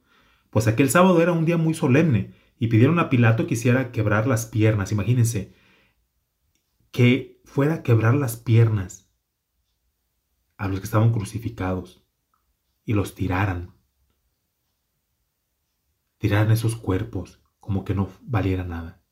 pues 0.50 0.66
aquel 0.66 0.90
sábado 0.90 1.22
era 1.22 1.32
un 1.32 1.46
día 1.46 1.56
muy 1.56 1.72
solemne 1.72 2.34
y 2.58 2.66
pidieron 2.66 2.98
a 2.98 3.08
Pilato 3.08 3.46
que 3.46 3.54
hiciera 3.54 3.90
quebrar 3.90 4.26
las 4.26 4.44
piernas, 4.44 4.92
imagínense, 4.92 5.54
que 6.90 7.40
fuera 7.46 7.76
a 7.76 7.82
quebrar 7.82 8.14
las 8.14 8.36
piernas 8.36 9.10
a 10.58 10.68
los 10.68 10.80
que 10.80 10.84
estaban 10.84 11.10
crucificados 11.10 12.04
y 12.84 12.92
los 12.92 13.14
tiraran 13.14 13.81
tiraran 16.22 16.52
esos 16.52 16.76
cuerpos 16.76 17.42
como 17.58 17.84
que 17.84 17.96
no 17.96 18.08
valiera 18.20 18.62
nada. 18.62 19.02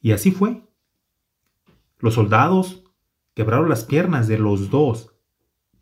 Y 0.00 0.12
así 0.12 0.30
fue. 0.30 0.62
Los 1.98 2.14
soldados 2.14 2.84
quebraron 3.34 3.68
las 3.68 3.82
piernas 3.82 4.28
de 4.28 4.38
los 4.38 4.70
dos 4.70 5.16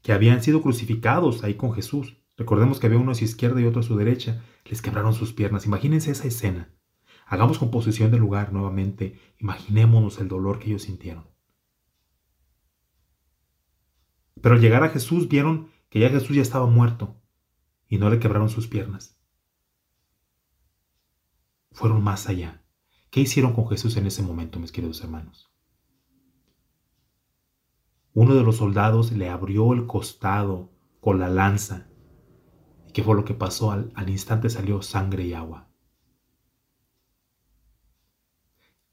que 0.01 0.15
habían 0.15 0.43
sido 0.43 0.63
crucificados 0.63 1.45
ahí 1.45 1.53
con 1.53 1.75
Jesús. 1.75 2.17
Recordemos 2.39 2.81
que 2.81 2.87
había 2.87 2.99
uno 2.99 3.11
a 3.11 3.15
su 3.15 3.25
izquierda 3.25 3.61
y 3.61 3.67
otro 3.67 3.81
a 3.81 3.85
su 3.85 3.99
derecha. 3.99 4.43
Les 4.65 4.81
quebraron 4.81 5.13
sus 5.13 5.35
piernas. 5.35 5.67
Imagínense 5.67 6.11
esa 6.11 6.27
escena. 6.27 6.71
Hagamos 7.27 7.59
composición 7.59 8.11
del 8.11 8.21
lugar 8.21 8.55
nuevamente. 8.55 9.21
Imaginémonos 9.39 10.19
el 10.21 10.29
dolor 10.29 10.59
que 10.59 10.69
ellos 10.69 10.85
sintieron. 10.85 11.27
Pero 14.41 14.55
al 14.55 14.63
llegar 14.63 14.85
a 14.85 14.89
Jesús 14.89 15.29
vieron 15.29 15.69
que 15.91 16.01
ya 16.01 16.09
Jesús 16.09 16.35
ya 16.35 16.41
estaba 16.41 16.65
muerto 16.65 17.19
y 17.93 17.99
no 17.99 18.09
le 18.09 18.18
quebraron 18.18 18.49
sus 18.49 18.68
piernas. 18.68 19.20
Fueron 21.72 22.03
más 22.03 22.26
allá. 22.26 22.64
¿Qué 23.11 23.20
hicieron 23.20 23.53
con 23.53 23.68
Jesús 23.68 23.99
en 23.99 24.07
ese 24.07 24.22
momento, 24.22 24.59
mis 24.59 24.72
queridos 24.72 25.03
hermanos? 25.03 25.53
Uno 28.14 28.34
de 28.34 28.45
los 28.45 28.57
soldados 28.57 29.12
le 29.12 29.28
abrió 29.28 29.74
el 29.74 29.86
costado 29.86 30.72
con 31.03 31.20
la 31.20 31.28
lanza. 31.28 31.90
¿Y 32.88 32.93
qué 32.93 33.03
fue 33.03 33.14
lo 33.14 33.26
que 33.26 33.34
pasó? 33.34 33.72
Al, 33.72 33.93
al 33.95 34.09
instante 34.09 34.49
salió 34.49 34.80
sangre 34.80 35.26
y 35.26 35.34
agua. 35.34 35.68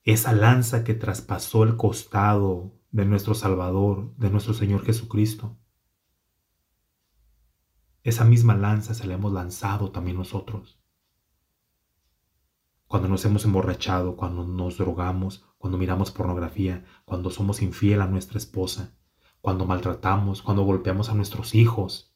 Esa 0.03 0.33
lanza 0.33 0.83
que 0.83 0.93
traspasó 0.93 1.63
el 1.63 1.77
costado 1.77 2.77
de 2.91 3.05
nuestro 3.05 3.33
Salvador, 3.33 4.13
de 4.17 4.29
nuestro 4.29 4.53
Señor 4.53 4.83
Jesucristo, 4.83 5.57
esa 8.03 8.23
misma 8.23 8.55
lanza 8.55 8.93
se 8.93 9.05
la 9.05 9.15
hemos 9.15 9.33
lanzado 9.33 9.91
también 9.91 10.17
nosotros. 10.17 10.79
Cuando 12.87 13.07
nos 13.07 13.23
hemos 13.25 13.45
emborrachado, 13.45 14.15
cuando 14.15 14.45
nos 14.45 14.77
drogamos, 14.77 15.45
cuando 15.57 15.77
miramos 15.77 16.11
pornografía, 16.11 16.85
cuando 17.05 17.29
somos 17.29 17.61
infiel 17.61 18.01
a 18.01 18.07
nuestra 18.07 18.37
esposa, 18.37 18.97
cuando 19.41 19.65
maltratamos, 19.65 20.41
cuando 20.41 20.63
golpeamos 20.63 21.09
a 21.09 21.13
nuestros 21.13 21.53
hijos, 21.53 22.15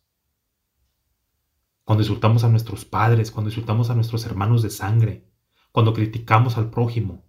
cuando 1.84 2.04
insultamos 2.04 2.44
a 2.44 2.50
nuestros 2.50 2.86
padres, 2.86 3.30
cuando 3.30 3.50
insultamos 3.50 3.90
a 3.90 3.96
nuestros 3.96 4.26
hermanos 4.26 4.64
de 4.64 4.70
sangre, 4.70 5.30
cuando 5.72 5.94
criticamos 5.94 6.58
al 6.58 6.70
prójimo. 6.70 7.26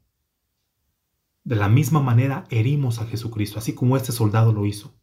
De 1.42 1.56
la 1.56 1.68
misma 1.68 2.00
manera 2.00 2.44
herimos 2.50 3.00
a 3.00 3.06
Jesucristo, 3.06 3.58
así 3.58 3.74
como 3.74 3.96
este 3.96 4.12
soldado 4.12 4.52
lo 4.52 4.64
hizo. 4.64 4.94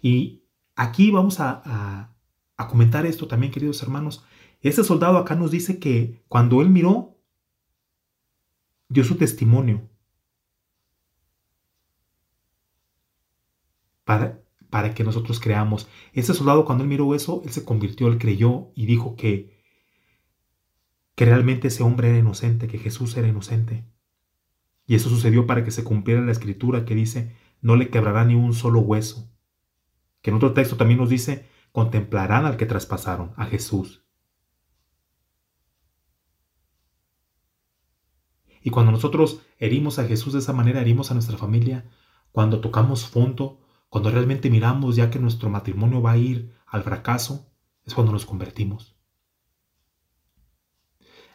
Y 0.00 0.41
Aquí 0.74 1.10
vamos 1.10 1.38
a, 1.40 2.14
comentar 2.68 3.04
esto 3.06 3.26
también, 3.26 3.52
queridos 3.52 3.82
hermanos. 3.82 4.24
Este 4.60 4.84
soldado 4.84 5.18
acá 5.18 5.34
nos 5.34 5.50
dice 5.50 5.78
que 5.78 6.22
cuando 6.28 6.62
él 6.62 6.70
miró, 6.70 7.18
dio 8.88 9.04
su 9.04 9.16
testimonio 9.16 9.90
para, 14.04 14.40
para 14.70 14.94
que 14.94 15.02
nosotros 15.02 15.40
creamos. 15.40 15.88
Ese 16.12 16.34
soldado 16.34 16.64
cuando 16.64 16.84
él 16.84 16.90
miró 16.90 17.14
eso, 17.14 17.42
él 17.44 17.50
se 17.50 17.64
convirtió, 17.64 18.06
él 18.08 18.18
creyó 18.18 18.70
y 18.74 18.86
dijo 18.86 19.16
que, 19.16 19.60
que 21.16 21.24
realmente 21.24 21.68
ese 21.68 21.82
hombre 21.82 22.10
era 22.10 22.18
inocente, 22.18 22.68
que 22.68 22.78
Jesús 22.78 23.16
era 23.16 23.28
inocente. 23.28 23.84
Y 24.86 24.94
eso 24.94 25.08
sucedió 25.08 25.46
para 25.46 25.64
que 25.64 25.72
se 25.72 25.84
cumpliera 25.84 26.22
la 26.22 26.32
escritura 26.32 26.84
que 26.84 26.94
dice, 26.94 27.34
no 27.60 27.76
le 27.76 27.90
quebrará 27.90 28.24
ni 28.24 28.34
un 28.36 28.54
solo 28.54 28.80
hueso 28.80 29.31
que 30.22 30.30
en 30.30 30.36
otro 30.36 30.54
texto 30.54 30.76
también 30.76 31.00
nos 31.00 31.10
dice, 31.10 31.48
contemplarán 31.72 32.46
al 32.46 32.56
que 32.56 32.66
traspasaron, 32.66 33.32
a 33.36 33.46
Jesús. 33.46 34.04
Y 38.62 38.70
cuando 38.70 38.92
nosotros 38.92 39.40
herimos 39.58 39.98
a 39.98 40.04
Jesús 40.04 40.32
de 40.32 40.38
esa 40.38 40.52
manera, 40.52 40.80
herimos 40.80 41.10
a 41.10 41.14
nuestra 41.14 41.36
familia, 41.36 41.90
cuando 42.30 42.60
tocamos 42.60 43.06
fondo, 43.06 43.60
cuando 43.88 44.10
realmente 44.10 44.50
miramos 44.50 44.96
ya 44.96 45.10
que 45.10 45.18
nuestro 45.18 45.50
matrimonio 45.50 46.00
va 46.00 46.12
a 46.12 46.16
ir 46.16 46.54
al 46.66 46.82
fracaso, 46.82 47.52
es 47.84 47.94
cuando 47.94 48.12
nos 48.12 48.24
convertimos. 48.24 48.96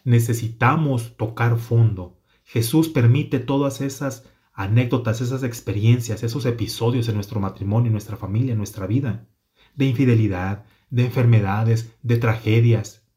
Necesitamos 0.06 1.18
tocar 1.18 1.58
fondo. 1.58 2.22
Jesús 2.46 2.88
permite 2.88 3.40
todas 3.40 3.82
esas 3.82 4.24
anécdotas, 4.58 5.22
esas 5.22 5.44
experiencias, 5.44 6.24
esos 6.24 6.48
episodios 6.48 7.08
en 7.08 7.16
nuestro 7.16 7.40
matrimonio, 7.40 7.88
en 7.88 7.94
nuestra 7.94 8.18
familia, 8.18 8.54
en 8.54 8.58
nuestra 8.58 8.88
vida, 8.88 9.30
de 9.76 9.86
infidelidad, 9.86 10.66
de 10.90 11.06
enfermedades, 11.06 11.94
de 12.02 12.18
tragedias, 12.18 13.08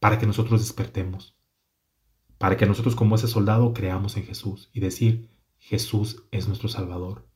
para 0.00 0.18
que 0.18 0.26
nosotros 0.26 0.62
despertemos, 0.62 1.36
para 2.38 2.56
que 2.56 2.64
nosotros 2.64 2.96
como 2.96 3.14
ese 3.14 3.28
soldado 3.28 3.74
creamos 3.74 4.16
en 4.16 4.24
Jesús 4.24 4.70
y 4.72 4.80
decir, 4.80 5.28
Jesús 5.58 6.24
es 6.30 6.48
nuestro 6.48 6.70
Salvador. 6.70 7.28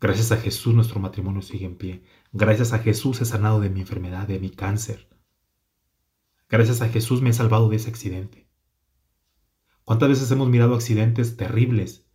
Gracias 0.00 0.30
a 0.30 0.36
Jesús 0.36 0.72
nuestro 0.72 1.00
matrimonio 1.00 1.42
sigue 1.42 1.66
en 1.66 1.76
pie. 1.76 2.04
Gracias 2.30 2.72
a 2.72 2.78
Jesús 2.78 3.20
he 3.20 3.24
sanado 3.24 3.58
de 3.58 3.70
mi 3.70 3.80
enfermedad, 3.80 4.28
de 4.28 4.38
mi 4.38 4.50
cáncer. 4.50 5.08
Gracias 6.48 6.80
a 6.80 6.88
Jesús 6.88 7.22
me 7.22 7.30
he 7.30 7.32
salvado 7.32 7.68
de 7.68 7.76
ese 7.76 7.90
accidente. 7.90 8.41
¿Cuántas 9.84 10.08
veces 10.08 10.30
hemos 10.30 10.48
mirado 10.48 10.74
accidentes 10.74 11.36
terribles 11.36 12.06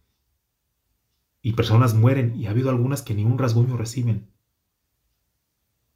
y 1.42 1.54
personas 1.54 1.94
mueren 1.94 2.36
y 2.36 2.48
ha 2.48 2.52
habido 2.52 2.70
algunas 2.70 3.02
que 3.02 3.14
ni 3.14 3.26
un 3.26 3.38
rasguño 3.38 3.76
reciben? 3.76 4.32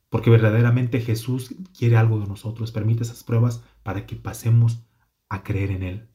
Porque 0.09 0.29
verdaderamente 0.29 0.99
Jesús 0.99 1.55
quiere 1.77 1.95
algo 1.95 2.19
de 2.19 2.27
nosotros, 2.27 2.71
permite 2.71 3.03
esas 3.03 3.23
pruebas 3.23 3.63
para 3.83 4.05
que 4.05 4.17
pasemos 4.17 4.85
a 5.29 5.43
creer 5.43 5.71
en 5.71 5.83
Él. 5.83 6.09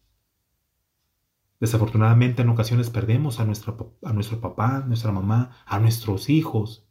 Desafortunadamente 1.58 2.42
en 2.42 2.50
ocasiones 2.50 2.90
perdemos 2.90 3.40
a, 3.40 3.44
a 3.44 4.12
nuestro 4.12 4.40
papá, 4.42 4.84
nuestra 4.86 5.10
mamá, 5.10 5.52
a 5.64 5.78
nuestros 5.78 6.28
hijos. 6.28 6.86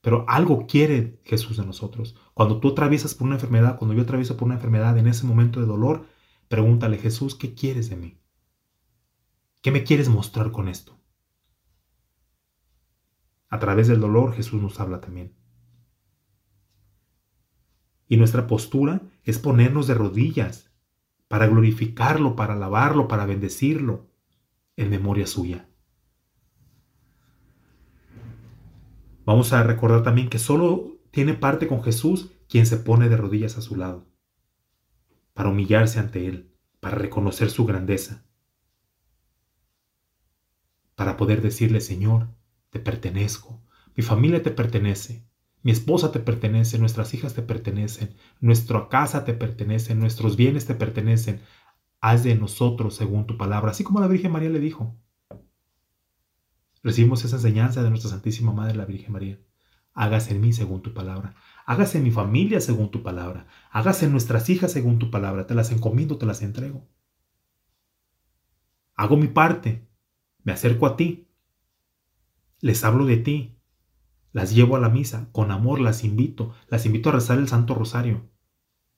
Pero 0.00 0.24
algo 0.28 0.68
quiere 0.68 1.20
Jesús 1.24 1.56
de 1.56 1.66
nosotros. 1.66 2.14
Cuando 2.34 2.60
tú 2.60 2.68
atraviesas 2.68 3.16
por 3.16 3.26
una 3.26 3.34
enfermedad, 3.34 3.78
cuando 3.78 3.94
yo 3.94 4.02
atravieso 4.02 4.36
por 4.36 4.46
una 4.46 4.54
enfermedad 4.54 4.96
en 4.96 5.08
ese 5.08 5.26
momento 5.26 5.58
de 5.58 5.66
dolor, 5.66 6.06
Pregúntale, 6.48 6.98
Jesús, 6.98 7.34
¿qué 7.34 7.54
quieres 7.54 7.90
de 7.90 7.96
mí? 7.96 8.20
¿Qué 9.62 9.72
me 9.72 9.84
quieres 9.84 10.08
mostrar 10.08 10.52
con 10.52 10.68
esto? 10.68 10.96
A 13.48 13.58
través 13.58 13.88
del 13.88 14.00
dolor 14.00 14.34
Jesús 14.34 14.60
nos 14.60 14.78
habla 14.80 15.00
también. 15.00 15.34
Y 18.08 18.16
nuestra 18.16 18.46
postura 18.46 19.02
es 19.24 19.38
ponernos 19.38 19.86
de 19.86 19.94
rodillas 19.94 20.70
para 21.28 21.46
glorificarlo, 21.46 22.36
para 22.36 22.54
alabarlo, 22.54 23.08
para 23.08 23.26
bendecirlo, 23.26 24.06
en 24.76 24.90
memoria 24.90 25.26
suya. 25.26 25.68
Vamos 29.24 29.52
a 29.52 29.64
recordar 29.64 30.04
también 30.04 30.28
que 30.28 30.38
solo 30.38 30.98
tiene 31.10 31.34
parte 31.34 31.66
con 31.66 31.82
Jesús 31.82 32.30
quien 32.48 32.66
se 32.66 32.76
pone 32.76 33.08
de 33.08 33.16
rodillas 33.16 33.58
a 33.58 33.60
su 33.60 33.74
lado, 33.74 34.06
para 35.36 35.50
humillarse 35.50 35.98
ante 35.98 36.26
Él, 36.26 36.50
para 36.80 36.96
reconocer 36.96 37.50
su 37.50 37.66
grandeza, 37.66 38.24
para 40.94 41.18
poder 41.18 41.42
decirle, 41.42 41.82
Señor, 41.82 42.30
te 42.70 42.80
pertenezco, 42.80 43.62
mi 43.94 44.02
familia 44.02 44.42
te 44.42 44.50
pertenece, 44.50 45.28
mi 45.62 45.72
esposa 45.72 46.10
te 46.10 46.20
pertenece, 46.20 46.78
nuestras 46.78 47.12
hijas 47.12 47.34
te 47.34 47.42
pertenecen, 47.42 48.16
nuestra 48.40 48.88
casa 48.88 49.26
te 49.26 49.34
pertenece, 49.34 49.94
nuestros 49.94 50.36
bienes 50.36 50.64
te 50.64 50.74
pertenecen. 50.74 51.42
Haz 52.00 52.24
de 52.24 52.34
nosotros 52.34 52.94
según 52.94 53.26
tu 53.26 53.36
palabra, 53.36 53.72
así 53.72 53.84
como 53.84 54.00
la 54.00 54.08
Virgen 54.08 54.32
María 54.32 54.48
le 54.48 54.60
dijo. 54.60 54.96
Recibimos 56.82 57.24
esa 57.26 57.36
enseñanza 57.36 57.82
de 57.82 57.90
nuestra 57.90 58.10
Santísima 58.10 58.52
Madre, 58.52 58.74
la 58.74 58.86
Virgen 58.86 59.12
María. 59.12 59.38
Hágase 59.92 60.34
en 60.34 60.40
mí 60.40 60.54
según 60.54 60.80
tu 60.80 60.94
palabra. 60.94 61.34
Hágase 61.66 62.00
mi 62.00 62.10
familia 62.10 62.60
según 62.62 62.90
tu 62.90 63.02
palabra. 63.02 63.46
Hágase 63.70 64.08
nuestras 64.08 64.48
hijas 64.48 64.72
según 64.72 64.98
tu 64.98 65.10
palabra. 65.10 65.46
Te 65.46 65.54
las 65.54 65.70
encomiendo, 65.70 66.16
te 66.16 66.24
las 66.24 66.40
entrego. 66.40 66.88
Hago 68.94 69.18
mi 69.18 69.28
parte. 69.28 69.86
Me 70.44 70.52
acerco 70.52 70.86
a 70.86 70.96
ti. 70.96 71.28
Les 72.60 72.82
hablo 72.84 73.04
de 73.04 73.18
ti 73.18 73.56
las 74.36 74.54
llevo 74.54 74.76
a 74.76 74.80
la 74.80 74.90
misa, 74.90 75.30
con 75.32 75.50
amor 75.50 75.80
las 75.80 76.04
invito, 76.04 76.52
las 76.68 76.84
invito 76.84 77.08
a 77.08 77.12
rezar 77.12 77.38
el 77.38 77.48
Santo 77.48 77.74
Rosario. 77.74 78.28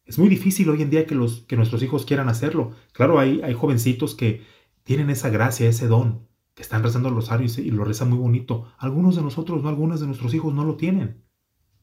Es 0.04 0.18
muy 0.18 0.28
difícil 0.28 0.68
hoy 0.68 0.82
en 0.82 0.90
día 0.90 1.06
que, 1.06 1.14
los, 1.14 1.42
que 1.42 1.54
nuestros 1.54 1.80
hijos 1.84 2.04
quieran 2.04 2.28
hacerlo. 2.28 2.72
Claro, 2.90 3.20
hay, 3.20 3.40
hay 3.42 3.54
jovencitos 3.54 4.16
que 4.16 4.42
tienen 4.82 5.10
esa 5.10 5.28
gracia, 5.28 5.68
ese 5.68 5.86
don, 5.86 6.26
que 6.54 6.62
están 6.62 6.82
rezando 6.82 7.08
el 7.08 7.14
rosario 7.14 7.46
y, 7.56 7.70
lo 7.70 7.84
rezan 7.84 8.10
muy 8.10 8.18
bonito. 8.18 8.66
Algunos 8.78 9.14
de 9.14 9.22
nosotros, 9.22 9.62
no 9.62 9.68
algunos 9.68 10.00
de 10.00 10.06
nuestros 10.06 10.34
hijos 10.34 10.52
no 10.52 10.64
lo 10.64 10.74
tienen. 10.74 11.22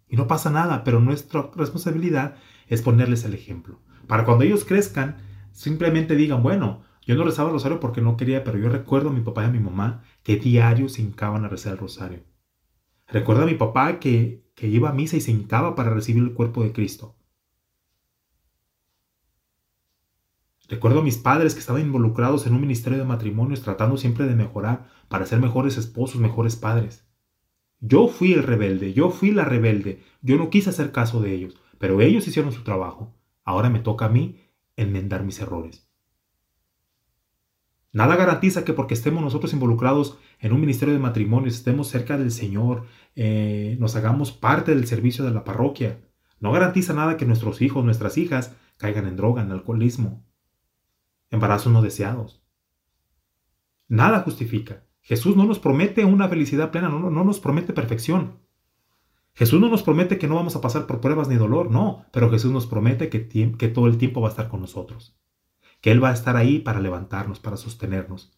Y 0.07 0.17
no 0.17 0.27
pasa 0.27 0.49
nada, 0.49 0.83
pero 0.83 0.99
nuestra 0.99 1.49
responsabilidad 1.55 2.35
es 2.67 2.81
ponerles 2.81 3.23
el 3.25 3.33
ejemplo. 3.33 3.79
Para 4.07 4.25
cuando 4.25 4.43
ellos 4.43 4.65
crezcan, 4.65 5.17
simplemente 5.51 6.15
digan, 6.15 6.43
bueno, 6.43 6.83
yo 7.05 7.15
no 7.15 7.23
rezaba 7.23 7.49
el 7.49 7.53
rosario 7.53 7.79
porque 7.79 8.01
no 8.01 8.17
quería, 8.17 8.43
pero 8.43 8.57
yo 8.57 8.69
recuerdo 8.69 9.09
a 9.09 9.13
mi 9.13 9.21
papá 9.21 9.43
y 9.43 9.47
a 9.47 9.51
mi 9.51 9.59
mamá 9.59 10.03
que 10.23 10.37
diario 10.37 10.89
se 10.89 11.01
hincaban 11.01 11.45
a 11.45 11.49
rezar 11.49 11.73
el 11.73 11.79
rosario. 11.79 12.23
Recuerda 13.07 13.43
a 13.43 13.47
mi 13.47 13.55
papá 13.55 13.99
que, 13.99 14.43
que 14.55 14.67
iba 14.67 14.89
a 14.89 14.93
misa 14.93 15.15
y 15.15 15.21
se 15.21 15.31
hincaba 15.31 15.75
para 15.75 15.93
recibir 15.93 16.23
el 16.23 16.33
cuerpo 16.33 16.63
de 16.63 16.71
Cristo. 16.71 17.15
Recuerdo 20.67 21.01
a 21.01 21.03
mis 21.03 21.17
padres 21.17 21.53
que 21.53 21.59
estaban 21.59 21.83
involucrados 21.83 22.47
en 22.47 22.55
un 22.55 22.61
ministerio 22.61 22.97
de 22.97 23.05
matrimonios 23.05 23.61
tratando 23.61 23.97
siempre 23.97 24.25
de 24.25 24.35
mejorar 24.35 24.89
para 25.09 25.27
ser 25.27 25.39
mejores 25.39 25.77
esposos, 25.77 26.19
mejores 26.19 26.55
padres. 26.55 27.04
Yo 27.87 28.07
fui 28.07 28.33
el 28.33 28.41
rebelde, 28.41 28.93
yo 28.93 29.11
fui 29.11 29.29
la 29.29 29.45
rebelde, 29.45 30.01
yo 30.23 30.37
no 30.37 30.49
quise 30.49 30.71
hacer 30.71 30.91
caso 30.91 31.21
de 31.21 31.33
ellos, 31.33 31.55
pero 31.77 32.01
ellos 32.01 32.27
hicieron 32.27 32.51
su 32.51 32.63
trabajo. 32.63 33.13
Ahora 33.43 33.69
me 33.69 33.79
toca 33.79 34.05
a 34.05 34.09
mí 34.09 34.41
enmendar 34.75 35.23
mis 35.23 35.39
errores. 35.39 35.87
Nada 37.91 38.15
garantiza 38.15 38.65
que 38.65 38.73
porque 38.73 38.95
estemos 38.95 39.21
nosotros 39.21 39.53
involucrados 39.53 40.17
en 40.39 40.51
un 40.51 40.61
ministerio 40.61 40.95
de 40.95 40.99
matrimonio, 40.99 41.47
estemos 41.47 41.87
cerca 41.87 42.17
del 42.17 42.31
Señor, 42.31 42.87
eh, 43.15 43.77
nos 43.79 43.95
hagamos 43.95 44.31
parte 44.31 44.73
del 44.73 44.87
servicio 44.87 45.23
de 45.23 45.31
la 45.31 45.43
parroquia. 45.43 46.01
No 46.39 46.51
garantiza 46.51 46.93
nada 46.95 47.17
que 47.17 47.27
nuestros 47.27 47.61
hijos, 47.61 47.85
nuestras 47.85 48.17
hijas 48.17 48.55
caigan 48.77 49.05
en 49.05 49.15
droga, 49.15 49.43
en 49.43 49.51
alcoholismo, 49.51 50.25
embarazos 51.29 51.71
no 51.71 51.83
deseados. 51.83 52.41
Nada 53.87 54.21
justifica. 54.21 54.83
Jesús 55.05 55.35
no 55.35 55.45
nos 55.45 55.57
promete 55.57 56.05
una 56.05 56.27
felicidad 56.27 56.69
plena, 56.69 56.89
no, 56.89 56.99
no 57.09 57.23
nos 57.23 57.39
promete 57.39 57.73
perfección. 57.73 58.41
Jesús 59.33 59.59
no 59.59 59.69
nos 59.69 59.81
promete 59.81 60.17
que 60.17 60.27
no 60.27 60.35
vamos 60.35 60.55
a 60.55 60.61
pasar 60.61 60.85
por 60.85 61.01
pruebas 61.01 61.29
ni 61.29 61.35
dolor, 61.35 61.71
no, 61.71 62.05
pero 62.11 62.29
Jesús 62.29 62.51
nos 62.51 62.67
promete 62.67 63.09
que, 63.09 63.27
que 63.57 63.67
todo 63.69 63.87
el 63.87 63.97
tiempo 63.97 64.21
va 64.21 64.27
a 64.27 64.31
estar 64.31 64.49
con 64.49 64.59
nosotros 64.59 65.17
que 65.85 65.91
Él 65.91 66.03
va 66.03 66.09
a 66.09 66.13
estar 66.13 66.35
ahí 66.35 66.57
para 66.57 66.79
levantarnos, 66.79 67.39
para 67.39 67.57
sostenernos. 67.57 68.31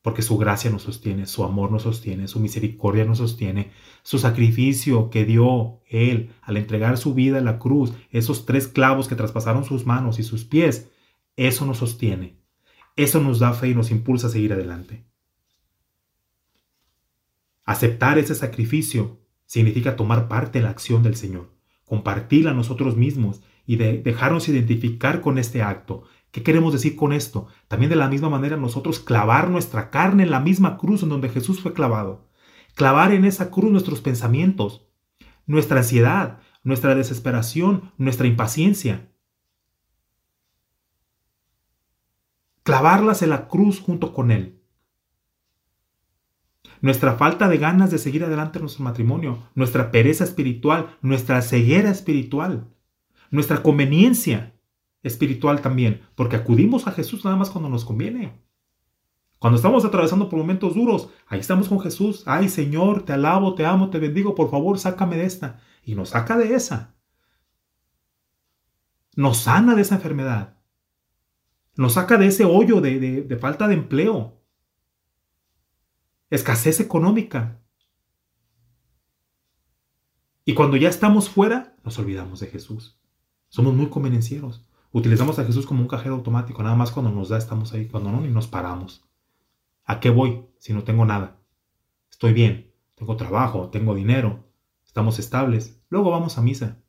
Porque 0.00 0.22
su 0.22 0.38
gracia 0.38 0.70
nos 0.70 0.82
sostiene, 0.82 1.26
su 1.26 1.42
amor 1.42 1.72
nos 1.72 1.82
sostiene, 1.82 2.28
su 2.28 2.38
misericordia 2.38 3.04
nos 3.04 3.18
sostiene, 3.18 3.72
su 4.02 4.20
sacrificio 4.20 5.10
que 5.10 5.24
dio 5.24 5.80
Él 5.88 6.30
al 6.42 6.56
entregar 6.56 6.96
su 6.96 7.14
vida 7.14 7.38
en 7.38 7.44
la 7.44 7.58
cruz, 7.58 7.92
esos 8.10 8.46
tres 8.46 8.68
clavos 8.68 9.08
que 9.08 9.16
traspasaron 9.16 9.64
sus 9.64 9.84
manos 9.86 10.20
y 10.20 10.22
sus 10.22 10.44
pies, 10.44 10.92
eso 11.34 11.66
nos 11.66 11.78
sostiene. 11.78 12.41
Eso 12.96 13.20
nos 13.20 13.38
da 13.38 13.52
fe 13.54 13.68
y 13.68 13.74
nos 13.74 13.90
impulsa 13.90 14.26
a 14.26 14.30
seguir 14.30 14.52
adelante. 14.52 15.04
Aceptar 17.64 18.18
ese 18.18 18.34
sacrificio 18.34 19.20
significa 19.46 19.96
tomar 19.96 20.28
parte 20.28 20.58
en 20.58 20.64
la 20.64 20.70
acción 20.70 21.02
del 21.02 21.16
Señor, 21.16 21.50
compartirla 21.84 22.50
a 22.50 22.54
nosotros 22.54 22.96
mismos 22.96 23.42
y 23.66 23.76
de 23.76 23.98
dejarnos 24.02 24.48
identificar 24.48 25.20
con 25.20 25.38
este 25.38 25.62
acto. 25.62 26.04
¿Qué 26.30 26.42
queremos 26.42 26.72
decir 26.72 26.96
con 26.96 27.12
esto? 27.12 27.46
También 27.68 27.90
de 27.90 27.96
la 27.96 28.08
misma 28.08 28.28
manera 28.28 28.56
nosotros 28.56 28.98
clavar 28.98 29.50
nuestra 29.50 29.90
carne 29.90 30.24
en 30.24 30.30
la 30.30 30.40
misma 30.40 30.76
cruz 30.78 31.02
en 31.02 31.10
donde 31.10 31.28
Jesús 31.28 31.60
fue 31.60 31.72
clavado. 31.72 32.28
Clavar 32.74 33.12
en 33.12 33.24
esa 33.24 33.50
cruz 33.50 33.70
nuestros 33.70 34.00
pensamientos, 34.00 34.88
nuestra 35.46 35.78
ansiedad, 35.78 36.40
nuestra 36.64 36.94
desesperación, 36.94 37.92
nuestra 37.98 38.26
impaciencia. 38.26 39.11
Clavarlas 42.62 43.22
en 43.22 43.30
la 43.30 43.48
cruz 43.48 43.80
junto 43.80 44.12
con 44.12 44.30
Él. 44.30 44.60
Nuestra 46.80 47.14
falta 47.14 47.48
de 47.48 47.58
ganas 47.58 47.90
de 47.90 47.98
seguir 47.98 48.24
adelante 48.24 48.58
en 48.58 48.62
nuestro 48.62 48.84
matrimonio, 48.84 49.38
nuestra 49.54 49.90
pereza 49.90 50.24
espiritual, 50.24 50.96
nuestra 51.00 51.40
ceguera 51.42 51.90
espiritual 51.90 52.72
nuestra 53.32 53.62
conveniencia 53.62 54.54
espiritual 55.02 55.62
también, 55.62 56.02
porque 56.14 56.36
acudimos 56.36 56.86
a 56.86 56.92
Jesús 56.92 57.24
nada 57.24 57.36
más 57.36 57.50
cuando 57.50 57.68
nos 57.68 57.84
conviene. 57.84 58.40
Cuando 59.38 59.56
estamos 59.56 59.84
atravesando 59.84 60.28
por 60.28 60.38
momentos 60.38 60.74
duros, 60.74 61.08
ahí 61.26 61.40
estamos 61.40 61.68
con 61.68 61.80
Jesús. 61.80 62.22
Ay 62.26 62.48
Señor, 62.48 63.04
te 63.04 63.14
alabo, 63.14 63.56
te 63.56 63.64
amo, 63.66 63.90
te 63.90 63.98
bendigo, 63.98 64.36
por 64.36 64.50
favor, 64.50 64.78
sácame 64.78 65.16
de 65.16 65.24
esta. 65.24 65.60
Y 65.82 65.96
nos 65.96 66.10
saca 66.10 66.36
de 66.36 66.54
esa. 66.54 66.94
Nos 69.16 69.38
sana 69.38 69.74
de 69.74 69.82
esa 69.82 69.96
enfermedad. 69.96 70.58
Nos 71.76 71.94
saca 71.94 72.18
de 72.18 72.26
ese 72.26 72.44
hoyo 72.44 72.80
de, 72.80 72.98
de 73.22 73.36
falta 73.36 73.68
de 73.68 73.74
empleo. 73.74 74.40
Escasez 76.30 76.80
económica. 76.80 77.60
Y 80.44 80.54
cuando 80.54 80.76
ya 80.76 80.88
estamos 80.88 81.30
fuera, 81.30 81.76
nos 81.84 81.98
olvidamos 81.98 82.40
de 82.40 82.48
Jesús. 82.48 82.98
Somos 83.48 83.74
muy 83.74 83.88
convenencieros. 83.88 84.66
Utilizamos 84.90 85.38
a 85.38 85.44
Jesús 85.44 85.66
como 85.66 85.80
un 85.80 85.88
cajero 85.88 86.14
automático. 86.14 86.62
Nada 86.62 86.76
más 86.76 86.90
cuando 86.90 87.10
nos 87.10 87.28
da 87.28 87.38
estamos 87.38 87.72
ahí, 87.72 87.86
cuando 87.86 88.10
no, 88.10 88.20
ni 88.20 88.28
nos 88.28 88.46
paramos. 88.46 89.04
¿A 89.84 90.00
qué 90.00 90.10
voy 90.10 90.46
si 90.58 90.72
no 90.72 90.84
tengo 90.84 91.04
nada? 91.04 91.40
Estoy 92.10 92.32
bien, 92.32 92.72
tengo 92.94 93.16
trabajo, 93.16 93.70
tengo 93.70 93.94
dinero, 93.94 94.48
estamos 94.84 95.18
estables. 95.18 95.80
Luego 95.88 96.10
vamos 96.10 96.38
a 96.38 96.42
misa. 96.42 96.82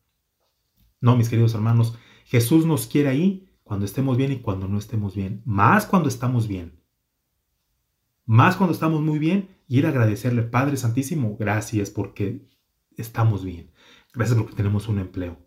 No, 0.99 1.15
mis 1.15 1.29
queridos 1.29 1.53
hermanos, 1.53 1.97
Jesús 2.25 2.65
nos 2.65 2.87
quiere 2.87 3.09
ahí 3.09 3.49
cuando 3.73 3.87
estemos 3.87 4.17
bien 4.17 4.31
y 4.31 4.37
cuando 4.37 4.67
no 4.67 4.77
estemos 4.77 5.15
bien. 5.15 5.41
Más 5.45 5.87
cuando 5.87 6.07
estamos 6.07 6.47
bien. 6.47 6.79
Más 8.23 8.55
cuando 8.55 8.71
estamos 8.71 9.01
muy 9.01 9.17
bien 9.17 9.49
y 9.67 9.79
ir 9.79 9.87
a 9.87 9.89
agradecerle, 9.89 10.43
Padre 10.43 10.77
Santísimo, 10.77 11.37
gracias 11.39 11.89
porque 11.89 12.47
estamos 12.97 13.43
bien. 13.43 13.71
Gracias 14.13 14.37
porque 14.37 14.53
tenemos 14.53 14.87
un 14.89 14.99
empleo. 14.99 15.39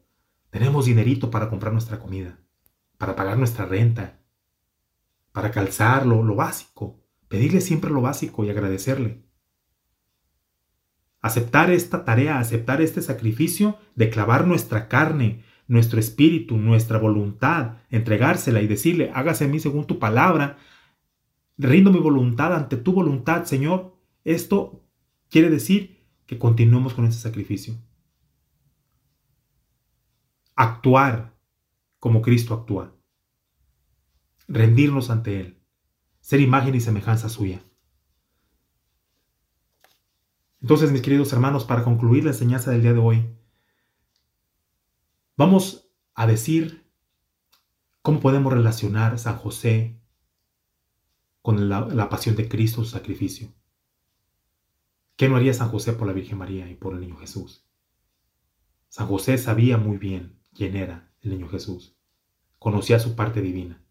Tenemos 0.51 0.87
dinerito 0.87 1.31
para 1.31 1.49
comprar 1.49 1.73
nuestra 1.73 2.01
comida, 2.01 2.41
para 2.99 3.15
pagar 3.15 3.39
nuestra 3.39 3.65
renta, 3.65 4.19
para 5.31 5.53
calzarlo, 5.53 6.25
lo 6.25 6.35
básico. 6.35 7.01
Pedirle 7.29 7.61
siempre 7.61 7.93
lo 7.93 8.01
básico 8.01 8.45
y 8.45 8.51
agradecerle. 8.51 9.25
Aceptar 11.21 11.71
esta 11.71 12.05
tarea, 12.05 12.41
aceptar 12.41 12.81
este 12.83 13.03
sacrificio 13.03 13.79
de 13.95 14.11
clavar 14.11 14.49
nuestra 14.49 14.89
carne, 14.89 15.45
nuestro 15.69 15.99
espíritu, 15.99 16.57
nuestra 16.57 16.99
voluntad, 16.99 17.79
entregársela 17.91 18.63
y 18.63 18.67
decirle, 18.67 19.11
hágase 19.15 19.45
a 19.45 19.49
mí 19.49 19.59
según 19.59 19.87
tu 19.87 19.99
palabra, 19.99 20.59
rindo 21.59 21.91
mi 21.93 21.99
voluntad 21.99 22.55
ante 22.55 22.77
tu 22.77 22.93
voluntad, 22.93 23.45
Señor. 23.45 23.97
Esto 24.25 24.85
quiere 25.29 25.51
decir 25.51 26.05
que 26.27 26.39
continuemos 26.39 26.95
con 26.95 27.07
ese 27.07 27.21
sacrificio 27.21 27.77
actuar 30.57 31.39
como 31.99 32.23
Cristo 32.23 32.55
actúa, 32.55 32.97
rendirnos 34.49 35.11
ante 35.11 35.41
Él, 35.41 35.63
ser 36.21 36.41
imagen 36.41 36.75
y 36.75 36.81
semejanza 36.81 37.29
suya. 37.29 37.63
Entonces, 40.63 40.91
mis 40.91 41.03
queridos 41.03 41.33
hermanos, 41.33 41.65
para 41.65 41.85
concluir 41.85 42.25
la 42.25 42.31
enseñanza 42.31 42.71
del 42.71 42.83
día 42.83 42.95
de 42.95 42.99
hoy, 42.99 43.37
vamos 45.37 45.89
a 46.15 46.27
decir 46.27 46.87
¿Cómo 48.07 48.21
podemos 48.21 48.53
relacionar 48.53 49.19
San 49.19 49.37
José 49.37 49.99
con 51.43 51.69
la, 51.69 52.09
pasión 52.09 52.37
de 52.37 52.49
Cristo, 52.49 52.85
su 52.85 52.91
sacrificio? 52.91 53.53
¿Qué 55.17 55.29
no 55.29 55.35
haría 55.35 55.53
San 55.53 55.71
José 55.71 55.93
por 55.93 56.07
la 56.07 56.13
Virgen 56.13 56.39
María 56.39 56.71
y 56.71 56.77
por 56.77 56.95
el 56.95 57.01
niño 57.01 57.17
Jesús? 57.17 57.67
San 58.89 59.09
José 59.09 59.39
sabía 59.39 59.77
muy 59.77 59.97
bien 59.97 60.39
quién 60.55 60.77
era 60.77 61.11
el 61.21 61.31
niño 61.31 61.49
Jesús. 61.49 61.97
Conocía 62.61 63.01
su 63.01 63.17
parte 63.17 63.41
divina. 63.41 63.83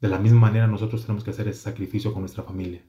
De 0.00 0.06
la 0.06 0.20
misma 0.20 0.38
manera 0.38 0.68
nosotros 0.68 1.02
tenemos 1.02 1.24
que 1.24 1.30
hacer 1.30 1.48
ese 1.48 1.62
sacrificio 1.62 2.12
con 2.12 2.22
nuestra 2.22 2.44
familia. 2.44 2.84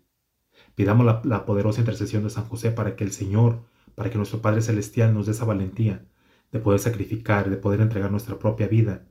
Pidamos 0.76 1.26
la, 1.26 1.46
poderosa 1.48 1.80
intercesión 1.80 2.22
de 2.26 2.30
San 2.30 2.48
José 2.48 2.70
para 2.70 2.96
que 2.96 3.06
el 3.06 3.12
Señor, 3.12 3.64
para 3.96 4.10
que 4.10 4.18
nuestro 4.18 4.42
Padre 4.42 4.62
Celestial 4.62 5.14
nos 5.14 5.26
dé 5.26 5.34
esa 5.34 5.46
valentía 5.46 6.06
de 6.52 6.60
poder 6.60 6.80
sacrificar, 6.80 7.50
de 7.50 7.58
poder 7.58 7.82
entregar 7.82 8.12
nuestra 8.12 8.40
propia 8.40 8.68
vida 8.68 9.08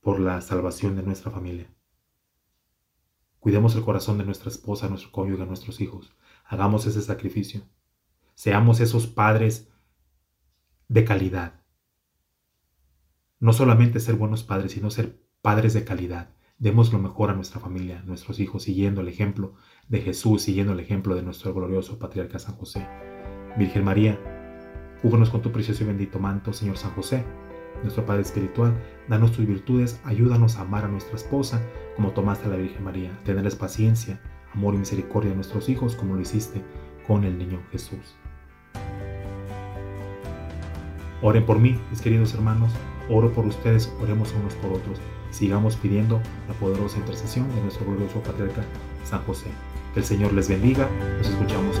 por 0.00 0.20
la 0.20 0.40
salvación 0.40 0.96
de 0.96 1.02
nuestra 1.02 1.30
familia. 1.30 1.68
Cuidemos 3.38 3.74
el 3.76 3.84
corazón 3.84 4.18
de 4.18 4.24
nuestra 4.24 4.50
esposa, 4.50 4.88
nuestro 4.88 5.12
cónyuge, 5.12 5.46
nuestros 5.46 5.80
hijos. 5.80 6.12
Hagamos 6.44 6.86
ese 6.86 7.02
sacrificio. 7.02 7.62
Seamos 8.34 8.80
esos 8.80 9.06
padres 9.06 9.68
de 10.88 11.04
calidad. 11.04 11.62
No 13.38 13.52
solamente 13.52 14.00
ser 14.00 14.16
buenos 14.16 14.42
padres, 14.42 14.72
sino 14.72 14.90
ser 14.90 15.22
padres 15.42 15.74
de 15.74 15.84
calidad. 15.84 16.30
Demos 16.58 16.92
lo 16.92 16.98
mejor 16.98 17.30
a 17.30 17.34
nuestra 17.34 17.60
familia, 17.60 18.00
a 18.00 18.02
nuestros 18.02 18.40
hijos, 18.40 18.64
siguiendo 18.64 19.00
el 19.00 19.08
ejemplo 19.08 19.54
de 19.88 20.00
Jesús, 20.00 20.42
siguiendo 20.42 20.72
el 20.72 20.80
ejemplo 20.80 21.14
de 21.14 21.22
nuestro 21.22 21.54
glorioso 21.54 21.98
patriarca 21.98 22.40
San 22.40 22.56
José. 22.56 22.86
Virgen 23.58 23.84
María, 23.84 24.18
cúbrenos 25.02 25.30
con 25.30 25.42
tu 25.42 25.52
precioso 25.52 25.84
y 25.84 25.86
bendito 25.88 26.18
manto, 26.18 26.52
Señor 26.52 26.78
San 26.78 26.92
José 26.92 27.24
nuestro 27.82 28.04
Padre 28.04 28.22
Espiritual, 28.22 28.74
danos 29.08 29.32
tus 29.32 29.46
virtudes, 29.46 30.00
ayúdanos 30.04 30.56
a 30.56 30.62
amar 30.62 30.84
a 30.84 30.88
nuestra 30.88 31.16
esposa 31.16 31.62
como 31.96 32.12
tomaste 32.12 32.46
a 32.46 32.50
la 32.50 32.56
Virgen 32.56 32.84
María, 32.84 33.10
tenerles 33.24 33.56
paciencia, 33.56 34.20
amor 34.54 34.74
y 34.74 34.78
misericordia 34.78 35.32
a 35.32 35.34
nuestros 35.34 35.68
hijos 35.68 35.94
como 35.94 36.14
lo 36.14 36.20
hiciste 36.20 36.62
con 37.06 37.24
el 37.24 37.38
niño 37.38 37.60
Jesús. 37.70 38.16
Oren 41.20 41.44
por 41.44 41.58
mí, 41.58 41.78
mis 41.90 42.00
queridos 42.00 42.34
hermanos, 42.34 42.72
oro 43.08 43.32
por 43.32 43.46
ustedes, 43.46 43.92
oremos 44.00 44.32
unos 44.40 44.54
por 44.54 44.72
otros, 44.72 45.00
sigamos 45.30 45.76
pidiendo 45.76 46.20
la 46.46 46.54
poderosa 46.54 46.98
intercesión 46.98 47.52
de 47.54 47.62
nuestro 47.62 47.86
glorioso 47.86 48.22
patriarca 48.22 48.62
San 49.04 49.22
José. 49.24 49.46
Que 49.94 50.00
el 50.00 50.06
Señor 50.06 50.32
les 50.32 50.48
bendiga, 50.48 50.88
nos 51.16 51.28
escuchamos 51.28 51.80